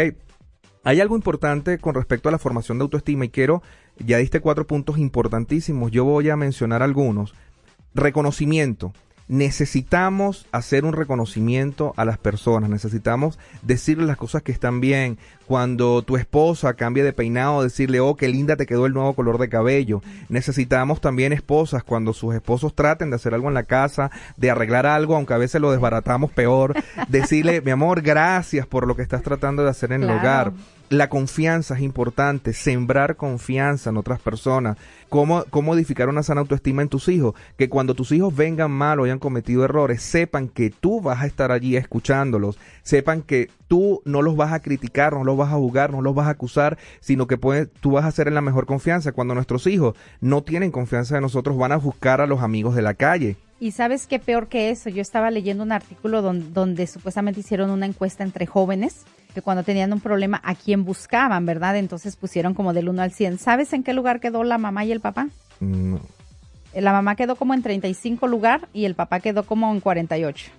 Hay 0.84 1.02
algo 1.02 1.16
importante 1.16 1.80
con 1.80 1.96
respecto 1.96 2.30
a 2.30 2.32
la 2.32 2.38
formación 2.38 2.78
de 2.78 2.84
autoestima 2.84 3.26
y 3.26 3.30
quiero, 3.30 3.64
ya 3.98 4.18
diste 4.18 4.42
cuatro 4.42 4.68
puntos 4.68 5.00
importantísimos, 5.00 5.90
yo 5.92 6.04
voy 6.04 6.30
a 6.30 6.36
mencionar 6.36 6.84
algunos. 6.84 7.34
Reconocimiento 7.96 8.94
necesitamos 9.28 10.48
hacer 10.52 10.86
un 10.86 10.94
reconocimiento 10.94 11.94
a 11.98 12.06
las 12.06 12.18
personas, 12.18 12.70
necesitamos 12.70 13.40
decirle 13.62 14.06
las 14.06 14.18
cosas 14.18 14.42
que 14.42 14.52
están 14.52 14.82
bien. 14.82 15.18
Cuando 15.48 16.02
tu 16.04 16.16
esposa 16.16 16.74
cambie 16.74 17.04
de 17.04 17.14
peinado, 17.14 17.64
decirle, 17.64 18.00
oh, 18.00 18.16
qué 18.16 18.28
linda 18.28 18.56
te 18.56 18.66
quedó 18.66 18.86
el 18.86 18.94
nuevo 18.94 19.14
color 19.14 19.38
de 19.38 19.50
cabello. 19.50 20.02
Necesitamos 20.30 21.02
también 21.02 21.34
esposas, 21.34 21.84
cuando 21.84 22.14
sus 22.14 22.34
esposos 22.34 22.74
traten 22.74 23.10
de 23.10 23.18
hacer 23.18 23.34
algo 23.34 23.50
en 23.50 23.54
la 23.54 23.64
casa, 23.64 24.10
de 24.38 24.52
arreglar 24.52 24.86
algo, 24.86 25.16
aunque 25.16 25.34
a 25.34 25.38
veces 25.38 25.60
lo 25.62 25.72
desbaratamos 25.72 26.32
peor, 26.32 26.74
decirle, 27.10 27.62
mi 27.62 27.72
amor, 27.72 28.02
gracias 28.02 28.66
por 28.68 28.88
lo 28.88 28.96
que 28.96 29.02
estás 29.02 29.22
tratando 29.22 29.64
de 29.64 29.70
hacer 29.70 29.92
en 29.92 30.04
el 30.04 30.12
hogar. 30.12 30.54
La 30.94 31.10
confianza 31.10 31.74
es 31.74 31.82
importante, 31.82 32.54
sembrar 32.54 33.16
confianza 33.16 33.89
en 33.89 33.98
otras 33.98 34.20
personas. 34.20 34.78
¿Cómo, 35.10 35.44
¿Cómo 35.50 35.74
edificar 35.74 36.08
una 36.08 36.22
sana 36.22 36.41
autoestima 36.41 36.84
en 36.84 36.88
tus 36.88 37.08
hijos? 37.08 37.34
Que 37.58 37.68
cuando 37.68 37.96
tus 37.96 38.12
hijos 38.12 38.36
vengan 38.36 38.70
mal 38.70 39.00
o 39.00 39.06
hayan 39.06 39.18
cometido 39.18 39.66
errores, 39.66 40.04
sepan 40.04 40.50
que 40.50 40.70
tú 40.70 41.02
vas 41.02 41.24
a 41.24 41.26
estar 41.26 41.52
allí 41.52 41.78
escuchándolos, 41.78 42.60
sepan 42.84 43.24
que 43.24 43.50
tú 43.68 44.04
no 44.06 44.22
los 44.22 44.36
vas 44.36 44.54
a 44.54 44.60
criticar, 44.60 45.14
no 45.14 45.24
los 45.24 45.36
vas 45.36 45.52
a 45.52 45.56
jugar, 45.56 45.91
no 45.91 46.04
los 46.04 46.14
vas 46.14 46.28
a 46.28 46.32
acusar, 46.32 46.78
sino 47.00 47.26
que 47.26 47.38
tú 47.38 47.89
vas 47.89 48.06
a 48.06 48.12
ser 48.12 48.28
en 48.28 48.36
la 48.36 48.41
mejor 48.41 48.68
confianza. 48.68 49.14
Cuando 49.14 49.34
nuestros 49.34 49.66
hijos 49.66 49.96
no 50.22 50.44
tienen 50.44 50.70
confianza 50.70 51.16
en 51.16 51.24
nosotros, 51.24 51.58
van 51.58 51.72
a 51.72 51.78
buscar 51.78 52.22
a 52.22 52.28
los 52.28 52.44
amigos 52.44 52.76
de 52.76 52.84
la 52.84 52.94
calle. 52.94 53.36
Y 53.60 53.72
sabes 53.72 54.06
qué 54.06 54.20
peor 54.20 54.48
que 54.48 54.70
eso, 54.70 54.91
yo 54.91 55.02
estaba 55.02 55.32
leyendo 55.32 55.64
un 55.64 55.72
artículo 55.72 56.22
donde 56.22 56.86
supuestamente 56.86 57.39
hicieron 57.39 57.72
una 57.72 57.88
encuesta 57.88 58.24
entre 58.24 58.46
jóvenes 58.46 59.06
que 59.34 59.42
cuando 59.42 59.64
tenían 59.64 59.92
un 59.94 60.00
problema 60.00 60.40
a 60.44 60.56
quién 60.56 60.86
buscaban, 60.86 61.46
¿verdad? 61.46 61.78
Entonces 61.78 62.16
pusieron 62.16 62.54
como 62.54 62.74
del 62.74 62.90
1 62.90 63.02
al 63.02 63.12
100. 63.12 63.40
¿Sabes 63.40 63.74
en 63.74 63.84
qué 63.84 63.94
lugar 63.94 64.20
quedó 64.20 64.44
la 64.44 64.58
mamá 64.58 64.86
y 64.86 64.92
el 64.92 65.00
papá? 65.00 65.30
No. 65.60 66.00
La 66.74 66.92
mamá 66.92 67.16
quedó 67.16 67.36
como 67.36 67.54
en 67.54 67.62
35 67.62 68.28
lugar 68.28 68.68
y 68.74 68.86
el 68.86 68.96
papá 68.96 69.20
quedó 69.20 69.44
como 69.44 69.72
en 69.72 69.80
48. 69.80 70.52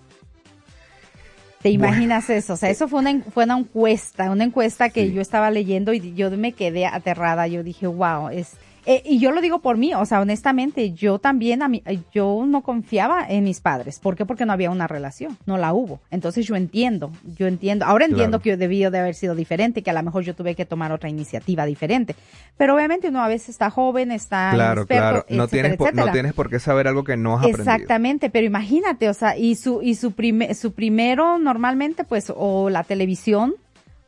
¿Te 1.64 1.70
imaginas 1.70 2.28
eso? 2.28 2.52
O 2.52 2.56
sea, 2.56 2.68
eso 2.68 2.88
fue 2.88 3.00
una, 3.00 3.22
fue 3.32 3.44
una 3.44 3.58
encuesta, 3.58 4.30
una 4.30 4.44
encuesta 4.44 4.90
que 4.90 5.12
yo 5.12 5.22
estaba 5.22 5.50
leyendo 5.50 5.94
y 5.94 6.12
yo 6.12 6.30
me 6.30 6.52
quedé 6.52 6.84
aterrada. 6.84 7.46
Yo 7.46 7.62
dije, 7.62 7.86
wow, 7.86 8.28
es, 8.28 8.58
eh, 8.86 9.02
y 9.04 9.18
yo 9.18 9.30
lo 9.30 9.40
digo 9.40 9.60
por 9.60 9.76
mí, 9.76 9.94
o 9.94 10.04
sea, 10.04 10.20
honestamente, 10.20 10.92
yo 10.92 11.18
también, 11.18 11.62
a 11.62 11.68
mí, 11.68 11.82
yo 12.12 12.44
no 12.46 12.62
confiaba 12.62 13.24
en 13.28 13.44
mis 13.44 13.60
padres. 13.60 13.98
¿Por 13.98 14.16
qué? 14.16 14.26
Porque 14.26 14.44
no 14.44 14.52
había 14.52 14.70
una 14.70 14.86
relación, 14.86 15.36
no 15.46 15.56
la 15.56 15.72
hubo. 15.72 16.00
Entonces 16.10 16.46
yo 16.46 16.56
entiendo, 16.56 17.10
yo 17.36 17.46
entiendo. 17.46 17.86
Ahora 17.86 18.04
entiendo 18.04 18.40
que 18.40 18.50
yo 18.50 18.56
debía 18.56 18.90
de 18.90 18.98
haber 18.98 19.14
sido 19.14 19.34
diferente, 19.34 19.82
que 19.82 19.90
a 19.90 19.94
lo 19.94 20.02
mejor 20.02 20.22
yo 20.24 20.34
tuve 20.34 20.54
que 20.54 20.66
tomar 20.66 20.92
otra 20.92 21.08
iniciativa 21.08 21.64
diferente. 21.64 22.14
Pero 22.56 22.74
obviamente 22.74 23.08
uno 23.08 23.22
a 23.22 23.28
veces 23.28 23.50
está 23.50 23.70
joven, 23.70 24.12
está 24.12 24.50
claro, 24.52 24.86
claro. 24.86 25.24
No 25.28 25.48
tienes, 25.48 25.76
por, 25.76 25.94
no 25.94 26.10
tienes 26.12 26.34
por 26.34 26.50
qué 26.50 26.58
saber 26.58 26.86
algo 26.86 27.04
que 27.04 27.16
no 27.16 27.34
has 27.34 27.40
aprendido. 27.40 27.62
Exactamente, 27.62 28.30
pero 28.30 28.46
imagínate, 28.46 29.08
o 29.08 29.14
sea, 29.14 29.36
y 29.36 29.54
su, 29.56 29.80
y 29.82 29.94
su, 29.94 30.14
su 30.54 30.72
primero 30.72 31.38
normalmente, 31.38 32.04
pues, 32.04 32.32
o 32.34 32.70
la 32.70 32.84
televisión, 32.84 33.54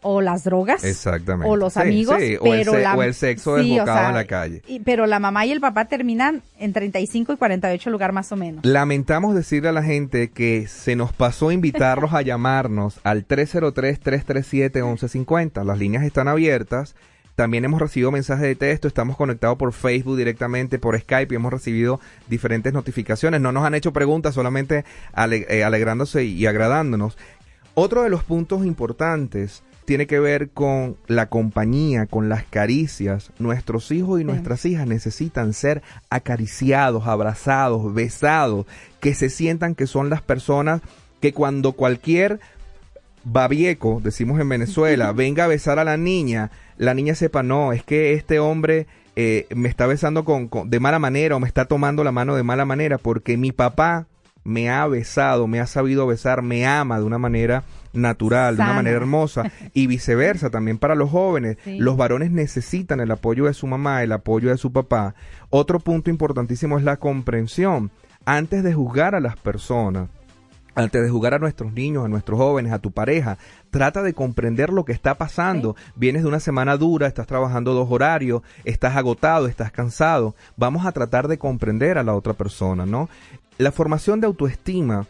o 0.08 0.20
las 0.20 0.44
drogas 0.44 0.84
Exactamente. 0.84 1.50
o 1.50 1.56
los 1.56 1.72
Sí, 1.72 1.80
amigos, 1.80 2.16
sí, 2.20 2.36
o 2.40 2.54
el 2.54 2.60
pero 2.64 2.78
la, 2.78 2.94
o 2.96 3.02
el 3.02 3.12
sexo 3.14 3.56
sí, 3.56 3.72
o 3.72 3.74
desbocado 3.74 3.98
sea, 3.98 4.08
en 4.10 4.14
la 4.14 4.24
calle. 4.24 4.62
y- 4.68 4.78
pero 4.80 5.06
la 5.06 5.18
mamá 5.18 5.44
y 5.46 5.50
el 5.52 5.60
papá 5.60 5.86
terminan 5.86 6.42
en 6.58 6.72
35 6.72 7.32
y 7.32 7.36
48 7.36 7.90
lugar 7.90 8.12
más 8.12 8.30
o 8.30 8.36
menos. 8.36 8.64
Lamentamos 8.64 9.34
decirle 9.34 9.70
a 9.70 9.72
la 9.72 9.82
gente 9.82 10.28
que 10.30 10.66
se 10.68 10.94
nos 10.96 11.12
pasó 11.12 11.50
invitarlos 11.50 12.12
a 12.12 12.22
llamarnos 12.22 13.00
al 13.04 13.26
303-337-1150. 13.26 15.64
Las 15.64 15.78
líneas 15.78 16.04
están 16.04 16.28
abiertas. 16.28 16.94
También 17.34 17.64
hemos 17.66 17.80
recibido 17.82 18.10
mensajes 18.10 18.44
de 18.44 18.54
texto, 18.56 18.88
estamos 18.88 19.14
conectados 19.16 19.58
por 19.58 19.72
Facebook 19.74 20.16
directamente, 20.16 20.78
por 20.78 20.98
Skype 20.98 21.34
y 21.34 21.36
hemos 21.36 21.52
recibido 21.52 22.00
diferentes 22.28 22.72
notificaciones. 22.72 23.42
No 23.42 23.52
nos 23.52 23.64
han 23.64 23.74
hecho 23.74 23.92
preguntas, 23.92 24.34
solamente 24.34 24.86
ale- 25.12 25.44
eh, 25.50 25.62
alegrándose 25.62 26.24
y, 26.24 26.32
y 26.32 26.46
agradándonos. 26.46 27.18
Otro 27.74 28.04
de 28.04 28.08
los 28.08 28.24
puntos 28.24 28.64
importantes 28.64 29.62
tiene 29.86 30.06
que 30.06 30.20
ver 30.20 30.50
con 30.50 30.96
la 31.06 31.26
compañía, 31.30 32.06
con 32.06 32.28
las 32.28 32.44
caricias. 32.44 33.30
Nuestros 33.38 33.90
hijos 33.92 34.20
y 34.20 34.24
nuestras 34.24 34.64
hijas 34.66 34.86
necesitan 34.86 35.52
ser 35.54 35.82
acariciados, 36.10 37.06
abrazados, 37.06 37.94
besados, 37.94 38.66
que 39.00 39.14
se 39.14 39.30
sientan 39.30 39.74
que 39.74 39.86
son 39.86 40.10
las 40.10 40.20
personas 40.20 40.82
que 41.20 41.32
cuando 41.32 41.72
cualquier 41.72 42.40
babieco, 43.24 44.00
decimos 44.02 44.40
en 44.40 44.48
Venezuela, 44.48 45.12
venga 45.14 45.44
a 45.44 45.48
besar 45.48 45.78
a 45.78 45.84
la 45.84 45.96
niña, 45.96 46.50
la 46.76 46.94
niña 46.94 47.14
sepa, 47.14 47.42
no, 47.42 47.72
es 47.72 47.82
que 47.82 48.12
este 48.12 48.38
hombre 48.38 48.86
eh, 49.16 49.46
me 49.54 49.68
está 49.68 49.86
besando 49.86 50.24
con, 50.24 50.48
con- 50.48 50.68
de 50.68 50.80
mala 50.80 50.98
manera 50.98 51.36
o 51.36 51.40
me 51.40 51.48
está 51.48 51.64
tomando 51.64 52.04
la 52.04 52.12
mano 52.12 52.36
de 52.36 52.42
mala 52.42 52.64
manera 52.64 52.98
porque 52.98 53.36
mi 53.36 53.50
papá 53.52 54.06
me 54.46 54.70
ha 54.70 54.86
besado, 54.86 55.46
me 55.46 55.60
ha 55.60 55.66
sabido 55.66 56.06
besar, 56.06 56.40
me 56.40 56.66
ama 56.66 56.98
de 56.98 57.04
una 57.04 57.18
manera 57.18 57.64
natural, 57.92 58.56
de 58.56 58.62
una 58.62 58.74
manera 58.74 58.96
hermosa 58.96 59.50
y 59.74 59.86
viceversa 59.86 60.50
también 60.50 60.78
para 60.78 60.94
los 60.94 61.10
jóvenes. 61.10 61.58
Sí. 61.64 61.78
Los 61.78 61.96
varones 61.96 62.30
necesitan 62.30 63.00
el 63.00 63.10
apoyo 63.10 63.46
de 63.46 63.54
su 63.54 63.66
mamá, 63.66 64.02
el 64.02 64.12
apoyo 64.12 64.50
de 64.50 64.56
su 64.56 64.72
papá. 64.72 65.14
Otro 65.50 65.80
punto 65.80 66.10
importantísimo 66.10 66.78
es 66.78 66.84
la 66.84 66.98
comprensión. 66.98 67.90
Antes 68.24 68.62
de 68.62 68.72
juzgar 68.72 69.14
a 69.14 69.20
las 69.20 69.36
personas, 69.36 70.08
antes 70.76 71.02
de 71.02 71.08
jugar 71.08 71.34
a 71.34 71.38
nuestros 71.38 71.72
niños, 71.72 72.04
a 72.04 72.08
nuestros 72.08 72.38
jóvenes, 72.38 72.72
a 72.72 72.78
tu 72.78 72.92
pareja, 72.92 73.38
trata 73.70 74.02
de 74.02 74.12
comprender 74.12 74.70
lo 74.70 74.84
que 74.84 74.92
está 74.92 75.14
pasando. 75.14 75.74
Vienes 75.96 76.22
de 76.22 76.28
una 76.28 76.38
semana 76.38 76.76
dura, 76.76 77.06
estás 77.06 77.26
trabajando 77.26 77.72
dos 77.72 77.88
horarios, 77.90 78.42
estás 78.64 78.94
agotado, 78.94 79.48
estás 79.48 79.72
cansado. 79.72 80.36
Vamos 80.56 80.84
a 80.84 80.92
tratar 80.92 81.28
de 81.28 81.38
comprender 81.38 81.98
a 81.98 82.04
la 82.04 82.14
otra 82.14 82.34
persona, 82.34 82.84
¿no? 82.84 83.08
La 83.58 83.72
formación 83.72 84.20
de 84.20 84.26
autoestima 84.26 85.06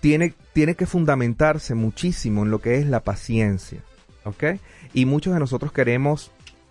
tiene, 0.00 0.34
tiene 0.52 0.74
que 0.74 0.86
fundamentarse 0.86 1.74
muchísimo 1.74 2.44
en 2.44 2.50
lo 2.50 2.60
que 2.60 2.76
es 2.78 2.86
la 2.86 3.00
paciencia, 3.00 3.80
¿ok? 4.24 4.44
Y 4.94 5.06
muchos 5.06 5.34
de 5.34 5.40
nosotros 5.40 5.72
queremos 5.72 6.30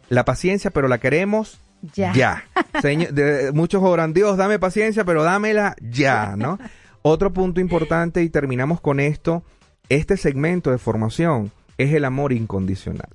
la 0.09 0.25
paciencia, 0.25 0.71
pero 0.71 0.87
la 0.87 0.97
queremos 0.97 1.59
Ya. 1.93 2.11
ya. 2.13 2.43
Señor- 2.81 3.11
de- 3.13 3.51
muchos 3.53 3.81
oran, 3.83 4.13
Dios, 4.13 4.37
dame 4.37 4.59
paciencia, 4.59 5.03
pero 5.05 5.23
dámela 5.23 5.75
ya, 5.81 6.35
¿no? 6.37 6.57
Otro 7.01 7.31
punto 7.31 7.61
importante 7.61 8.23
y 8.23 8.29
terminamos 8.29 8.81
con 8.81 8.99
esto, 8.99 9.43
este 9.87 10.17
segmento 10.17 10.71
de 10.71 10.77
formación 10.77 11.51
es 11.77 11.93
el 11.93 12.03
amor 12.05 12.33
incondicional. 12.33 13.09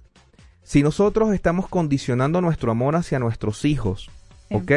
Si 0.63 0.83
nosotros 0.83 1.35
estamos 1.35 1.69
condicionando 1.69 2.41
nuestro 2.41 2.71
amor 2.71 2.97
hacia 2.97 3.19
nuestros 3.19 3.65
hijos, 3.67 4.09
Sí. 4.49 4.55
¿ok? 4.55 4.73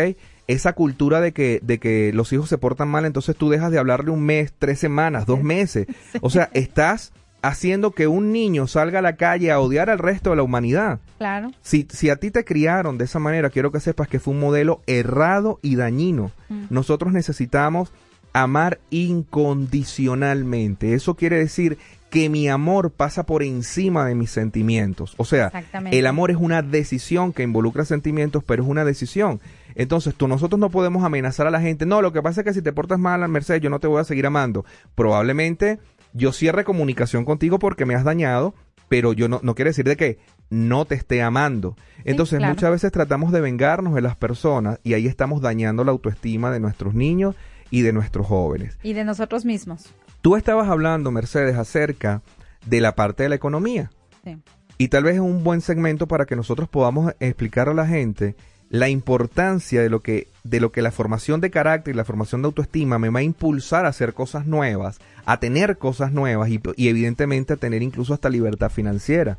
Esa 0.48 0.74
cultura 0.74 1.22
de 1.22 1.34
que, 1.34 1.60
de 1.62 1.78
que 1.78 2.12
los 2.14 2.34
hijos 2.34 2.50
se 2.50 2.58
portan 2.58 2.88
mal, 2.88 3.06
entonces 3.06 3.36
tú 3.36 3.50
dejas 3.50 3.72
de 3.72 3.80
hablarle 3.80 4.12
un 4.12 4.24
mes, 4.24 4.54
tres 4.58 4.80
semanas, 4.80 5.26
dos 5.26 5.43
meses. 5.43 5.88
O 6.22 6.30
sea, 6.30 6.50
estás 6.54 7.12
haciendo 7.41 7.91
que 7.91 8.08
un 8.08 8.32
niño 8.32 8.68
salga 8.68 9.00
a 9.00 9.02
la 9.02 9.16
calle 9.16 9.52
a 9.52 9.60
odiar 9.60 9.89
al 9.89 10.00
resto 10.00 10.32
de 10.32 10.38
la 10.38 10.43
humanidad. 10.43 11.00
Claro. 11.18 11.52
Si, 11.62 11.88
si 11.89 12.10
a 12.10 12.18
ti 12.18 12.32
te 12.32 12.45
criaron 12.45 12.98
de 12.98 13.06
esa 13.06 13.20
manera, 13.20 13.50
quiero 13.50 13.72
que 13.72 13.80
sepas 13.80 14.08
que 14.08 14.20
fue 14.20 14.34
un 14.34 14.39
modelo 14.39 14.82
errado 14.88 15.60
y 15.62 15.76
dañino. 15.76 16.32
Nosotros 16.70 17.14
necesitamos 17.14 17.91
amar 18.34 18.80
incondicionalmente. 18.89 20.93
Eso 20.93 21.16
quiere 21.16 21.38
decir 21.38 21.78
que 22.10 22.30
mi 22.30 22.48
amor 22.48 22.91
pasa 22.91 23.26
por 23.26 23.43
encima 23.43 24.06
de 24.06 24.16
mis 24.16 24.32
sentimientos. 24.32 25.14
O 25.18 25.26
sea, 25.26 25.52
el 25.91 26.08
amor 26.08 26.32
es 26.32 26.38
una 26.38 26.62
decisión 26.62 27.34
que 27.34 27.43
involucra 27.43 27.86
sentimientos, 27.86 28.43
pero 28.45 28.64
es 28.64 28.70
una 28.70 28.86
decisión. 28.86 29.41
Entonces, 29.78 30.16
tú, 30.16 30.28
nosotros 30.28 30.60
no 30.60 30.72
podemos 30.72 31.04
amenazar 31.04 31.46
a 31.46 31.52
la 31.52 31.62
gente. 31.62 31.86
No, 31.86 32.02
lo 32.02 32.12
que 32.12 32.24
pasa 32.24 32.42
es 32.42 32.46
que 32.46 32.54
si 32.54 32.64
te 32.64 32.74
portas 32.74 32.98
mal, 32.98 33.26
Mercedes, 33.30 33.62
yo 33.62 33.70
no 33.70 33.80
te 33.80 33.86
voy 33.86 34.02
a 34.02 34.04
seguir 34.04 34.26
amando. 34.26 34.66
Probablemente 34.96 35.78
yo 36.14 36.32
cierre 36.32 36.64
comunicación 36.64 37.26
contigo 37.26 37.60
porque 37.60 37.86
me 37.86 37.94
has 37.94 38.04
dañado, 38.04 38.56
pero 38.90 39.14
yo 39.14 39.30
no, 39.30 39.40
no 39.44 39.54
quiere 39.54 39.70
decir 39.70 39.86
de 39.86 39.96
que 39.96 40.18
no 40.50 40.86
te 40.86 40.96
esté 40.96 41.22
amando. 41.22 41.76
Entonces, 42.06 42.40
claro. 42.40 42.56
muchas 42.56 42.72
veces 42.72 42.92
tratamos 42.92 43.32
de 43.32 43.40
vengarnos 43.40 43.94
de 43.94 44.02
las 44.02 44.16
personas 44.16 44.80
y 44.84 44.96
ahí 44.96 45.06
estamos 45.06 45.42
dañando 45.42 45.84
la 45.84 45.92
autoestima 45.92 46.50
de 46.50 46.60
nuestros 46.60 46.96
niños 46.96 47.36
y 47.70 47.84
de 47.84 47.94
nuestros 47.94 48.26
jóvenes. 48.26 48.80
Y 48.82 48.94
de 48.94 49.06
nosotros 49.06 49.46
mismos. 49.46 49.94
Tú 50.22 50.36
estabas 50.36 50.70
hablando, 50.70 51.12
Mercedes, 51.12 51.56
acerca 51.56 52.24
de 52.66 52.82
la 52.82 52.96
parte 52.96 53.22
de 53.22 53.30
la 53.30 53.36
economía. 53.36 53.92
Sí. 54.24 54.38
Y 54.80 54.88
tal 54.88 55.04
vez 55.04 55.16
es 55.16 55.22
un 55.22 55.44
buen 55.44 55.62
segmento 55.62 56.08
para 56.08 56.26
que 56.26 56.36
nosotros 56.36 56.68
podamos 56.68 57.14
explicar 57.20 57.70
a 57.70 57.76
la 57.76 57.86
gente 57.86 58.36
la 58.70 58.89
importancia 58.89 59.82
de 59.82 59.89
lo 59.89 60.01
que 60.01 60.28
de 60.43 60.59
lo 60.59 60.72
que 60.72 60.82
la 60.82 60.91
formación 60.91 61.41
de 61.41 61.51
carácter 61.51 61.93
y 61.93 61.97
la 61.97 62.05
formación 62.05 62.41
de 62.41 62.47
autoestima 62.47 62.99
me 62.99 63.09
va 63.09 63.20
a 63.20 63.24
impulsar 63.24 63.86
a 63.86 63.89
hacer 63.89 64.13
cosas 64.13 64.45
nuevas, 64.45 64.99
a 65.26 65.39
tener 65.39 65.78
cosas 65.78 66.13
nuevas 66.13 66.49
y, 66.49 66.61
evidentemente 66.78 67.53
a 67.53 67.57
tener 67.57 67.84
incluso 67.84 68.13
hasta 68.13 68.30
libertad 68.30 68.70
financiera. 68.70 69.38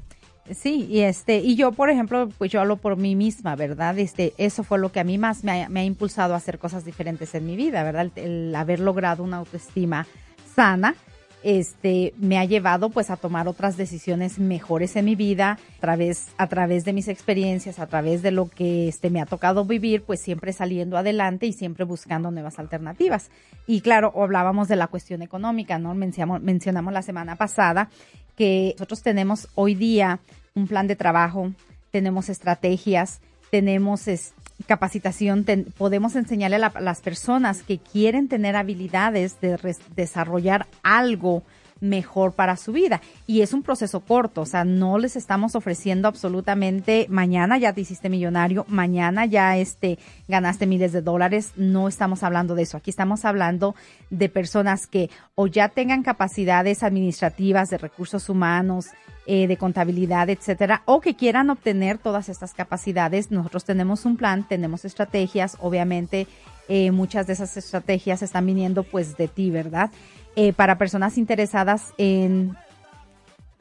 Sí, 0.54 0.86
y 0.88 1.00
este, 1.00 1.38
y 1.38 1.56
yo, 1.56 1.72
por 1.72 1.90
ejemplo, 1.90 2.28
pues 2.38 2.50
yo 2.50 2.60
hablo 2.60 2.76
por 2.76 2.96
mí 2.96 3.14
misma, 3.14 3.54
¿verdad? 3.54 3.98
Este, 3.98 4.32
eso 4.38 4.64
fue 4.64 4.78
lo 4.78 4.92
que 4.92 5.00
a 5.00 5.04
mí 5.04 5.18
más 5.18 5.44
me 5.44 5.62
ha, 5.62 5.68
me 5.68 5.80
ha 5.80 5.84
impulsado 5.84 6.34
a 6.34 6.38
hacer 6.38 6.58
cosas 6.58 6.84
diferentes 6.86 7.34
en 7.34 7.46
mi 7.46 7.56
vida, 7.56 7.82
¿verdad? 7.82 8.10
El 8.16 8.54
haber 8.54 8.80
logrado 8.80 9.22
una 9.22 9.38
autoestima 9.38 10.06
sana, 10.54 10.94
este, 11.43 12.14
me 12.18 12.39
ha 12.39 12.45
llevado 12.45 12.91
pues 12.91 13.11
a 13.11 13.16
tomar 13.16 13.47
otras 13.49 13.76
decisiones 13.76 14.39
mejores 14.39 14.97
en 14.97 15.05
mi 15.05 15.14
vida, 15.14 15.59
a 15.76 15.80
través, 15.80 16.28
a 16.36 16.47
través 16.49 16.84
de 16.84 16.93
mis 16.93 17.09
experiencias, 17.09 17.78
a 17.78 17.86
través 17.86 18.22
de 18.22 18.30
lo 18.30 18.49
que 18.49 18.89
este 18.89 19.11
me 19.11 19.20
ha 19.20 19.26
tocado 19.26 19.64
vivir, 19.64 20.03
pues 20.03 20.20
siempre 20.20 20.53
saliendo 20.53 20.97
adelante 20.97 21.47
y 21.47 21.53
siempre 21.53 21.84
buscando 21.84 22.30
nuevas 22.30 22.59
alternativas. 22.59 23.30
Y 23.66 23.80
claro, 23.80 24.12
hablábamos 24.20 24.68
de 24.68 24.76
la 24.76 24.89
cuestión 24.89 25.22
económica, 25.22 25.78
¿no? 25.78 25.95
Mencionamos, 25.95 26.93
la 26.93 27.03
semana 27.03 27.36
pasada 27.36 27.89
que 28.36 28.74
nosotros 28.76 29.03
tenemos 29.03 29.49
hoy 29.55 29.74
día 29.74 30.20
un 30.55 30.66
plan 30.68 30.86
de 30.86 30.97
trabajo, 30.97 31.53
tenemos 31.91 32.28
estrategias, 32.28 33.20
tenemos 33.51 34.09
es- 34.09 34.34
capacitación, 34.66 35.44
ten- 35.44 35.66
podemos 35.76 36.16
enseñarle 36.16 36.56
a, 36.56 36.59
la- 36.59 36.72
las 36.80 37.00
personas 37.00 37.62
que 37.62 37.78
quieren 37.78 38.28
tener 38.28 38.56
habilidades 38.56 39.40
de 39.40 39.59
desarrollar 39.94 40.66
algo 40.82 41.42
mejor 41.80 42.32
para 42.32 42.56
su 42.56 42.72
vida. 42.72 43.00
Y 43.26 43.42
es 43.42 43.52
un 43.52 43.62
proceso 43.62 44.00
corto, 44.00 44.42
o 44.42 44.46
sea, 44.46 44.64
no 44.64 44.98
les 44.98 45.16
estamos 45.16 45.54
ofreciendo 45.54 46.08
absolutamente 46.08 47.06
mañana 47.08 47.58
ya 47.58 47.72
te 47.72 47.80
hiciste 47.80 48.08
millonario, 48.08 48.64
mañana 48.68 49.26
ya 49.26 49.56
este 49.56 49.98
ganaste 50.26 50.66
miles 50.66 50.92
de 50.92 51.02
dólares, 51.02 51.52
no 51.56 51.88
estamos 51.88 52.22
hablando 52.22 52.54
de 52.54 52.62
eso. 52.62 52.76
Aquí 52.76 52.90
estamos 52.90 53.24
hablando 53.24 53.74
de 54.10 54.28
personas 54.28 54.86
que 54.86 55.10
o 55.34 55.46
ya 55.46 55.68
tengan 55.68 56.02
capacidades 56.02 56.82
administrativas, 56.82 57.70
de 57.70 57.78
recursos 57.78 58.28
humanos, 58.28 58.88
eh, 59.26 59.46
de 59.46 59.56
contabilidad, 59.56 60.30
etcétera, 60.30 60.82
o 60.86 61.00
que 61.00 61.14
quieran 61.14 61.50
obtener 61.50 61.98
todas 61.98 62.28
estas 62.28 62.54
capacidades. 62.54 63.30
Nosotros 63.30 63.64
tenemos 63.64 64.04
un 64.04 64.16
plan, 64.16 64.46
tenemos 64.48 64.84
estrategias, 64.84 65.56
obviamente 65.60 66.26
eh, 66.68 66.90
muchas 66.90 67.26
de 67.26 67.32
esas 67.32 67.56
estrategias 67.56 68.22
están 68.22 68.46
viniendo 68.46 68.82
pues 68.82 69.16
de 69.16 69.28
ti, 69.28 69.50
¿verdad? 69.50 69.90
Eh, 70.36 70.52
para 70.52 70.78
personas 70.78 71.18
interesadas 71.18 71.92
en, 71.98 72.56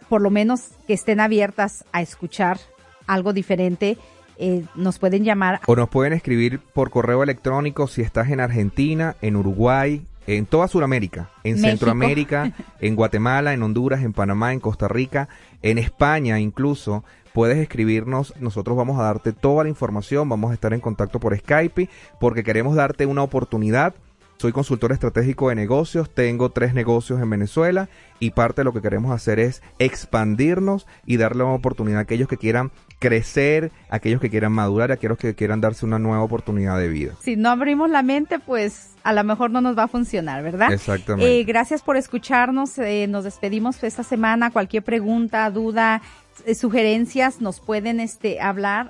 por 0.09 0.21
lo 0.21 0.29
menos 0.29 0.71
que 0.85 0.93
estén 0.93 1.19
abiertas 1.19 1.83
a 1.91 2.01
escuchar 2.01 2.59
algo 3.07 3.33
diferente, 3.33 3.97
eh, 4.37 4.63
nos 4.75 4.99
pueden 4.99 5.23
llamar 5.23 5.59
O 5.65 5.75
nos 5.75 5.89
pueden 5.89 6.13
escribir 6.13 6.59
por 6.59 6.91
correo 6.91 7.23
electrónico 7.23 7.87
si 7.87 8.01
estás 8.01 8.29
en 8.29 8.39
Argentina, 8.39 9.15
en 9.21 9.35
Uruguay, 9.35 10.05
en 10.27 10.45
toda 10.45 10.67
Sudamérica, 10.67 11.31
en 11.43 11.53
México. 11.53 11.69
Centroamérica, 11.69 12.53
en 12.79 12.95
Guatemala, 12.95 13.53
en 13.53 13.63
Honduras, 13.63 14.03
en 14.03 14.13
Panamá, 14.13 14.53
en 14.53 14.59
Costa 14.59 14.87
Rica, 14.87 15.29
en 15.63 15.77
España 15.77 16.39
incluso. 16.39 17.03
Puedes 17.33 17.57
escribirnos, 17.57 18.33
nosotros 18.39 18.75
vamos 18.77 18.99
a 18.99 19.03
darte 19.03 19.31
toda 19.31 19.63
la 19.63 19.69
información, 19.69 20.27
vamos 20.27 20.51
a 20.51 20.53
estar 20.53 20.73
en 20.73 20.79
contacto 20.79 21.19
por 21.19 21.37
Skype 21.37 21.89
porque 22.19 22.43
queremos 22.43 22.75
darte 22.75 23.05
una 23.05 23.23
oportunidad. 23.23 23.95
Soy 24.39 24.51
consultor 24.51 24.91
estratégico 24.91 25.49
de 25.49 25.55
negocios, 25.55 26.13
tengo 26.13 26.51
tres 26.51 26.75
negocios 26.75 27.19
en 27.19 27.27
Venezuela 27.27 27.89
y 28.19 28.31
parte 28.31 28.61
de 28.61 28.65
lo 28.65 28.73
que 28.73 28.83
queremos 28.83 29.11
hacer 29.11 29.39
es 29.39 29.63
expandirnos 29.79 30.85
y 31.07 31.17
darle 31.17 31.43
una 31.43 31.55
oportunidad 31.55 31.97
a 31.97 32.01
aquellos 32.01 32.27
que 32.27 32.37
quieran 32.37 32.71
crecer, 32.99 33.71
a 33.89 33.95
aquellos 33.95 34.21
que 34.21 34.29
quieran 34.29 34.51
madurar, 34.51 34.91
a 34.91 34.93
aquellos 34.93 35.17
que 35.17 35.33
quieran 35.33 35.59
darse 35.59 35.87
una 35.87 35.97
nueva 35.97 36.21
oportunidad 36.21 36.77
de 36.77 36.87
vida. 36.87 37.13
si 37.19 37.35
no 37.35 37.49
abrimos 37.49 37.89
la 37.89 38.03
mente, 38.03 38.37
pues 38.37 38.91
a 39.03 39.11
lo 39.11 39.23
mejor 39.23 39.49
no 39.49 39.59
nos 39.59 39.75
va 39.75 39.83
a 39.83 39.87
funcionar, 39.87 40.43
¿verdad? 40.43 40.71
Exactamente. 40.71 41.39
Eh, 41.39 41.43
gracias 41.43 41.81
por 41.81 41.97
escucharnos. 41.97 42.77
eh, 42.77 43.07
nos 43.07 43.23
despedimos 43.23 43.83
esta 43.83 44.03
semana. 44.03 44.51
Cualquier 44.51 44.83
pregunta, 44.83 45.49
duda, 45.49 46.03
eh, 46.45 46.53
sugerencias 46.53 47.41
nos 47.41 47.59
pueden 47.59 47.99
este 47.99 48.39
hablar 48.39 48.85